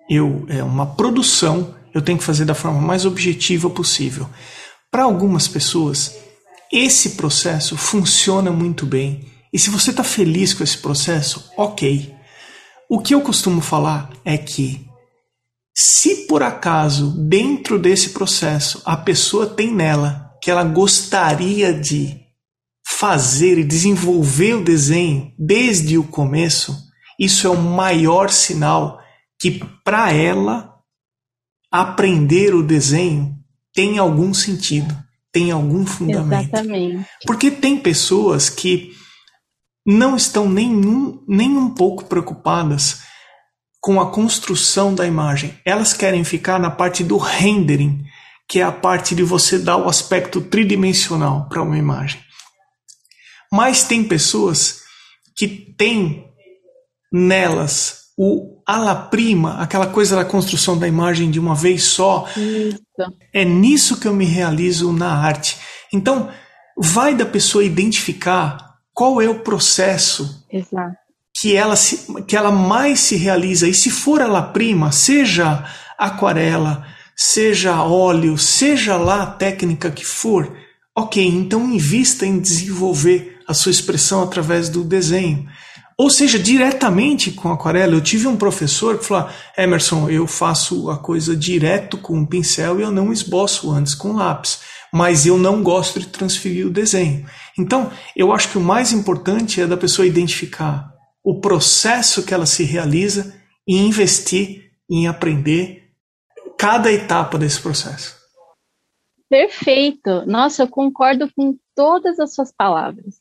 eu 0.08 0.46
é 0.48 0.62
uma 0.62 0.86
produção, 0.86 1.74
eu 1.92 2.02
tenho 2.02 2.18
que 2.18 2.24
fazer 2.24 2.44
da 2.44 2.54
forma 2.54 2.80
mais 2.80 3.04
objetiva 3.04 3.68
possível. 3.68 4.28
Para 4.90 5.04
algumas 5.04 5.46
pessoas, 5.46 6.16
esse 6.72 7.10
processo 7.10 7.76
funciona 7.76 8.50
muito 8.50 8.86
bem 8.86 9.26
e 9.52 9.58
se 9.58 9.70
você 9.70 9.90
está 9.90 10.02
feliz 10.02 10.52
com 10.54 10.64
esse 10.64 10.78
processo, 10.78 11.50
ok. 11.56 12.12
O 12.88 12.98
que 12.98 13.14
eu 13.14 13.20
costumo 13.20 13.60
falar 13.60 14.10
é 14.24 14.36
que 14.36 14.84
se 15.76 16.26
por 16.26 16.42
acaso, 16.42 17.10
dentro 17.26 17.78
desse 17.78 18.10
processo, 18.10 18.80
a 18.84 18.96
pessoa 18.96 19.46
tem 19.46 19.74
nela 19.74 20.30
que 20.40 20.50
ela 20.50 20.62
gostaria 20.62 21.72
de 21.72 22.20
fazer 22.86 23.58
e 23.58 23.64
desenvolver 23.64 24.54
o 24.54 24.64
desenho 24.64 25.32
desde 25.38 25.98
o 25.98 26.04
começo, 26.04 26.76
isso 27.18 27.46
é 27.46 27.50
o 27.50 27.60
maior 27.60 28.30
sinal 28.30 29.00
que 29.40 29.60
para 29.82 30.12
ela 30.12 30.74
aprender 31.72 32.54
o 32.54 32.62
desenho 32.62 33.34
tem 33.72 33.98
algum 33.98 34.32
sentido, 34.32 34.96
tem 35.32 35.50
algum 35.50 35.84
fundamento. 35.84 36.54
Exatamente. 36.54 37.06
Porque 37.26 37.50
tem 37.50 37.76
pessoas 37.78 38.48
que 38.48 38.92
não 39.84 40.14
estão 40.14 40.48
nem 40.48 40.72
um, 40.72 41.24
nem 41.26 41.50
um 41.50 41.74
pouco 41.74 42.04
preocupadas 42.04 43.02
com 43.84 44.00
a 44.00 44.10
construção 44.10 44.94
da 44.94 45.06
imagem. 45.06 45.60
Elas 45.62 45.92
querem 45.92 46.24
ficar 46.24 46.58
na 46.58 46.70
parte 46.70 47.04
do 47.04 47.18
rendering, 47.18 48.02
que 48.48 48.60
é 48.60 48.62
a 48.62 48.72
parte 48.72 49.14
de 49.14 49.22
você 49.22 49.58
dar 49.58 49.76
o 49.76 49.90
aspecto 49.90 50.40
tridimensional 50.40 51.46
para 51.50 51.62
uma 51.62 51.76
imagem. 51.76 52.18
Mas 53.52 53.84
tem 53.84 54.02
pessoas 54.02 54.80
que 55.36 55.46
têm 55.76 56.24
nelas 57.12 58.04
o 58.16 58.62
ala 58.66 58.94
prima, 58.94 59.60
aquela 59.60 59.88
coisa 59.88 60.16
da 60.16 60.24
construção 60.24 60.78
da 60.78 60.88
imagem 60.88 61.30
de 61.30 61.38
uma 61.38 61.54
vez 61.54 61.82
só. 61.82 62.26
Isso. 62.38 62.80
É 63.34 63.44
nisso 63.44 64.00
que 64.00 64.08
eu 64.08 64.14
me 64.14 64.24
realizo 64.24 64.94
na 64.94 65.12
arte. 65.12 65.58
Então, 65.92 66.30
vai 66.74 67.14
da 67.14 67.26
pessoa 67.26 67.62
identificar 67.62 68.76
qual 68.94 69.20
é 69.20 69.28
o 69.28 69.40
processo 69.40 70.42
Exato 70.50 71.03
que 71.40 71.56
ela, 71.56 71.74
se, 71.74 72.06
que 72.22 72.36
ela 72.36 72.52
mais 72.52 73.00
se 73.00 73.16
realiza. 73.16 73.68
E 73.68 73.74
se 73.74 73.90
for 73.90 74.20
ela 74.20 74.40
prima, 74.40 74.92
seja 74.92 75.64
aquarela, 75.98 76.86
seja 77.16 77.82
óleo, 77.82 78.38
seja 78.38 78.96
lá 78.96 79.22
a 79.22 79.26
técnica 79.26 79.90
que 79.90 80.04
for, 80.04 80.56
ok, 80.96 81.24
então 81.26 81.68
invista 81.72 82.24
em 82.24 82.38
desenvolver 82.38 83.40
a 83.46 83.52
sua 83.52 83.72
expressão 83.72 84.22
através 84.22 84.68
do 84.68 84.84
desenho. 84.84 85.46
Ou 85.96 86.10
seja, 86.10 86.38
diretamente 86.40 87.30
com 87.30 87.52
aquarela. 87.52 87.94
Eu 87.94 88.00
tive 88.00 88.26
um 88.26 88.36
professor 88.36 88.98
que 88.98 89.04
falou: 89.04 89.28
Emerson, 89.56 90.08
eu 90.10 90.26
faço 90.26 90.90
a 90.90 90.98
coisa 90.98 91.36
direto 91.36 91.98
com 91.98 92.16
um 92.16 92.26
pincel 92.26 92.80
e 92.80 92.82
eu 92.82 92.90
não 92.90 93.12
esboço 93.12 93.70
antes 93.70 93.94
com 93.94 94.14
lápis, 94.14 94.60
mas 94.92 95.24
eu 95.24 95.38
não 95.38 95.62
gosto 95.62 96.00
de 96.00 96.06
transferir 96.06 96.66
o 96.66 96.70
desenho. 96.70 97.24
Então, 97.56 97.92
eu 98.16 98.32
acho 98.32 98.48
que 98.48 98.58
o 98.58 98.60
mais 98.60 98.92
importante 98.92 99.60
é 99.60 99.68
da 99.68 99.76
pessoa 99.76 100.06
identificar 100.06 100.93
o 101.24 101.40
processo 101.40 102.24
que 102.24 102.34
ela 102.34 102.44
se 102.44 102.62
realiza 102.64 103.34
e 103.66 103.78
investir 103.78 104.70
em 104.88 105.08
aprender 105.08 105.90
cada 106.58 106.92
etapa 106.92 107.38
desse 107.38 107.60
processo. 107.60 108.22
Perfeito. 109.28 110.26
Nossa, 110.26 110.64
eu 110.64 110.68
concordo 110.68 111.28
com 111.34 111.56
todas 111.74 112.20
as 112.20 112.34
suas 112.34 112.52
palavras. 112.52 113.20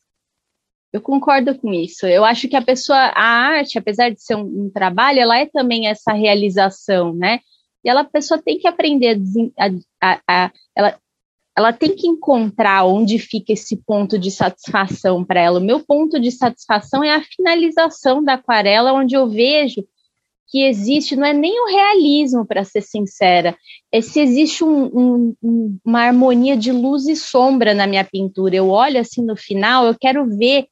Eu 0.91 1.01
concordo 1.01 1.57
com 1.57 1.73
isso. 1.73 2.05
Eu 2.05 2.23
acho 2.23 2.47
que 2.47 2.55
a 2.55 2.61
pessoa, 2.61 2.97
a 2.97 3.23
arte, 3.23 3.79
apesar 3.79 4.09
de 4.09 4.21
ser 4.21 4.35
um, 4.35 4.65
um 4.65 4.69
trabalho, 4.69 5.19
ela 5.19 5.39
é 5.39 5.45
também 5.47 5.87
essa 5.87 6.11
realização, 6.11 7.13
né? 7.13 7.39
E 7.83 7.89
ela, 7.89 8.01
a 8.01 8.05
pessoa 8.05 8.39
tem 8.39 8.59
que 8.59 8.67
aprender 8.67 9.19
a, 9.57 9.69
a, 10.01 10.21
a 10.27 10.51
ela, 10.75 10.99
ela 11.55 11.71
tem 11.71 11.95
que 11.95 12.07
encontrar 12.07 12.85
onde 12.85 13.19
fica 13.19 13.53
esse 13.53 13.77
ponto 13.77 14.17
de 14.17 14.31
satisfação 14.31 15.23
para 15.23 15.39
ela. 15.39 15.59
O 15.59 15.63
meu 15.63 15.79
ponto 15.79 16.19
de 16.19 16.31
satisfação 16.31 17.03
é 17.03 17.13
a 17.13 17.21
finalização 17.21 18.23
da 18.23 18.33
aquarela, 18.33 18.93
onde 18.93 19.15
eu 19.15 19.29
vejo 19.29 19.85
que 20.53 20.63
existe, 20.63 21.15
não 21.15 21.25
é 21.25 21.33
nem 21.33 21.59
o 21.63 21.65
realismo, 21.65 22.45
para 22.45 22.63
ser 22.63 22.81
sincera, 22.81 23.57
é 23.91 24.01
se 24.01 24.19
existe 24.19 24.63
um, 24.63 25.33
um, 25.41 25.77
uma 25.83 26.01
harmonia 26.01 26.55
de 26.55 26.71
luz 26.71 27.07
e 27.07 27.15
sombra 27.15 27.73
na 27.73 27.87
minha 27.87 28.03
pintura. 28.03 28.55
Eu 28.55 28.69
olho 28.69 28.99
assim 28.99 29.23
no 29.23 29.35
final, 29.35 29.87
eu 29.87 29.95
quero 29.99 30.27
ver 30.27 30.67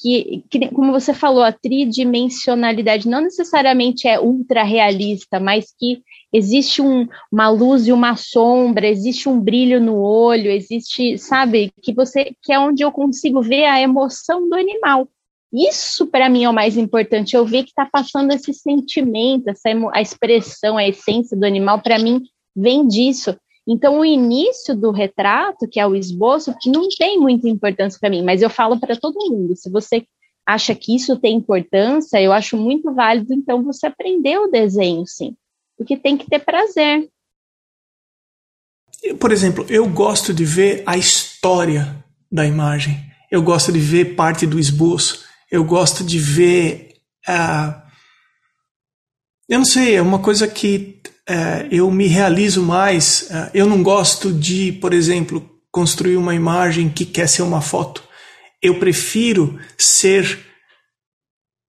que, 0.00 0.42
que, 0.50 0.68
como 0.68 0.92
você 0.92 1.12
falou, 1.12 1.42
a 1.42 1.52
tridimensionalidade 1.52 3.08
não 3.08 3.20
necessariamente 3.20 4.08
é 4.08 4.18
ultra 4.18 4.62
realista, 4.62 5.38
mas 5.38 5.66
que 5.78 6.02
existe 6.36 6.82
um, 6.82 7.06
uma 7.30 7.48
luz 7.48 7.86
e 7.86 7.92
uma 7.92 8.16
sombra, 8.16 8.86
existe 8.86 9.28
um 9.28 9.40
brilho 9.40 9.80
no 9.80 9.96
olho, 10.00 10.50
existe, 10.50 11.18
sabe, 11.18 11.72
que 11.82 11.92
você 11.92 12.34
que 12.42 12.52
é 12.52 12.58
onde 12.58 12.82
eu 12.82 12.92
consigo 12.92 13.42
ver 13.42 13.64
a 13.64 13.80
emoção 13.80 14.48
do 14.48 14.54
animal. 14.54 15.08
Isso 15.52 16.06
para 16.06 16.28
mim 16.28 16.44
é 16.44 16.50
o 16.50 16.54
mais 16.54 16.76
importante, 16.76 17.34
eu 17.34 17.46
ver 17.46 17.62
que 17.62 17.70
está 17.70 17.86
passando 17.86 18.32
esse 18.32 18.52
sentimento, 18.52 19.48
essa 19.48 19.70
a 19.92 20.02
expressão, 20.02 20.76
a 20.76 20.86
essência 20.86 21.36
do 21.36 21.46
animal, 21.46 21.80
para 21.80 21.98
mim 21.98 22.22
vem 22.54 22.86
disso. 22.86 23.36
Então, 23.68 23.98
o 23.98 24.04
início 24.04 24.76
do 24.76 24.92
retrato, 24.92 25.66
que 25.68 25.80
é 25.80 25.86
o 25.86 25.96
esboço, 25.96 26.54
não 26.66 26.88
tem 26.88 27.18
muita 27.18 27.48
importância 27.48 27.98
para 27.98 28.10
mim, 28.10 28.22
mas 28.22 28.42
eu 28.42 28.50
falo 28.50 28.78
para 28.78 28.96
todo 28.96 29.28
mundo: 29.28 29.56
se 29.56 29.68
você 29.70 30.06
acha 30.46 30.74
que 30.74 30.94
isso 30.94 31.18
tem 31.18 31.36
importância, 31.36 32.22
eu 32.22 32.32
acho 32.32 32.56
muito 32.56 32.94
válido, 32.94 33.34
então, 33.34 33.64
você 33.64 33.86
aprender 33.86 34.38
o 34.38 34.46
desenho, 34.46 35.04
sim, 35.06 35.34
porque 35.76 35.96
tem 35.96 36.16
que 36.16 36.26
ter 36.26 36.44
prazer. 36.44 37.08
Por 39.20 39.30
exemplo, 39.30 39.64
eu 39.68 39.88
gosto 39.88 40.32
de 40.32 40.44
ver 40.44 40.82
a 40.86 40.96
história 40.96 42.04
da 42.30 42.46
imagem, 42.46 43.04
eu 43.30 43.42
gosto 43.42 43.70
de 43.70 43.78
ver 43.78 44.16
parte 44.16 44.46
do 44.46 44.58
esboço, 44.58 45.24
eu 45.50 45.64
gosto 45.64 46.02
de 46.02 46.18
ver. 46.18 46.94
Uh, 47.28 47.86
eu 49.48 49.58
não 49.58 49.64
sei, 49.64 49.96
é 49.96 50.02
uma 50.02 50.18
coisa 50.18 50.48
que 50.48 51.00
é, 51.28 51.66
eu 51.70 51.90
me 51.90 52.06
realizo 52.06 52.62
mais. 52.62 53.28
É, 53.30 53.50
eu 53.54 53.66
não 53.66 53.82
gosto 53.82 54.32
de, 54.32 54.72
por 54.72 54.92
exemplo, 54.92 55.48
construir 55.72 56.16
uma 56.16 56.34
imagem 56.34 56.88
que 56.88 57.04
quer 57.04 57.28
ser 57.28 57.42
uma 57.42 57.60
foto. 57.60 58.02
Eu 58.62 58.78
prefiro 58.78 59.58
ser 59.76 60.45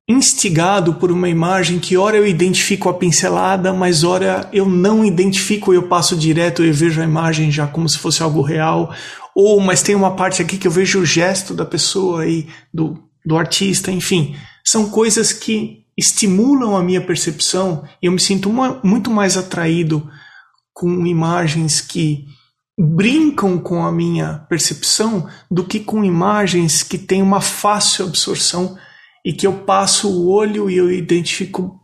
instigado 0.09 0.95
por 0.95 1.11
uma 1.11 1.29
imagem 1.29 1.79
que 1.79 1.97
ora 1.97 2.17
eu 2.17 2.27
identifico 2.27 2.89
a 2.89 2.95
pincelada, 2.95 3.73
mas 3.73 4.05
ora 4.05 4.49
eu 4.53 4.69
não 4.69 5.05
identifico 5.05 5.73
e 5.73 5.77
eu 5.77 5.89
passo 5.89 6.17
direto 6.17 6.63
e 6.63 6.71
vejo 6.71 7.01
a 7.01 7.05
imagem 7.05 7.51
já 7.51 7.67
como 7.67 7.89
se 7.89 7.99
fosse 7.99 8.23
algo 8.23 8.43
real. 8.43 8.95
Ou, 9.35 9.61
mas 9.61 9.83
tem 9.83 9.95
uma 9.95 10.15
parte 10.15 10.43
aqui 10.43 10.59
que 10.59 10.67
eu 10.67 10.71
vejo 10.71 11.01
o 11.01 11.07
gesto 11.07 11.55
da 11.55 11.65
pessoa 11.65 12.27
e 12.27 12.47
do, 12.73 13.03
do 13.25 13.37
artista, 13.37 13.91
enfim. 13.91 14.37
São 14.65 14.91
coisas 14.91 15.33
que 15.33 15.85
estimulam 15.97 16.77
a 16.77 16.83
minha 16.83 17.01
percepção 17.01 17.85
e 18.03 18.07
eu 18.07 18.13
me 18.13 18.21
sinto 18.21 18.51
uma, 18.51 18.81
muito 18.85 19.11
mais 19.11 19.37
atraído 19.37 20.09
com 20.73 21.07
imagens 21.07 21.81
que 21.81 22.27
brincam 22.79 23.57
com 23.59 23.85
a 23.85 23.93
minha 23.93 24.45
percepção 24.49 25.29
do 25.51 25.65
que 25.65 25.79
com 25.79 26.05
imagens 26.05 26.83
que 26.83 26.99
têm 26.99 27.23
uma 27.23 27.41
fácil 27.41 28.07
absorção 28.07 28.77
e 29.25 29.33
que 29.33 29.47
eu 29.47 29.53
passo 29.64 30.09
o 30.09 30.29
olho 30.29 30.68
e 30.68 30.77
eu 30.77 30.93
identifico 30.93 31.81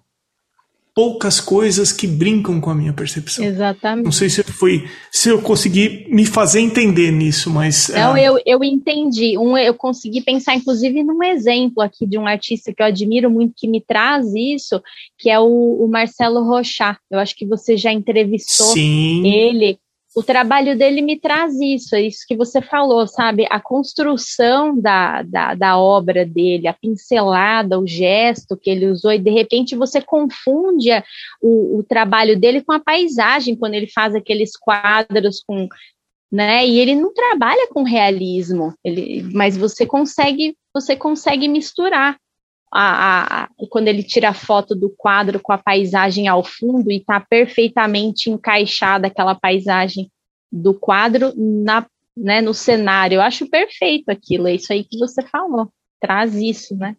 poucas 0.94 1.40
coisas 1.40 1.92
que 1.92 2.06
brincam 2.06 2.60
com 2.60 2.68
a 2.68 2.74
minha 2.74 2.92
percepção. 2.92 3.44
Exatamente. 3.44 4.04
Não 4.04 4.12
sei 4.12 4.28
se 4.28 4.42
foi, 4.42 4.86
se 5.10 5.30
eu 5.30 5.40
consegui 5.40 6.06
me 6.10 6.26
fazer 6.26 6.60
entender 6.60 7.10
nisso, 7.10 7.48
mas 7.48 7.88
não, 7.88 8.12
uh... 8.12 8.18
eu, 8.18 8.38
eu 8.44 8.62
entendi. 8.62 9.38
Um, 9.38 9.56
eu 9.56 9.72
consegui 9.72 10.20
pensar, 10.20 10.54
inclusive, 10.54 11.02
num 11.02 11.22
exemplo 11.22 11.82
aqui 11.82 12.06
de 12.06 12.18
um 12.18 12.26
artista 12.26 12.74
que 12.74 12.82
eu 12.82 12.86
admiro 12.86 13.30
muito 13.30 13.54
que 13.56 13.68
me 13.68 13.80
traz 13.80 14.26
isso, 14.34 14.82
que 15.18 15.30
é 15.30 15.38
o, 15.38 15.84
o 15.84 15.88
Marcelo 15.88 16.42
Rochá. 16.42 16.98
Eu 17.10 17.18
acho 17.18 17.34
que 17.34 17.46
você 17.46 17.76
já 17.76 17.92
entrevistou 17.92 18.66
Sim. 18.66 19.26
ele 19.26 19.78
o 20.20 20.22
trabalho 20.22 20.76
dele 20.76 21.00
me 21.00 21.18
traz 21.18 21.58
isso, 21.58 21.96
é 21.96 22.02
isso 22.02 22.26
que 22.28 22.36
você 22.36 22.60
falou, 22.60 23.06
sabe? 23.06 23.46
A 23.48 23.58
construção 23.58 24.78
da, 24.78 25.22
da, 25.22 25.54
da, 25.54 25.78
obra 25.78 26.26
dele, 26.26 26.68
a 26.68 26.74
pincelada, 26.74 27.78
o 27.78 27.86
gesto 27.86 28.54
que 28.54 28.68
ele 28.68 28.86
usou, 28.86 29.12
e 29.12 29.18
de 29.18 29.30
repente 29.30 29.74
você 29.74 29.98
confunde 30.02 30.90
o, 31.40 31.78
o 31.78 31.82
trabalho 31.82 32.38
dele 32.38 32.60
com 32.60 32.72
a 32.72 32.78
paisagem, 32.78 33.56
quando 33.56 33.74
ele 33.74 33.86
faz 33.86 34.14
aqueles 34.14 34.54
quadros 34.56 35.42
com. 35.42 35.66
Né? 36.30 36.66
E 36.66 36.78
ele 36.78 36.94
não 36.94 37.14
trabalha 37.14 37.66
com 37.68 37.82
realismo, 37.82 38.74
ele, 38.84 39.22
mas 39.32 39.56
você 39.56 39.86
consegue, 39.86 40.54
você 40.72 40.94
consegue 40.94 41.48
misturar 41.48 42.16
a, 42.72 43.42
a, 43.42 43.48
quando 43.68 43.88
ele 43.88 44.02
tira 44.02 44.28
a 44.28 44.34
foto 44.34 44.74
do 44.74 44.88
quadro 44.96 45.40
com 45.40 45.52
a 45.52 45.58
paisagem 45.58 46.28
ao 46.28 46.44
fundo 46.44 46.90
e 46.90 46.98
está 46.98 47.20
perfeitamente 47.20 48.30
encaixada 48.30 49.08
aquela 49.08 49.34
paisagem 49.34 50.10
do 50.52 50.72
quadro 50.72 51.32
na, 51.36 51.86
né, 52.16 52.40
no 52.40 52.54
cenário. 52.54 53.16
Eu 53.16 53.22
acho 53.22 53.48
perfeito 53.48 54.10
aquilo, 54.10 54.46
é 54.46 54.54
isso 54.54 54.72
aí 54.72 54.84
que 54.84 54.98
você 54.98 55.22
falou. 55.22 55.68
Traz 56.00 56.34
isso, 56.34 56.76
né? 56.76 56.96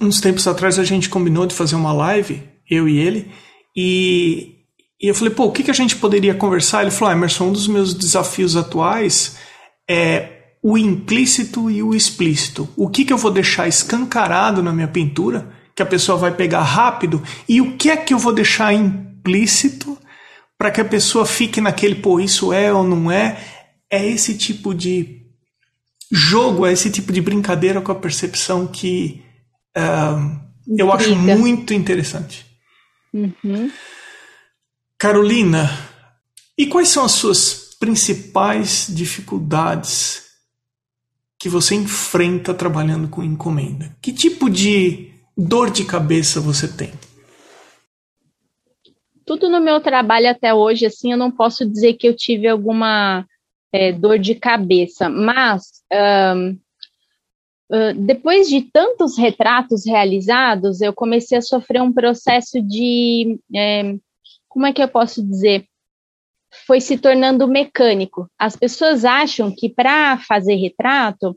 Uns 0.00 0.20
tempos 0.20 0.46
atrás 0.46 0.78
a 0.78 0.84
gente 0.84 1.08
combinou 1.08 1.46
de 1.46 1.54
fazer 1.54 1.76
uma 1.76 1.92
live, 1.92 2.42
eu 2.68 2.88
e 2.88 2.98
ele, 2.98 3.30
e, 3.76 4.64
e 5.00 5.06
eu 5.06 5.14
falei, 5.14 5.32
pô, 5.32 5.44
o 5.44 5.52
que, 5.52 5.62
que 5.62 5.70
a 5.70 5.74
gente 5.74 5.96
poderia 5.96 6.34
conversar? 6.34 6.82
Ele 6.82 6.90
falou, 6.90 7.12
ah, 7.12 7.16
Emerson, 7.16 7.48
um 7.48 7.52
dos 7.52 7.68
meus 7.68 7.92
desafios 7.92 8.56
atuais 8.56 9.38
é 9.88 10.35
o 10.68 10.76
implícito 10.76 11.70
e 11.70 11.80
o 11.80 11.94
explícito. 11.94 12.68
O 12.76 12.90
que, 12.90 13.04
que 13.04 13.12
eu 13.12 13.16
vou 13.16 13.30
deixar 13.30 13.68
escancarado 13.68 14.64
na 14.64 14.72
minha 14.72 14.88
pintura, 14.88 15.48
que 15.76 15.80
a 15.80 15.86
pessoa 15.86 16.18
vai 16.18 16.34
pegar 16.34 16.62
rápido, 16.62 17.22
e 17.48 17.60
o 17.60 17.76
que 17.76 17.88
é 17.88 17.96
que 17.96 18.12
eu 18.12 18.18
vou 18.18 18.32
deixar 18.32 18.72
implícito 18.72 19.96
para 20.58 20.72
que 20.72 20.80
a 20.80 20.84
pessoa 20.84 21.24
fique 21.24 21.60
naquele, 21.60 21.94
pô, 21.94 22.18
isso 22.18 22.52
é 22.52 22.72
ou 22.72 22.82
não 22.82 23.08
é. 23.08 23.40
É 23.88 24.04
esse 24.04 24.36
tipo 24.36 24.74
de 24.74 25.22
jogo, 26.10 26.66
é 26.66 26.72
esse 26.72 26.90
tipo 26.90 27.12
de 27.12 27.20
brincadeira 27.20 27.80
com 27.80 27.92
a 27.92 27.94
percepção 27.94 28.66
que 28.66 29.22
uh, 29.78 30.40
eu 30.76 30.92
acho 30.92 31.14
muito 31.14 31.74
interessante. 31.74 32.44
Uhum. 33.14 33.70
Carolina, 34.98 35.70
e 36.58 36.66
quais 36.66 36.88
são 36.88 37.04
as 37.04 37.12
suas 37.12 37.76
principais 37.78 38.88
dificuldades 38.90 40.25
que 41.38 41.48
você 41.48 41.74
enfrenta 41.74 42.54
trabalhando 42.54 43.08
com 43.08 43.22
encomenda? 43.22 43.94
Que 44.00 44.12
tipo 44.12 44.48
de 44.48 45.12
dor 45.36 45.70
de 45.70 45.84
cabeça 45.84 46.40
você 46.40 46.66
tem? 46.68 46.92
Tudo 49.24 49.48
no 49.48 49.60
meu 49.60 49.80
trabalho 49.80 50.30
até 50.30 50.54
hoje, 50.54 50.86
assim, 50.86 51.12
eu 51.12 51.18
não 51.18 51.30
posso 51.30 51.68
dizer 51.68 51.94
que 51.94 52.08
eu 52.08 52.14
tive 52.14 52.46
alguma 52.46 53.26
é, 53.72 53.92
dor 53.92 54.18
de 54.18 54.34
cabeça, 54.34 55.08
mas 55.08 55.82
um, 55.92 56.56
depois 58.06 58.48
de 58.48 58.62
tantos 58.62 59.18
retratos 59.18 59.84
realizados, 59.84 60.80
eu 60.80 60.92
comecei 60.92 61.36
a 61.36 61.42
sofrer 61.42 61.82
um 61.82 61.92
processo 61.92 62.62
de, 62.62 63.38
é, 63.54 63.96
como 64.48 64.66
é 64.66 64.72
que 64.72 64.82
eu 64.82 64.88
posso 64.88 65.22
dizer? 65.22 65.66
Foi 66.66 66.80
se 66.80 66.96
tornando 66.96 67.48
mecânico. 67.48 68.28
As 68.38 68.56
pessoas 68.56 69.04
acham 69.04 69.52
que 69.54 69.68
para 69.68 70.18
fazer 70.18 70.54
retrato, 70.54 71.36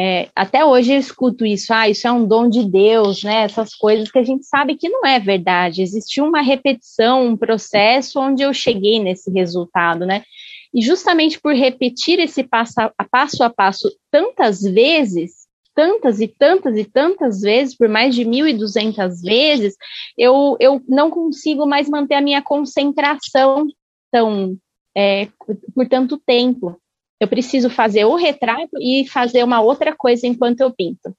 é, 0.00 0.28
até 0.34 0.64
hoje 0.64 0.92
eu 0.92 0.98
escuto 0.98 1.44
isso, 1.44 1.72
ah, 1.74 1.88
isso 1.88 2.06
é 2.06 2.12
um 2.12 2.24
dom 2.24 2.48
de 2.48 2.64
Deus, 2.64 3.24
né? 3.24 3.42
Essas 3.42 3.74
coisas 3.74 4.10
que 4.10 4.18
a 4.18 4.22
gente 4.22 4.46
sabe 4.46 4.76
que 4.76 4.88
não 4.88 5.04
é 5.04 5.18
verdade. 5.18 5.82
Existiu 5.82 6.24
uma 6.24 6.40
repetição, 6.40 7.26
um 7.26 7.36
processo 7.36 8.20
onde 8.20 8.42
eu 8.42 8.54
cheguei 8.54 9.00
nesse 9.00 9.28
resultado, 9.30 10.06
né? 10.06 10.22
E 10.72 10.80
justamente 10.80 11.40
por 11.40 11.52
repetir 11.52 12.20
esse 12.20 12.44
passo 12.44 12.74
a 12.78 13.04
passo, 13.10 13.42
a 13.42 13.50
passo 13.50 13.90
tantas 14.10 14.62
vezes, 14.62 15.48
tantas 15.74 16.20
e 16.20 16.28
tantas 16.28 16.76
e 16.76 16.84
tantas 16.84 17.40
vezes, 17.40 17.76
por 17.76 17.88
mais 17.88 18.14
de 18.14 18.24
1.200 18.24 19.22
vezes, 19.22 19.74
eu, 20.16 20.56
eu 20.60 20.82
não 20.88 21.10
consigo 21.10 21.66
mais 21.66 21.88
manter 21.88 22.14
a 22.14 22.20
minha 22.20 22.42
concentração 22.42 23.66
tão 24.10 24.56
é, 24.96 25.28
por 25.74 25.88
tanto 25.88 26.18
tempo. 26.18 26.80
Eu 27.20 27.28
preciso 27.28 27.68
fazer 27.68 28.04
o 28.04 28.14
retrato 28.14 28.78
e 28.80 29.06
fazer 29.08 29.42
uma 29.42 29.60
outra 29.60 29.94
coisa 29.94 30.26
enquanto 30.26 30.60
eu 30.60 30.72
pinto, 30.72 31.14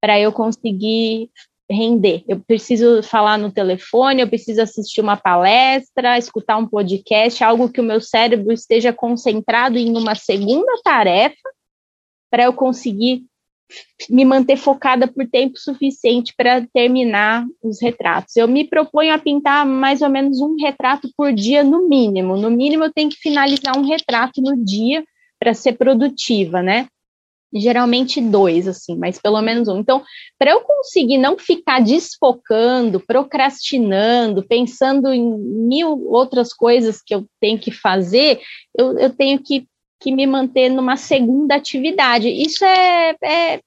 para 0.00 0.18
eu 0.18 0.32
conseguir 0.32 1.30
render. 1.70 2.24
Eu 2.28 2.40
preciso 2.40 3.02
falar 3.02 3.38
no 3.38 3.50
telefone, 3.50 4.22
eu 4.22 4.28
preciso 4.28 4.62
assistir 4.62 5.00
uma 5.00 5.16
palestra, 5.16 6.18
escutar 6.18 6.56
um 6.56 6.66
podcast, 6.66 7.42
algo 7.42 7.70
que 7.70 7.80
o 7.80 7.84
meu 7.84 8.00
cérebro 8.00 8.52
esteja 8.52 8.92
concentrado 8.92 9.78
em 9.78 9.96
uma 9.96 10.14
segunda 10.14 10.72
tarefa, 10.82 11.36
para 12.30 12.44
eu 12.44 12.52
conseguir 12.52 13.24
me 14.08 14.24
manter 14.24 14.56
focada 14.56 15.06
por 15.06 15.26
tempo 15.28 15.58
suficiente 15.58 16.34
para 16.36 16.66
terminar 16.72 17.44
os 17.62 17.80
retratos. 17.80 18.36
Eu 18.36 18.48
me 18.48 18.64
proponho 18.64 19.14
a 19.14 19.18
pintar 19.18 19.66
mais 19.66 20.02
ou 20.02 20.08
menos 20.08 20.40
um 20.40 20.56
retrato 20.60 21.08
por 21.16 21.32
dia 21.32 21.62
no 21.62 21.88
mínimo. 21.88 22.36
No 22.36 22.50
mínimo 22.50 22.84
eu 22.84 22.92
tenho 22.92 23.10
que 23.10 23.16
finalizar 23.16 23.76
um 23.76 23.86
retrato 23.86 24.40
no 24.40 24.56
dia 24.56 25.04
para 25.38 25.54
ser 25.54 25.72
produtiva, 25.72 26.62
né? 26.62 26.86
Geralmente 27.54 28.18
dois, 28.18 28.66
assim, 28.66 28.96
mas 28.96 29.18
pelo 29.18 29.42
menos 29.42 29.68
um. 29.68 29.78
Então, 29.78 30.02
para 30.38 30.52
eu 30.52 30.60
conseguir 30.60 31.18
não 31.18 31.36
ficar 31.36 31.80
desfocando, 31.80 32.98
procrastinando, 32.98 34.42
pensando 34.42 35.12
em 35.12 35.38
mil 35.38 36.06
outras 36.06 36.54
coisas 36.54 37.02
que 37.02 37.14
eu 37.14 37.26
tenho 37.38 37.58
que 37.58 37.70
fazer, 37.70 38.40
eu, 38.78 38.98
eu 38.98 39.10
tenho 39.10 39.38
que 39.38 39.66
que 40.02 40.10
me 40.10 40.26
manter 40.26 40.68
numa 40.68 40.96
segunda 40.96 41.54
atividade. 41.54 42.28
Isso 42.28 42.64
é, 42.64 43.16
é, 43.22 43.60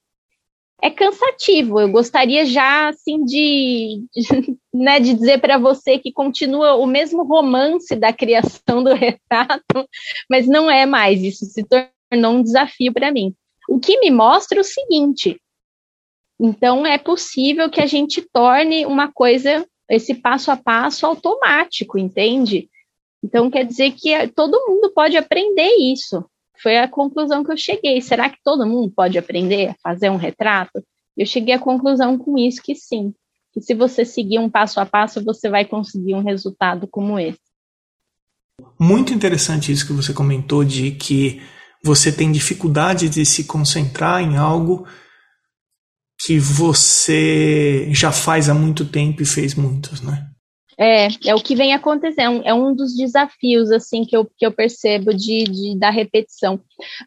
é 0.82 0.90
cansativo. 0.90 1.80
Eu 1.80 1.88
gostaria 1.88 2.44
já 2.44 2.90
assim 2.90 3.24
de, 3.24 4.04
de, 4.14 4.58
né, 4.72 5.00
de 5.00 5.14
dizer 5.14 5.40
para 5.40 5.56
você 5.56 5.98
que 5.98 6.12
continua 6.12 6.74
o 6.74 6.86
mesmo 6.86 7.24
romance 7.24 7.96
da 7.96 8.12
criação 8.12 8.84
do 8.84 8.92
retrato, 8.94 9.88
mas 10.28 10.46
não 10.46 10.70
é 10.70 10.84
mais. 10.84 11.22
Isso 11.22 11.46
se 11.46 11.64
tornou 11.64 12.32
um 12.32 12.42
desafio 12.42 12.92
para 12.92 13.10
mim. 13.10 13.34
O 13.68 13.80
que 13.80 13.98
me 13.98 14.10
mostra 14.10 14.60
o 14.60 14.64
seguinte: 14.64 15.40
então 16.38 16.86
é 16.86 16.98
possível 16.98 17.70
que 17.70 17.80
a 17.80 17.86
gente 17.86 18.20
torne 18.20 18.84
uma 18.84 19.10
coisa, 19.10 19.66
esse 19.88 20.14
passo 20.14 20.50
a 20.50 20.56
passo 20.56 21.06
automático, 21.06 21.98
entende? 21.98 22.68
Então, 23.26 23.50
quer 23.50 23.64
dizer 23.64 23.90
que 23.90 24.14
é, 24.14 24.28
todo 24.28 24.64
mundo 24.68 24.92
pode 24.94 25.16
aprender 25.16 25.68
isso. 25.80 26.24
Foi 26.62 26.78
a 26.78 26.86
conclusão 26.86 27.42
que 27.42 27.50
eu 27.50 27.56
cheguei. 27.56 28.00
Será 28.00 28.30
que 28.30 28.38
todo 28.42 28.64
mundo 28.64 28.92
pode 28.94 29.18
aprender 29.18 29.70
a 29.70 29.74
fazer 29.82 30.10
um 30.10 30.16
retrato? 30.16 30.80
Eu 31.16 31.26
cheguei 31.26 31.52
à 31.52 31.58
conclusão 31.58 32.16
com 32.16 32.38
isso 32.38 32.62
que 32.62 32.76
sim. 32.76 33.12
Que 33.52 33.60
se 33.60 33.74
você 33.74 34.04
seguir 34.04 34.38
um 34.38 34.48
passo 34.48 34.78
a 34.78 34.86
passo, 34.86 35.24
você 35.24 35.50
vai 35.50 35.64
conseguir 35.64 36.14
um 36.14 36.22
resultado 36.22 36.86
como 36.86 37.18
esse. 37.18 37.40
Muito 38.78 39.12
interessante 39.12 39.72
isso 39.72 39.88
que 39.88 39.92
você 39.92 40.14
comentou 40.14 40.64
de 40.64 40.92
que 40.92 41.42
você 41.82 42.12
tem 42.12 42.30
dificuldade 42.30 43.08
de 43.08 43.26
se 43.26 43.42
concentrar 43.42 44.22
em 44.22 44.36
algo 44.36 44.86
que 46.24 46.38
você 46.38 47.88
já 47.92 48.12
faz 48.12 48.48
há 48.48 48.54
muito 48.54 48.84
tempo 48.84 49.20
e 49.20 49.26
fez 49.26 49.56
muitos, 49.56 50.00
né? 50.00 50.30
É, 50.78 51.08
é 51.24 51.34
o 51.34 51.40
que 51.40 51.56
vem 51.56 51.72
acontecendo, 51.72 52.42
é 52.44 52.52
um 52.52 52.74
dos 52.74 52.94
desafios, 52.94 53.70
assim, 53.70 54.04
que 54.04 54.14
eu, 54.14 54.26
que 54.36 54.44
eu 54.44 54.52
percebo 54.52 55.14
de, 55.14 55.44
de, 55.44 55.78
da 55.78 55.88
repetição. 55.88 56.60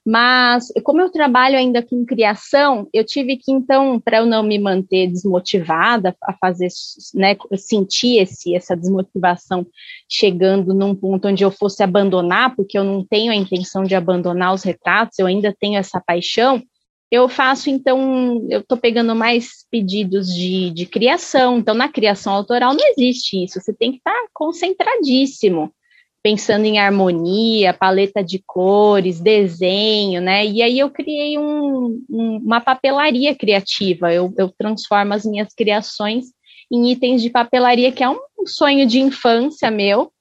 Mas, 0.03 0.71
como 0.83 1.01
eu 1.01 1.11
trabalho 1.11 1.55
ainda 1.55 1.83
com 1.83 2.03
criação, 2.03 2.87
eu 2.91 3.03
tive 3.03 3.37
que, 3.37 3.51
então, 3.51 3.99
para 3.99 4.17
eu 4.17 4.25
não 4.25 4.41
me 4.41 4.57
manter 4.57 5.07
desmotivada 5.07 6.15
a 6.23 6.33
fazer, 6.33 6.69
né, 7.13 7.35
sentir 7.57 8.17
esse, 8.17 8.55
essa 8.55 8.75
desmotivação 8.75 9.67
chegando 10.09 10.73
num 10.73 10.95
ponto 10.95 11.27
onde 11.27 11.43
eu 11.43 11.51
fosse 11.51 11.83
abandonar, 11.83 12.55
porque 12.55 12.77
eu 12.77 12.83
não 12.83 13.05
tenho 13.05 13.31
a 13.31 13.35
intenção 13.35 13.83
de 13.83 13.93
abandonar 13.93 14.53
os 14.53 14.63
retratos, 14.63 15.19
eu 15.19 15.27
ainda 15.27 15.55
tenho 15.59 15.77
essa 15.77 16.01
paixão, 16.01 16.63
eu 17.11 17.27
faço, 17.27 17.69
então, 17.69 18.45
eu 18.49 18.59
estou 18.59 18.77
pegando 18.77 19.15
mais 19.15 19.65
pedidos 19.71 20.27
de, 20.27 20.69
de 20.69 20.85
criação. 20.85 21.57
Então, 21.57 21.73
na 21.73 21.89
criação 21.89 22.33
autoral 22.33 22.73
não 22.73 22.87
existe 22.91 23.43
isso. 23.43 23.59
Você 23.59 23.73
tem 23.73 23.91
que 23.91 23.97
estar 23.97 24.11
tá 24.11 24.27
concentradíssimo, 24.31 25.73
pensando 26.21 26.65
em 26.65 26.77
harmonia, 26.77 27.73
paleta 27.73 28.23
de 28.23 28.43
cores, 28.45 29.19
desenho, 29.19 30.21
né? 30.21 30.45
E 30.45 30.61
aí 30.61 30.77
eu 30.77 30.91
criei 30.91 31.39
um, 31.39 31.99
um, 32.07 32.37
uma 32.37 32.61
papelaria 32.61 33.33
criativa. 33.33 34.13
Eu, 34.13 34.31
eu 34.37 34.49
transformo 34.55 35.13
as 35.13 35.25
minhas 35.25 35.51
criações 35.53 36.25
em 36.71 36.91
itens 36.91 37.23
de 37.23 37.31
papelaria, 37.31 37.91
que 37.91 38.03
é 38.03 38.09
um 38.09 38.19
sonho 38.45 38.85
de 38.85 38.99
infância 38.99 39.71
meu, 39.71 40.11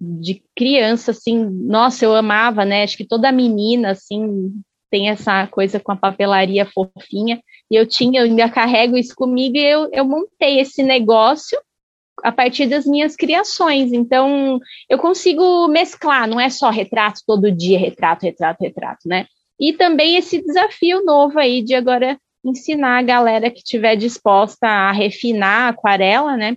de 0.00 0.42
criança, 0.56 1.10
assim, 1.10 1.36
nossa, 1.44 2.04
eu 2.04 2.14
amava, 2.14 2.64
né? 2.64 2.84
Acho 2.84 2.96
que 2.96 3.04
toda 3.04 3.32
menina, 3.32 3.90
assim, 3.90 4.52
tem 4.90 5.08
essa 5.08 5.46
coisa 5.46 5.78
com 5.78 5.92
a 5.92 5.96
papelaria 5.96 6.66
fofinha, 6.66 7.40
e 7.70 7.76
eu 7.76 7.86
tinha, 7.86 8.20
eu 8.20 8.24
ainda 8.24 8.48
carrego 8.48 8.96
isso 8.96 9.14
comigo, 9.14 9.56
e 9.56 9.64
eu, 9.64 9.88
eu 9.92 10.04
montei 10.04 10.60
esse 10.60 10.82
negócio 10.82 11.58
a 12.22 12.32
partir 12.32 12.66
das 12.66 12.84
minhas 12.84 13.16
criações. 13.16 13.92
Então, 13.92 14.60
eu 14.88 14.98
consigo 14.98 15.68
mesclar, 15.68 16.28
não 16.28 16.40
é 16.40 16.50
só 16.50 16.70
retrato 16.70 17.20
todo 17.26 17.50
dia, 17.50 17.78
retrato, 17.78 18.24
retrato, 18.24 18.62
retrato, 18.62 19.08
né? 19.08 19.26
E 19.58 19.72
também 19.72 20.16
esse 20.16 20.42
desafio 20.42 21.04
novo 21.04 21.38
aí 21.38 21.62
de 21.62 21.74
agora 21.74 22.18
ensinar 22.44 22.98
a 22.98 23.02
galera 23.02 23.50
que 23.50 23.58
estiver 23.58 23.96
disposta 23.96 24.66
a 24.66 24.92
refinar 24.92 25.66
a 25.66 25.68
aquarela, 25.68 26.36
né? 26.36 26.56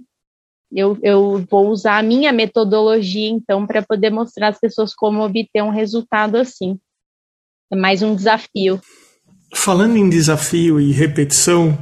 Eu, 0.71 0.97
eu 1.03 1.45
vou 1.49 1.67
usar 1.67 1.99
a 1.99 2.03
minha 2.03 2.31
metodologia, 2.31 3.29
então, 3.29 3.67
para 3.67 3.83
poder 3.83 4.09
mostrar 4.09 4.47
às 4.47 4.59
pessoas 4.59 4.95
como 4.95 5.23
obter 5.23 5.61
um 5.61 5.69
resultado 5.69 6.35
assim. 6.35 6.79
É 7.73 7.75
mais 7.75 8.03
um 8.03 8.15
desafio. 8.15 8.79
Falando 9.55 9.97
em 9.97 10.07
desafio 10.07 10.79
e 10.79 10.91
repetição, 10.91 11.75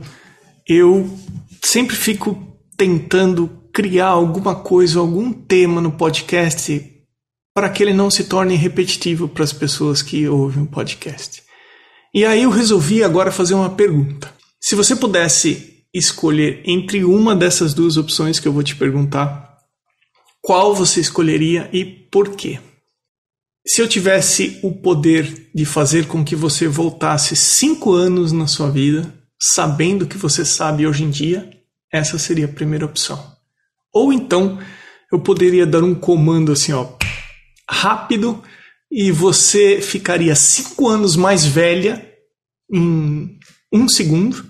eu 0.66 1.06
sempre 1.62 1.98
fico 1.98 2.58
tentando 2.78 3.50
criar 3.74 4.08
alguma 4.08 4.56
coisa, 4.56 5.00
algum 5.00 5.34
tema 5.34 5.82
no 5.82 5.92
podcast 5.92 6.82
para 7.54 7.70
que 7.70 7.84
ele 7.84 7.92
não 7.92 8.10
se 8.10 8.24
torne 8.24 8.56
repetitivo 8.56 9.28
para 9.28 9.44
as 9.44 9.52
pessoas 9.52 10.02
que 10.02 10.30
ouvem 10.30 10.64
o 10.64 10.68
podcast. 10.68 11.44
E 12.16 12.24
aí 12.24 12.44
eu 12.44 12.50
resolvi 12.50 13.04
agora 13.04 13.30
fazer 13.30 13.54
uma 13.54 13.72
pergunta. 13.72 14.34
Se 14.62 14.76
você 14.76 14.96
pudesse 14.96 15.84
escolher 15.94 16.64
entre 16.66 17.04
uma 17.04 17.36
dessas 17.36 17.74
duas 17.74 17.98
opções 17.98 18.39
que 18.39 18.48
eu 18.48 18.54
vou 18.54 18.64
te 18.64 18.78
perguntar, 18.78 19.58
qual 20.42 20.74
você 20.74 21.02
escolheria 21.02 21.70
e 21.74 21.84
por 21.84 22.30
quê? 22.38 22.60
Se 23.66 23.82
eu 23.82 23.88
tivesse 23.88 24.59
o 24.64 24.72
poder 24.72 25.49
de 25.53 25.66
fazer 25.66 26.07
com 26.07 26.26
que 26.26 26.36
você 26.36 26.68
voltasse 26.68 27.36
cinco 27.36 27.93
anos 27.93 28.32
na 28.32 28.47
sua 28.47 28.72
vida, 28.72 29.14
sabendo 29.39 30.03
o 30.03 30.07
que 30.07 30.18
você 30.18 30.43
sabe 30.43 30.88
hoje 30.88 31.03
em 31.03 31.12
dia, 31.12 31.49
essa 31.91 32.18
seria 32.18 32.45
a 32.45 32.51
primeira 32.51 32.86
opção. 32.86 33.36
Ou 33.93 34.12
então 34.12 34.59
eu 35.12 35.20
poderia 35.20 35.68
dar 35.68 35.84
um 35.84 35.93
comando 35.93 36.51
assim, 36.51 36.72
ó, 36.72 36.88
rápido, 37.70 38.41
e 38.89 39.12
você 39.12 39.80
ficaria 39.80 40.36
cinco 40.36 40.88
anos 40.88 41.16
mais 41.16 41.45
velha 41.45 42.03
em 42.72 43.38
um 43.72 43.88
segundo. 43.88 44.43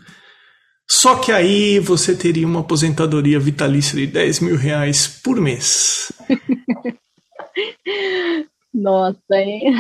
Só 0.90 1.16
que 1.16 1.32
aí 1.32 1.80
você 1.80 2.16
teria 2.16 2.48
uma 2.48 2.62
aposentadoria 2.62 3.40
vitalícia 3.40 3.98
de 3.98 4.08
10 4.08 4.40
mil 4.40 4.56
reais 4.56 5.08
por 5.08 5.40
mês. 5.40 6.14
Nossa, 8.74 9.36
hein? 9.36 9.74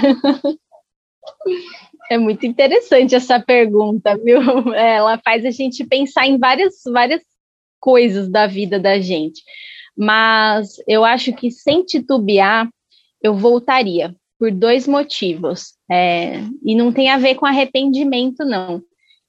É 2.09 2.17
muito 2.17 2.45
interessante 2.45 3.15
essa 3.15 3.39
pergunta, 3.39 4.17
viu? 4.17 4.41
Ela 4.75 5.17
faz 5.23 5.45
a 5.45 5.51
gente 5.51 5.85
pensar 5.85 6.27
em 6.27 6.37
várias, 6.37 6.81
várias 6.85 7.21
coisas 7.79 8.29
da 8.29 8.47
vida 8.47 8.79
da 8.79 8.99
gente. 8.99 9.41
Mas 9.97 10.75
eu 10.87 11.05
acho 11.05 11.33
que 11.33 11.49
sem 11.49 11.83
titubear, 11.83 12.69
eu 13.21 13.33
voltaria 13.35 14.15
por 14.37 14.51
dois 14.51 14.87
motivos. 14.87 15.73
É, 15.89 16.41
e 16.65 16.75
não 16.75 16.91
tem 16.91 17.09
a 17.09 17.17
ver 17.17 17.35
com 17.35 17.45
arrependimento, 17.45 18.43
não. 18.43 18.81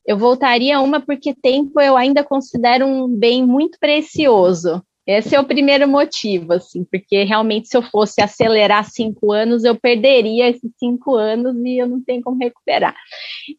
Eu 0.05 0.19
voltaria 0.19 0.81
uma 0.81 1.01
porque 1.01 1.35
tempo 1.35 1.81
eu 1.81 1.97
ainda 1.97 2.25
considero 2.25 2.87
um 2.87 3.09
bem 3.09 3.47
muito 3.47 3.79
precioso. 3.79 4.83
Esse 5.07 5.35
é 5.35 5.41
o 5.41 5.45
primeiro 5.45 5.89
motivo, 5.89 6.53
assim, 6.53 6.85
porque 6.85 7.25
realmente 7.25 7.67
se 7.67 7.77
eu 7.77 7.83
fosse 7.83 8.23
acelerar 8.23 8.89
cinco 8.89 9.33
anos, 9.33 9.65
eu 9.65 9.75
perderia 9.75 10.49
esses 10.49 10.71
cinco 10.79 11.17
anos 11.17 11.57
e 11.65 11.79
eu 11.79 11.89
não 11.89 12.01
tenho 12.01 12.23
como 12.23 12.39
recuperar. 12.39 12.95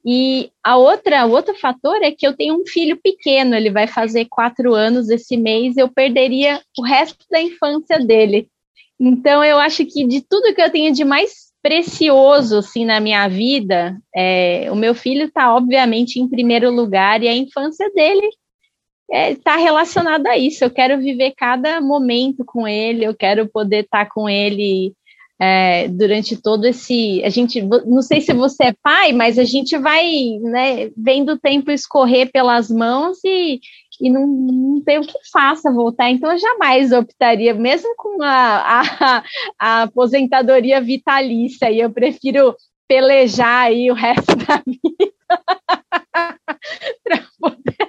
E 0.06 0.52
a 0.64 0.78
outra, 0.78 1.26
o 1.26 1.32
outro 1.32 1.54
fator 1.56 2.02
é 2.02 2.12
que 2.12 2.26
eu 2.26 2.34
tenho 2.34 2.56
um 2.56 2.66
filho 2.66 2.98
pequeno, 3.02 3.56
ele 3.56 3.70
vai 3.70 3.88
fazer 3.88 4.26
quatro 4.30 4.74
anos 4.74 5.10
esse 5.10 5.36
mês, 5.36 5.76
eu 5.76 5.90
perderia 5.90 6.62
o 6.78 6.82
resto 6.82 7.26
da 7.30 7.42
infância 7.42 8.00
dele. 8.00 8.48
Então 8.98 9.44
eu 9.44 9.60
acho 9.60 9.86
que 9.86 10.08
de 10.08 10.22
tudo 10.22 10.54
que 10.56 10.62
eu 10.62 10.72
tenho 10.72 10.94
de 10.94 11.04
mais 11.04 11.52
precioso 11.62 12.60
assim 12.60 12.86
na 12.86 13.02
minha 13.02 13.28
vida, 13.28 13.98
é, 14.16 14.70
o 14.72 14.76
meu 14.76 14.96
filho 14.96 15.26
está 15.26 15.54
obviamente 15.54 16.20
em 16.20 16.28
primeiro 16.28 16.72
lugar 16.72 17.22
e 17.22 17.28
a 17.28 17.36
infância 17.36 17.90
dele 17.94 18.30
está 19.14 19.18
é, 19.18 19.36
tá 19.36 19.56
relacionado 19.58 20.26
a 20.26 20.38
isso. 20.38 20.64
Eu 20.64 20.72
quero 20.72 20.98
viver 21.00 21.34
cada 21.38 21.80
momento 21.80 22.44
com 22.44 22.68
ele, 22.68 23.06
eu 23.06 23.16
quero 23.16 23.48
poder 23.48 23.84
estar 23.84 24.06
tá 24.06 24.12
com 24.12 24.28
ele 24.28 24.94
é, 25.40 25.88
durante 25.88 26.36
todo 26.36 26.66
esse. 26.66 27.24
A 27.24 27.30
gente, 27.30 27.62
não 27.62 28.02
sei 28.02 28.22
se 28.22 28.34
você 28.34 28.66
é 28.66 28.76
pai, 28.82 29.12
mas 29.14 29.38
a 29.38 29.44
gente 29.44 29.78
vai 29.78 30.10
né, 30.42 30.90
vendo 30.98 31.34
o 31.34 31.40
tempo 31.40 31.70
escorrer 31.70 32.32
pelas 32.32 32.70
mãos 32.72 33.20
e, 33.24 33.60
e 34.02 34.10
não, 34.10 34.26
não 34.26 34.82
tem 34.82 34.98
o 34.98 35.04
que 35.04 35.18
faça 35.32 35.72
voltar. 35.72 36.10
Então, 36.10 36.32
eu 36.32 36.40
jamais 36.40 36.92
optaria, 36.92 37.54
mesmo 37.54 37.94
com 37.96 38.22
a, 38.24 38.82
a, 38.82 39.24
a 39.60 39.82
aposentadoria 39.84 40.82
vitalícia, 40.82 41.70
e 41.70 41.80
eu 41.80 41.92
prefiro 41.92 42.56
pelejar 42.88 43.68
aí 43.68 43.92
o 43.92 43.94
resto 43.94 44.36
da 44.36 44.62
vida 44.66 45.14
para 47.04 47.24
poder 47.40 47.84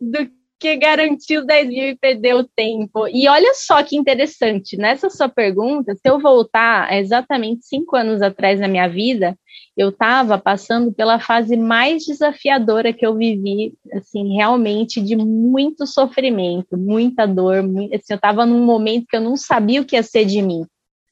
do 0.00 0.30
que 0.58 0.76
garantir 0.76 1.38
os 1.38 1.46
10 1.46 1.68
mil 1.68 1.88
e 1.88 1.96
perder 1.96 2.34
o 2.34 2.44
tempo. 2.44 3.06
E 3.08 3.28
olha 3.28 3.52
só 3.54 3.82
que 3.82 3.96
interessante, 3.96 4.76
nessa 4.76 5.10
sua 5.10 5.28
pergunta, 5.28 5.94
se 5.94 6.00
eu 6.04 6.18
voltar 6.18 6.92
exatamente 6.94 7.66
cinco 7.66 7.96
anos 7.96 8.22
atrás 8.22 8.58
na 8.58 8.68
minha 8.68 8.88
vida, 8.88 9.36
eu 9.76 9.90
estava 9.90 10.38
passando 10.38 10.92
pela 10.92 11.20
fase 11.20 11.56
mais 11.56 12.04
desafiadora 12.04 12.92
que 12.92 13.06
eu 13.06 13.14
vivi, 13.14 13.74
assim, 13.92 14.34
realmente 14.34 15.02
de 15.02 15.14
muito 15.14 15.86
sofrimento, 15.86 16.78
muita 16.78 17.26
dor, 17.26 17.62
muito, 17.62 17.94
assim, 17.94 18.14
eu 18.14 18.16
estava 18.16 18.46
num 18.46 18.64
momento 18.64 19.06
que 19.08 19.16
eu 19.16 19.20
não 19.20 19.36
sabia 19.36 19.82
o 19.82 19.84
que 19.84 19.96
ia 19.96 20.02
ser 20.02 20.24
de 20.24 20.40
mim, 20.40 20.64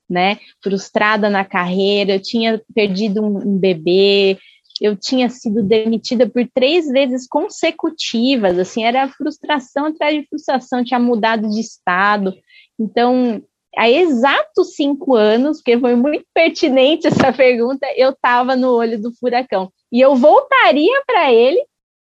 né? 0.09 0.39
Frustrada 0.63 1.29
na 1.29 1.45
carreira, 1.45 2.13
eu 2.13 2.23
tinha 2.23 2.61
perdido 2.75 3.23
um, 3.23 3.37
um 3.37 3.59
bebê, 3.59 4.39
eu 4.81 4.97
tinha 4.97 5.29
sido 5.29 5.63
demitida 5.63 6.29
por 6.29 6.47
três 6.53 6.89
vezes 6.89 7.27
consecutivas, 7.29 8.59
assim, 8.59 8.85
era 8.85 9.09
frustração 9.09 9.87
atrás 9.87 10.21
de 10.21 10.27
frustração, 10.27 10.85
tinha 10.85 10.99
mudado 10.99 11.49
de 11.49 11.61
estado. 11.61 12.35
Então, 12.79 13.43
há 13.77 13.89
exatos 13.89 14.75
cinco 14.75 15.15
anos, 15.15 15.59
porque 15.59 15.79
foi 15.79 15.95
muito 15.95 16.25
pertinente 16.35 17.07
essa 17.07 17.31
pergunta, 17.33 17.87
eu 17.97 18.11
estava 18.11 18.57
no 18.57 18.73
olho 18.73 19.01
do 19.01 19.15
furacão. 19.15 19.71
E 19.93 20.01
eu 20.01 20.17
voltaria 20.17 21.03
para 21.07 21.33
ele, 21.33 21.65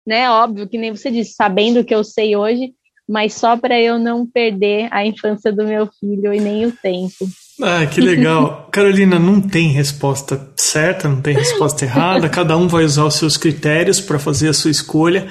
né? 0.05 0.29
Óbvio 0.29 0.67
que 0.67 0.77
nem 0.77 0.91
você 0.91 1.11
disse, 1.11 1.33
sabendo 1.33 1.81
o 1.81 1.85
que 1.85 1.93
eu 1.93 2.03
sei 2.03 2.35
hoje, 2.35 2.73
mas 3.07 3.33
só 3.33 3.55
para 3.55 3.79
eu 3.79 3.99
não 3.99 4.25
perder 4.25 4.87
a 4.91 5.05
infância 5.05 5.51
do 5.51 5.65
meu 5.65 5.87
filho 5.99 6.33
e 6.33 6.39
nem 6.39 6.65
o 6.65 6.71
tempo. 6.71 7.25
Ah, 7.61 7.85
que 7.85 8.01
legal. 8.01 8.67
Carolina, 8.71 9.17
não 9.17 9.39
tem 9.39 9.69
resposta 9.69 10.51
certa, 10.57 11.07
não 11.07 11.21
tem 11.21 11.33
resposta 11.33 11.85
errada, 11.85 12.29
cada 12.29 12.57
um 12.57 12.67
vai 12.67 12.83
usar 12.83 13.05
os 13.05 13.15
seus 13.15 13.37
critérios 13.37 14.01
para 14.01 14.19
fazer 14.19 14.49
a 14.49 14.53
sua 14.53 14.71
escolha, 14.71 15.27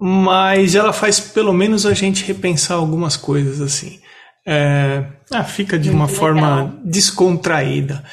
mas 0.00 0.74
ela 0.74 0.92
faz 0.92 1.18
pelo 1.18 1.52
menos 1.52 1.84
a 1.84 1.94
gente 1.94 2.24
repensar 2.24 2.76
algumas 2.76 3.16
coisas 3.16 3.60
assim. 3.60 4.00
É, 4.46 5.04
ah, 5.32 5.44
fica 5.44 5.78
de 5.78 5.90
Muito 5.90 6.00
uma 6.00 6.06
legal. 6.06 6.18
forma 6.20 6.80
descontraída. 6.84 8.04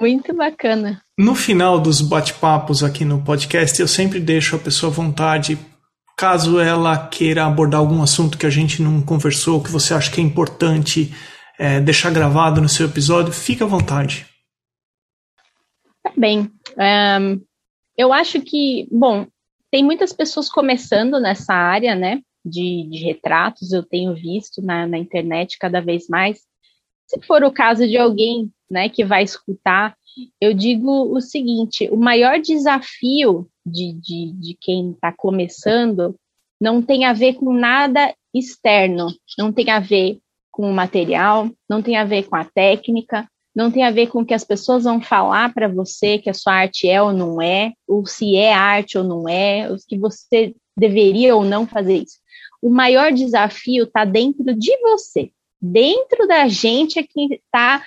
Muito 0.00 0.34
bacana. 0.34 1.00
No 1.18 1.34
final 1.34 1.78
dos 1.78 2.00
bate-papos 2.00 2.82
aqui 2.82 3.04
no 3.04 3.22
podcast, 3.22 3.80
eu 3.80 3.86
sempre 3.86 4.18
deixo 4.18 4.56
a 4.56 4.58
pessoa 4.58 4.90
à 4.90 4.94
vontade, 4.94 5.58
caso 6.16 6.58
ela 6.58 6.96
queira 6.96 7.44
abordar 7.44 7.80
algum 7.80 8.02
assunto 8.02 8.38
que 8.38 8.46
a 8.46 8.50
gente 8.50 8.80
não 8.82 9.02
conversou, 9.02 9.62
que 9.62 9.70
você 9.70 9.94
acha 9.94 10.10
que 10.10 10.20
é 10.20 10.24
importante 10.24 11.14
é, 11.58 11.80
deixar 11.80 12.12
gravado 12.12 12.60
no 12.60 12.68
seu 12.68 12.86
episódio, 12.86 13.32
fica 13.32 13.64
à 13.64 13.68
vontade. 13.68 14.26
Tá 16.02 16.12
bem. 16.16 16.50
Um, 16.76 17.40
eu 17.96 18.12
acho 18.12 18.40
que, 18.40 18.88
bom, 18.90 19.26
tem 19.70 19.84
muitas 19.84 20.12
pessoas 20.12 20.48
começando 20.48 21.18
nessa 21.18 21.54
área, 21.54 21.94
né, 21.94 22.20
de, 22.44 22.88
de 22.90 22.98
retratos, 22.98 23.72
eu 23.72 23.82
tenho 23.82 24.14
visto 24.14 24.60
na, 24.60 24.86
na, 24.86 24.98
internet 24.98 25.58
cada 25.58 25.80
vez 25.80 26.08
mais. 26.08 26.40
Se 27.06 27.20
for 27.22 27.42
o 27.42 27.52
caso 27.52 27.86
de 27.86 27.96
alguém, 27.96 28.52
né, 28.70 28.88
que 28.88 29.04
vai 29.04 29.22
escutar, 29.22 29.96
eu 30.40 30.52
digo 30.52 31.14
o 31.14 31.20
seguinte: 31.20 31.88
o 31.90 31.96
maior 31.96 32.40
desafio 32.40 33.48
de, 33.64 33.92
de, 33.94 34.32
de 34.32 34.56
quem 34.60 34.92
está 34.92 35.12
começando 35.12 36.14
não 36.60 36.82
tem 36.82 37.04
a 37.04 37.12
ver 37.12 37.34
com 37.34 37.52
nada 37.52 38.14
externo, 38.32 39.08
não 39.38 39.52
tem 39.52 39.70
a 39.70 39.80
ver 39.80 40.18
com 40.54 40.70
o 40.70 40.72
material, 40.72 41.50
não 41.68 41.82
tem 41.82 41.96
a 41.96 42.04
ver 42.04 42.28
com 42.28 42.36
a 42.36 42.44
técnica, 42.44 43.28
não 43.54 43.72
tem 43.72 43.82
a 43.82 43.90
ver 43.90 44.06
com 44.06 44.20
o 44.20 44.24
que 44.24 44.32
as 44.32 44.44
pessoas 44.44 44.84
vão 44.84 45.00
falar 45.00 45.52
para 45.52 45.66
você 45.66 46.16
que 46.18 46.30
a 46.30 46.34
sua 46.34 46.54
arte 46.54 46.88
é 46.88 47.02
ou 47.02 47.12
não 47.12 47.42
é, 47.42 47.72
ou 47.88 48.06
se 48.06 48.36
é 48.36 48.52
arte 48.52 48.96
ou 48.96 49.02
não 49.02 49.28
é, 49.28 49.68
ou 49.68 49.76
que 49.88 49.98
você 49.98 50.54
deveria 50.76 51.34
ou 51.34 51.44
não 51.44 51.66
fazer 51.66 51.96
isso. 51.96 52.18
O 52.62 52.70
maior 52.70 53.12
desafio 53.12 53.82
está 53.84 54.04
dentro 54.04 54.54
de 54.54 54.76
você, 54.80 55.30
dentro 55.60 56.28
da 56.28 56.46
gente 56.46 57.00
é 57.00 57.02
que 57.02 57.34
está 57.34 57.82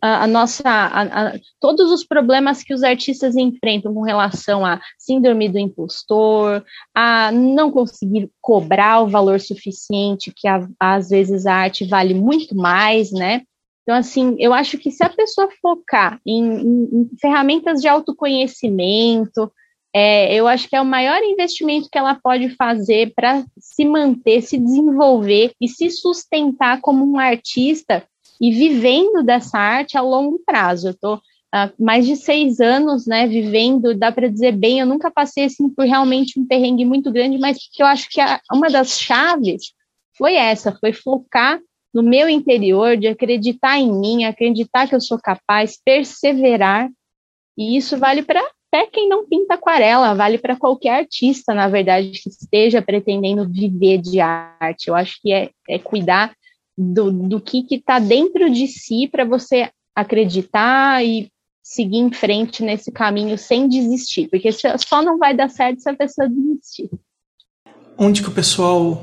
a, 0.00 0.24
a, 0.24 0.26
nossa, 0.26 0.68
a, 0.68 1.02
a, 1.02 1.32
todos 1.60 1.90
os 1.90 2.04
problemas 2.04 2.62
que 2.62 2.72
os 2.72 2.82
artistas 2.82 3.36
enfrentam 3.36 3.92
com 3.92 4.02
relação 4.02 4.64
à 4.64 4.80
síndrome 4.98 5.48
do 5.48 5.58
impostor, 5.58 6.64
a 6.94 7.30
não 7.30 7.70
conseguir 7.70 8.30
cobrar 8.40 9.02
o 9.02 9.08
valor 9.08 9.40
suficiente, 9.40 10.32
que 10.34 10.48
às 10.80 11.08
vezes 11.10 11.46
a 11.46 11.54
arte 11.54 11.84
vale 11.84 12.14
muito 12.14 12.56
mais, 12.56 13.12
né? 13.12 13.42
Então, 13.82 13.94
assim, 13.94 14.34
eu 14.38 14.52
acho 14.52 14.78
que 14.78 14.90
se 14.90 15.04
a 15.04 15.08
pessoa 15.08 15.48
focar 15.62 16.20
em, 16.26 16.42
em, 16.42 16.88
em 16.92 17.10
ferramentas 17.20 17.80
de 17.80 17.86
autoconhecimento, 17.86 19.52
é, 19.94 20.34
eu 20.34 20.48
acho 20.48 20.68
que 20.68 20.74
é 20.76 20.80
o 20.80 20.84
maior 20.84 21.22
investimento 21.22 21.88
que 21.90 21.96
ela 21.96 22.14
pode 22.14 22.50
fazer 22.50 23.14
para 23.14 23.44
se 23.58 23.84
manter, 23.84 24.42
se 24.42 24.58
desenvolver 24.58 25.52
e 25.60 25.68
se 25.68 25.88
sustentar 25.90 26.80
como 26.80 27.04
um 27.04 27.18
artista 27.18 28.04
e 28.40 28.50
vivendo 28.50 29.22
dessa 29.22 29.58
arte 29.58 29.96
a 29.96 30.00
longo 30.00 30.40
prazo. 30.44 30.88
Eu 30.88 30.92
estou 30.92 31.20
há 31.52 31.70
mais 31.78 32.06
de 32.06 32.16
seis 32.16 32.60
anos, 32.60 33.06
né, 33.06 33.26
vivendo, 33.26 33.94
dá 33.94 34.10
para 34.12 34.28
dizer 34.28 34.52
bem, 34.52 34.80
eu 34.80 34.86
nunca 34.86 35.10
passei 35.10 35.44
assim 35.44 35.68
por 35.68 35.84
realmente 35.84 36.38
um 36.38 36.46
perrengue 36.46 36.84
muito 36.84 37.10
grande, 37.10 37.38
mas 37.38 37.58
eu 37.78 37.86
acho 37.86 38.08
que 38.10 38.20
a, 38.20 38.40
uma 38.52 38.68
das 38.68 38.98
chaves 38.98 39.72
foi 40.16 40.34
essa, 40.34 40.76
foi 40.80 40.92
focar 40.92 41.60
no 41.94 42.02
meu 42.02 42.28
interior, 42.28 42.96
de 42.96 43.06
acreditar 43.06 43.78
em 43.78 43.90
mim, 43.90 44.24
acreditar 44.24 44.86
que 44.86 44.94
eu 44.94 45.00
sou 45.00 45.18
capaz, 45.18 45.80
perseverar, 45.82 46.90
e 47.56 47.76
isso 47.76 47.96
vale 47.96 48.22
para 48.22 48.42
até 48.68 48.86
quem 48.86 49.08
não 49.08 49.26
pinta 49.26 49.54
aquarela, 49.54 50.14
vale 50.14 50.36
para 50.36 50.56
qualquer 50.56 50.98
artista, 50.98 51.54
na 51.54 51.68
verdade, 51.68 52.10
que 52.10 52.28
esteja 52.28 52.82
pretendendo 52.82 53.48
viver 53.48 53.98
de 53.98 54.20
arte. 54.20 54.88
Eu 54.88 54.94
acho 54.94 55.18
que 55.22 55.32
é, 55.32 55.50
é 55.68 55.78
cuidar 55.78 56.34
do, 56.76 57.10
do 57.10 57.40
que 57.40 57.66
está 57.70 57.98
dentro 57.98 58.50
de 58.50 58.66
si 58.66 59.08
para 59.08 59.24
você 59.24 59.70
acreditar 59.94 61.04
e 61.04 61.30
seguir 61.62 61.98
em 61.98 62.12
frente 62.12 62.62
nesse 62.62 62.92
caminho 62.92 63.36
sem 63.36 63.68
desistir, 63.68 64.28
porque 64.28 64.50
só 64.52 65.02
não 65.02 65.18
vai 65.18 65.34
dar 65.34 65.48
certo 65.48 65.80
se 65.80 65.90
a 65.90 65.96
pessoa 65.96 66.28
desistir. 66.28 66.90
Onde 67.98 68.22
que 68.22 68.28
o 68.28 68.32
pessoal 68.32 69.02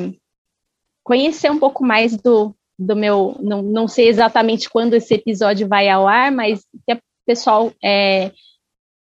conhecer 1.02 1.50
um 1.50 1.58
pouco 1.58 1.84
mais 1.84 2.16
do, 2.16 2.54
do 2.78 2.96
meu. 2.96 3.36
Não, 3.40 3.62
não 3.62 3.88
sei 3.88 4.08
exatamente 4.08 4.68
quando 4.68 4.94
esse 4.94 5.14
episódio 5.14 5.68
vai 5.68 5.88
ao 5.88 6.06
ar, 6.06 6.30
mas 6.30 6.64
que 6.86 6.94
o 6.94 7.00
pessoal 7.26 7.72
é, 7.82 8.32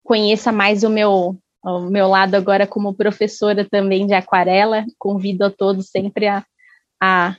conheça 0.02 0.52
mais 0.52 0.82
o 0.84 0.90
meu, 0.90 1.36
o 1.62 1.80
meu 1.90 2.08
lado 2.08 2.34
agora 2.34 2.66
como 2.66 2.94
professora 2.94 3.66
também 3.68 4.06
de 4.06 4.14
aquarela. 4.14 4.84
Convido 4.98 5.44
a 5.44 5.50
todos 5.50 5.88
sempre 5.90 6.26
a, 6.26 6.44
a, 7.02 7.36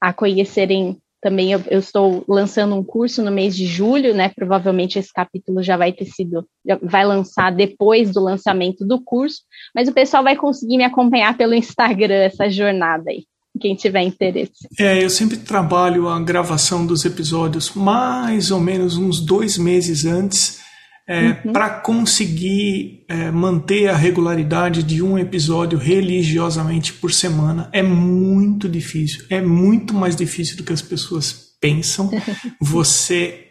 a 0.00 0.12
conhecerem 0.12 0.98
também. 1.20 1.52
Eu, 1.52 1.60
eu, 1.70 1.78
estou 1.78 2.24
lançando 2.28 2.74
um 2.74 2.84
curso 2.84 3.22
no 3.22 3.30
mês 3.30 3.56
de 3.56 3.66
julho, 3.66 4.14
né? 4.14 4.30
Provavelmente 4.34 4.98
esse 4.98 5.12
capítulo 5.12 5.62
já 5.62 5.76
vai 5.76 5.92
ter 5.92 6.06
sido, 6.06 6.46
vai 6.82 7.04
lançar 7.04 7.52
depois 7.52 8.12
do 8.12 8.20
lançamento 8.20 8.84
do 8.86 9.02
curso, 9.02 9.42
mas 9.74 9.88
o 9.88 9.92
pessoal 9.92 10.22
vai 10.22 10.36
conseguir 10.36 10.76
me 10.76 10.84
acompanhar 10.84 11.36
pelo 11.36 11.54
Instagram 11.54 12.24
essa 12.24 12.50
jornada 12.50 13.10
aí 13.10 13.24
quem 13.58 13.74
tiver 13.74 14.02
interesse. 14.02 14.68
É, 14.78 15.02
eu 15.02 15.10
sempre 15.10 15.36
trabalho 15.38 16.08
a 16.08 16.20
gravação 16.20 16.86
dos 16.86 17.04
episódios 17.04 17.72
mais 17.74 18.50
ou 18.50 18.60
menos 18.60 18.96
uns 18.96 19.20
dois 19.20 19.58
meses 19.58 20.04
antes, 20.04 20.60
é, 21.08 21.40
uhum. 21.44 21.52
para 21.52 21.70
conseguir 21.70 23.04
é, 23.08 23.30
manter 23.30 23.88
a 23.88 23.96
regularidade 23.96 24.82
de 24.82 25.02
um 25.02 25.16
episódio 25.16 25.78
religiosamente 25.78 26.92
por 26.92 27.12
semana. 27.12 27.70
É 27.72 27.82
muito 27.82 28.68
difícil, 28.68 29.24
é 29.30 29.40
muito 29.40 29.94
mais 29.94 30.16
difícil 30.16 30.56
do 30.56 30.64
que 30.64 30.72
as 30.72 30.82
pessoas 30.82 31.54
pensam. 31.60 32.10
Você 32.60 33.44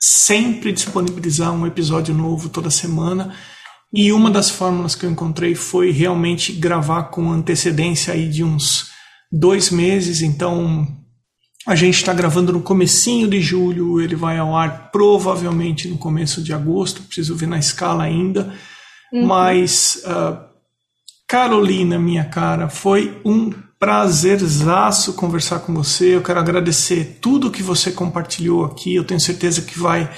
sempre 0.00 0.72
disponibilizar 0.72 1.52
um 1.52 1.66
episódio 1.66 2.14
novo 2.14 2.48
toda 2.48 2.70
semana. 2.70 3.34
E 3.92 4.10
uma 4.10 4.30
das 4.30 4.50
fórmulas 4.50 4.94
que 4.94 5.06
eu 5.06 5.10
encontrei 5.10 5.54
foi 5.54 5.90
realmente 5.90 6.52
gravar 6.52 7.04
com 7.04 7.30
antecedência 7.30 8.12
aí 8.12 8.28
de 8.28 8.42
uns 8.42 8.93
dois 9.34 9.70
meses, 9.70 10.22
então 10.22 10.86
a 11.66 11.74
gente 11.74 11.96
está 11.96 12.12
gravando 12.12 12.52
no 12.52 12.60
comecinho 12.60 13.28
de 13.28 13.40
julho, 13.40 14.00
ele 14.00 14.14
vai 14.14 14.38
ao 14.38 14.56
ar 14.56 14.90
provavelmente 14.92 15.88
no 15.88 15.98
começo 15.98 16.42
de 16.42 16.52
agosto, 16.52 17.02
preciso 17.02 17.34
ver 17.34 17.48
na 17.48 17.58
escala 17.58 18.04
ainda. 18.04 18.54
Uhum. 19.12 19.26
Mas, 19.26 20.02
uh, 20.04 20.38
Carolina, 21.26 21.98
minha 21.98 22.24
cara, 22.24 22.68
foi 22.68 23.20
um 23.24 23.50
prazerzaço 23.78 25.14
conversar 25.14 25.60
com 25.60 25.74
você. 25.74 26.14
Eu 26.16 26.22
quero 26.22 26.38
agradecer 26.38 27.18
tudo 27.20 27.50
que 27.50 27.62
você 27.62 27.90
compartilhou 27.90 28.64
aqui. 28.64 28.94
Eu 28.94 29.04
tenho 29.04 29.20
certeza 29.20 29.62
que 29.62 29.78
vai 29.78 30.10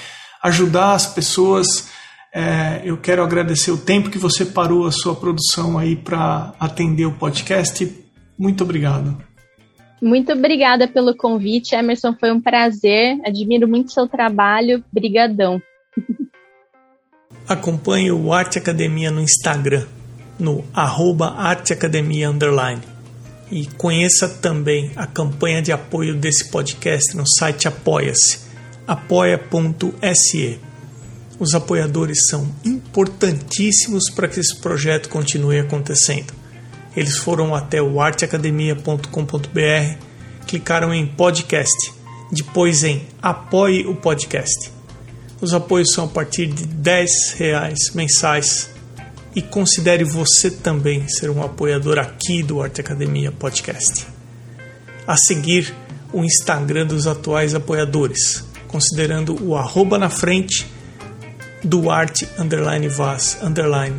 ajudar 0.43 0.93
as 0.93 1.05
pessoas. 1.05 1.87
É, 2.33 2.81
eu 2.83 2.97
quero 2.97 3.23
agradecer 3.23 3.71
o 3.71 3.77
tempo 3.77 4.09
que 4.09 4.17
você 4.17 4.45
parou 4.45 4.85
a 4.85 4.91
sua 4.91 5.15
produção 5.15 5.77
aí 5.77 5.95
para 5.95 6.53
atender 6.59 7.05
o 7.05 7.13
podcast. 7.13 8.06
Muito 8.37 8.63
obrigado. 8.63 9.17
Muito 10.01 10.31
obrigada 10.31 10.87
pelo 10.87 11.15
convite, 11.15 11.73
Emerson. 11.73 12.15
Foi 12.19 12.31
um 12.31 12.39
prazer. 12.39 13.19
Admiro 13.25 13.67
muito 13.67 13.91
seu 13.91 14.07
trabalho. 14.07 14.83
Brigadão. 14.91 15.61
Acompanhe 17.47 18.11
o 18.11 18.33
Arte 18.33 18.57
Academia 18.57 19.09
no 19.09 19.21
Instagram, 19.21 19.85
no 20.37 20.65
arroba 20.73 21.35
underline. 22.29 22.81
E 23.49 23.65
conheça 23.65 24.27
também 24.27 24.91
a 24.97 25.07
campanha 25.07 25.61
de 25.61 25.71
apoio 25.71 26.13
desse 26.13 26.51
podcast 26.51 27.15
no 27.15 27.23
site 27.25 27.67
Apoia-se, 27.67 28.39
apoia.se. 28.85 30.59
Os 31.39 31.53
apoiadores 31.53 32.27
são 32.29 32.53
importantíssimos 32.65 34.09
para 34.09 34.27
que 34.27 34.41
esse 34.41 34.59
projeto 34.59 35.07
continue 35.07 35.59
acontecendo. 35.59 36.33
Eles 36.97 37.19
foram 37.19 37.53
até 37.53 37.79
o 37.79 38.01
arteacademia.com.br, 38.01 40.03
clicaram 40.47 40.91
em 40.91 41.05
podcast, 41.05 41.93
depois 42.31 42.83
em 42.83 43.05
apoie 43.21 43.85
o 43.85 43.95
podcast. 43.95 44.71
Os 45.39 45.53
apoios 45.53 45.93
são 45.93 46.05
a 46.05 46.07
partir 46.07 46.47
de 46.47 46.65
10 46.65 47.33
reais 47.37 47.91
mensais 47.93 48.71
e 49.35 49.43
considere 49.43 50.03
você 50.03 50.49
também 50.49 51.07
ser 51.07 51.29
um 51.29 51.43
apoiador 51.43 51.99
aqui 51.99 52.41
do 52.41 52.63
Arte 52.63 52.81
Academia 52.81 53.31
Podcast. 53.31 54.07
A 55.05 55.15
seguir, 55.15 55.71
o 56.11 56.23
Instagram 56.23 56.87
dos 56.87 57.05
atuais 57.05 57.53
apoiadores, 57.53 58.43
considerando 58.67 59.37
o 59.45 59.55
arroba 59.55 59.99
na 59.99 60.09
frente 60.09 60.65
do 61.63 61.91
arte 61.91 62.27
underline 62.39 62.87
vaz 62.87 63.37
underline 63.43 63.97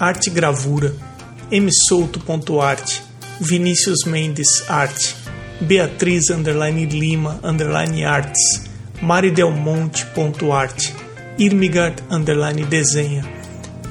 arte 0.00 0.30
gravura 0.30 1.05
msouto.arte, 1.50 3.02
Vinícius 3.40 4.04
Mendes 4.06 4.64
Arte, 4.68 5.14
Beatriz 5.60 6.30
underline 6.30 6.86
Lima 6.86 7.38
underline 7.42 8.04
Artes, 8.04 8.62
maridelmonte.arte, 9.00 10.92
Irmigard 11.38 12.02
underline 12.10 12.64
Desenha, 12.66 13.24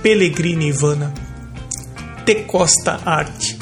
Pellegrini 0.01 0.68
Ivana, 0.68 1.14
T 2.26 2.36
Costa 2.45 2.99
Arte, 3.06 3.58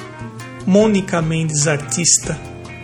Mônica 0.65 1.21
Mendes 1.21 1.67
Artista, 1.67 2.37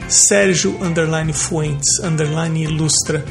Sérgio 0.08 0.78
underline 0.82 1.34
Fuentes 1.34 2.00
underline 2.04 2.64
Ilustra, 2.64 3.24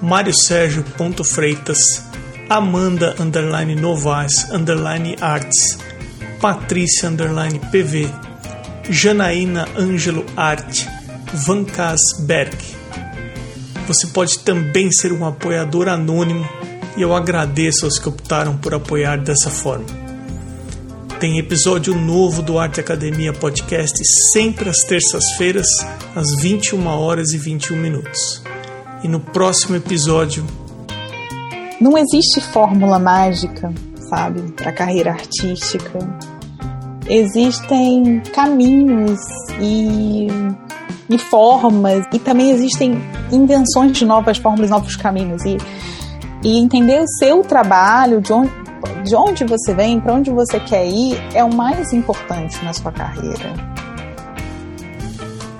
Mário 0.00 0.32
Sérgio 0.32 0.82
ponto 0.96 1.22
Freitas, 1.24 2.02
Amanda 2.48 3.14
underline 3.18 3.74
Novaes 3.74 4.50
underline 4.50 5.16
Arts, 5.20 5.78
Patrícia 6.40 7.06
Underline 7.06 7.58
PV, 7.70 8.08
Janaína 8.88 9.68
Ângelo 9.76 10.24
Arte, 10.34 10.88
Vancas 11.34 12.00
Berg. 12.20 12.56
Você 13.86 14.06
pode 14.06 14.38
também 14.38 14.90
ser 14.90 15.12
um 15.12 15.26
apoiador 15.26 15.86
anônimo 15.86 16.48
e 16.96 17.02
eu 17.02 17.14
agradeço 17.14 17.84
aos 17.84 17.98
que 17.98 18.08
optaram 18.08 18.56
por 18.56 18.72
apoiar 18.72 19.18
dessa 19.18 19.50
forma. 19.50 19.84
Tem 21.20 21.38
episódio 21.38 21.94
novo 21.94 22.40
do 22.40 22.58
Arte 22.58 22.80
Academia 22.80 23.34
Podcast 23.34 23.98
sempre 24.32 24.70
às 24.70 24.78
terças-feiras, 24.78 25.66
às 26.16 26.40
21 26.40 26.86
horas 26.86 27.32
e 27.32 27.36
21 27.36 27.76
minutos. 27.76 28.42
E 29.04 29.08
no 29.08 29.20
próximo 29.20 29.76
episódio. 29.76 30.46
Não 31.78 31.98
existe 31.98 32.40
fórmula 32.40 32.98
mágica, 32.98 33.70
sabe, 34.08 34.40
para 34.52 34.70
a 34.70 34.72
carreira 34.72 35.10
artística 35.12 35.98
existem 37.10 38.20
caminhos 38.32 39.18
e, 39.60 40.28
e 41.08 41.18
formas, 41.18 42.06
e 42.12 42.18
também 42.20 42.50
existem 42.50 43.02
invenções 43.32 43.98
de 43.98 44.04
novas 44.04 44.38
formas, 44.38 44.70
novos 44.70 44.94
caminhos. 44.94 45.44
E, 45.44 45.56
e 46.42 46.58
entender 46.58 47.02
o 47.02 47.08
seu 47.18 47.42
trabalho, 47.42 48.20
de 48.20 48.32
onde, 48.32 48.52
de 49.04 49.14
onde 49.14 49.44
você 49.44 49.74
vem, 49.74 50.00
para 50.00 50.14
onde 50.14 50.30
você 50.30 50.60
quer 50.60 50.86
ir, 50.86 51.20
é 51.34 51.44
o 51.44 51.52
mais 51.52 51.92
importante 51.92 52.64
na 52.64 52.72
sua 52.72 52.92
carreira. 52.92 53.52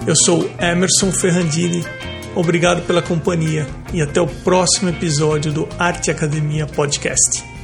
Eu 0.07 0.15
sou 0.17 0.49
Emerson 0.59 1.13
Ferrandini. 1.13 1.85
Obrigado 2.35 2.83
pela 2.87 3.03
companhia 3.03 3.67
e 3.93 4.01
até 4.01 4.21
o 4.21 4.27
próximo 4.27 4.89
episódio 4.89 5.53
do 5.53 5.69
Arte 5.79 6.11
Academia 6.11 6.65
Podcast. 6.65 7.60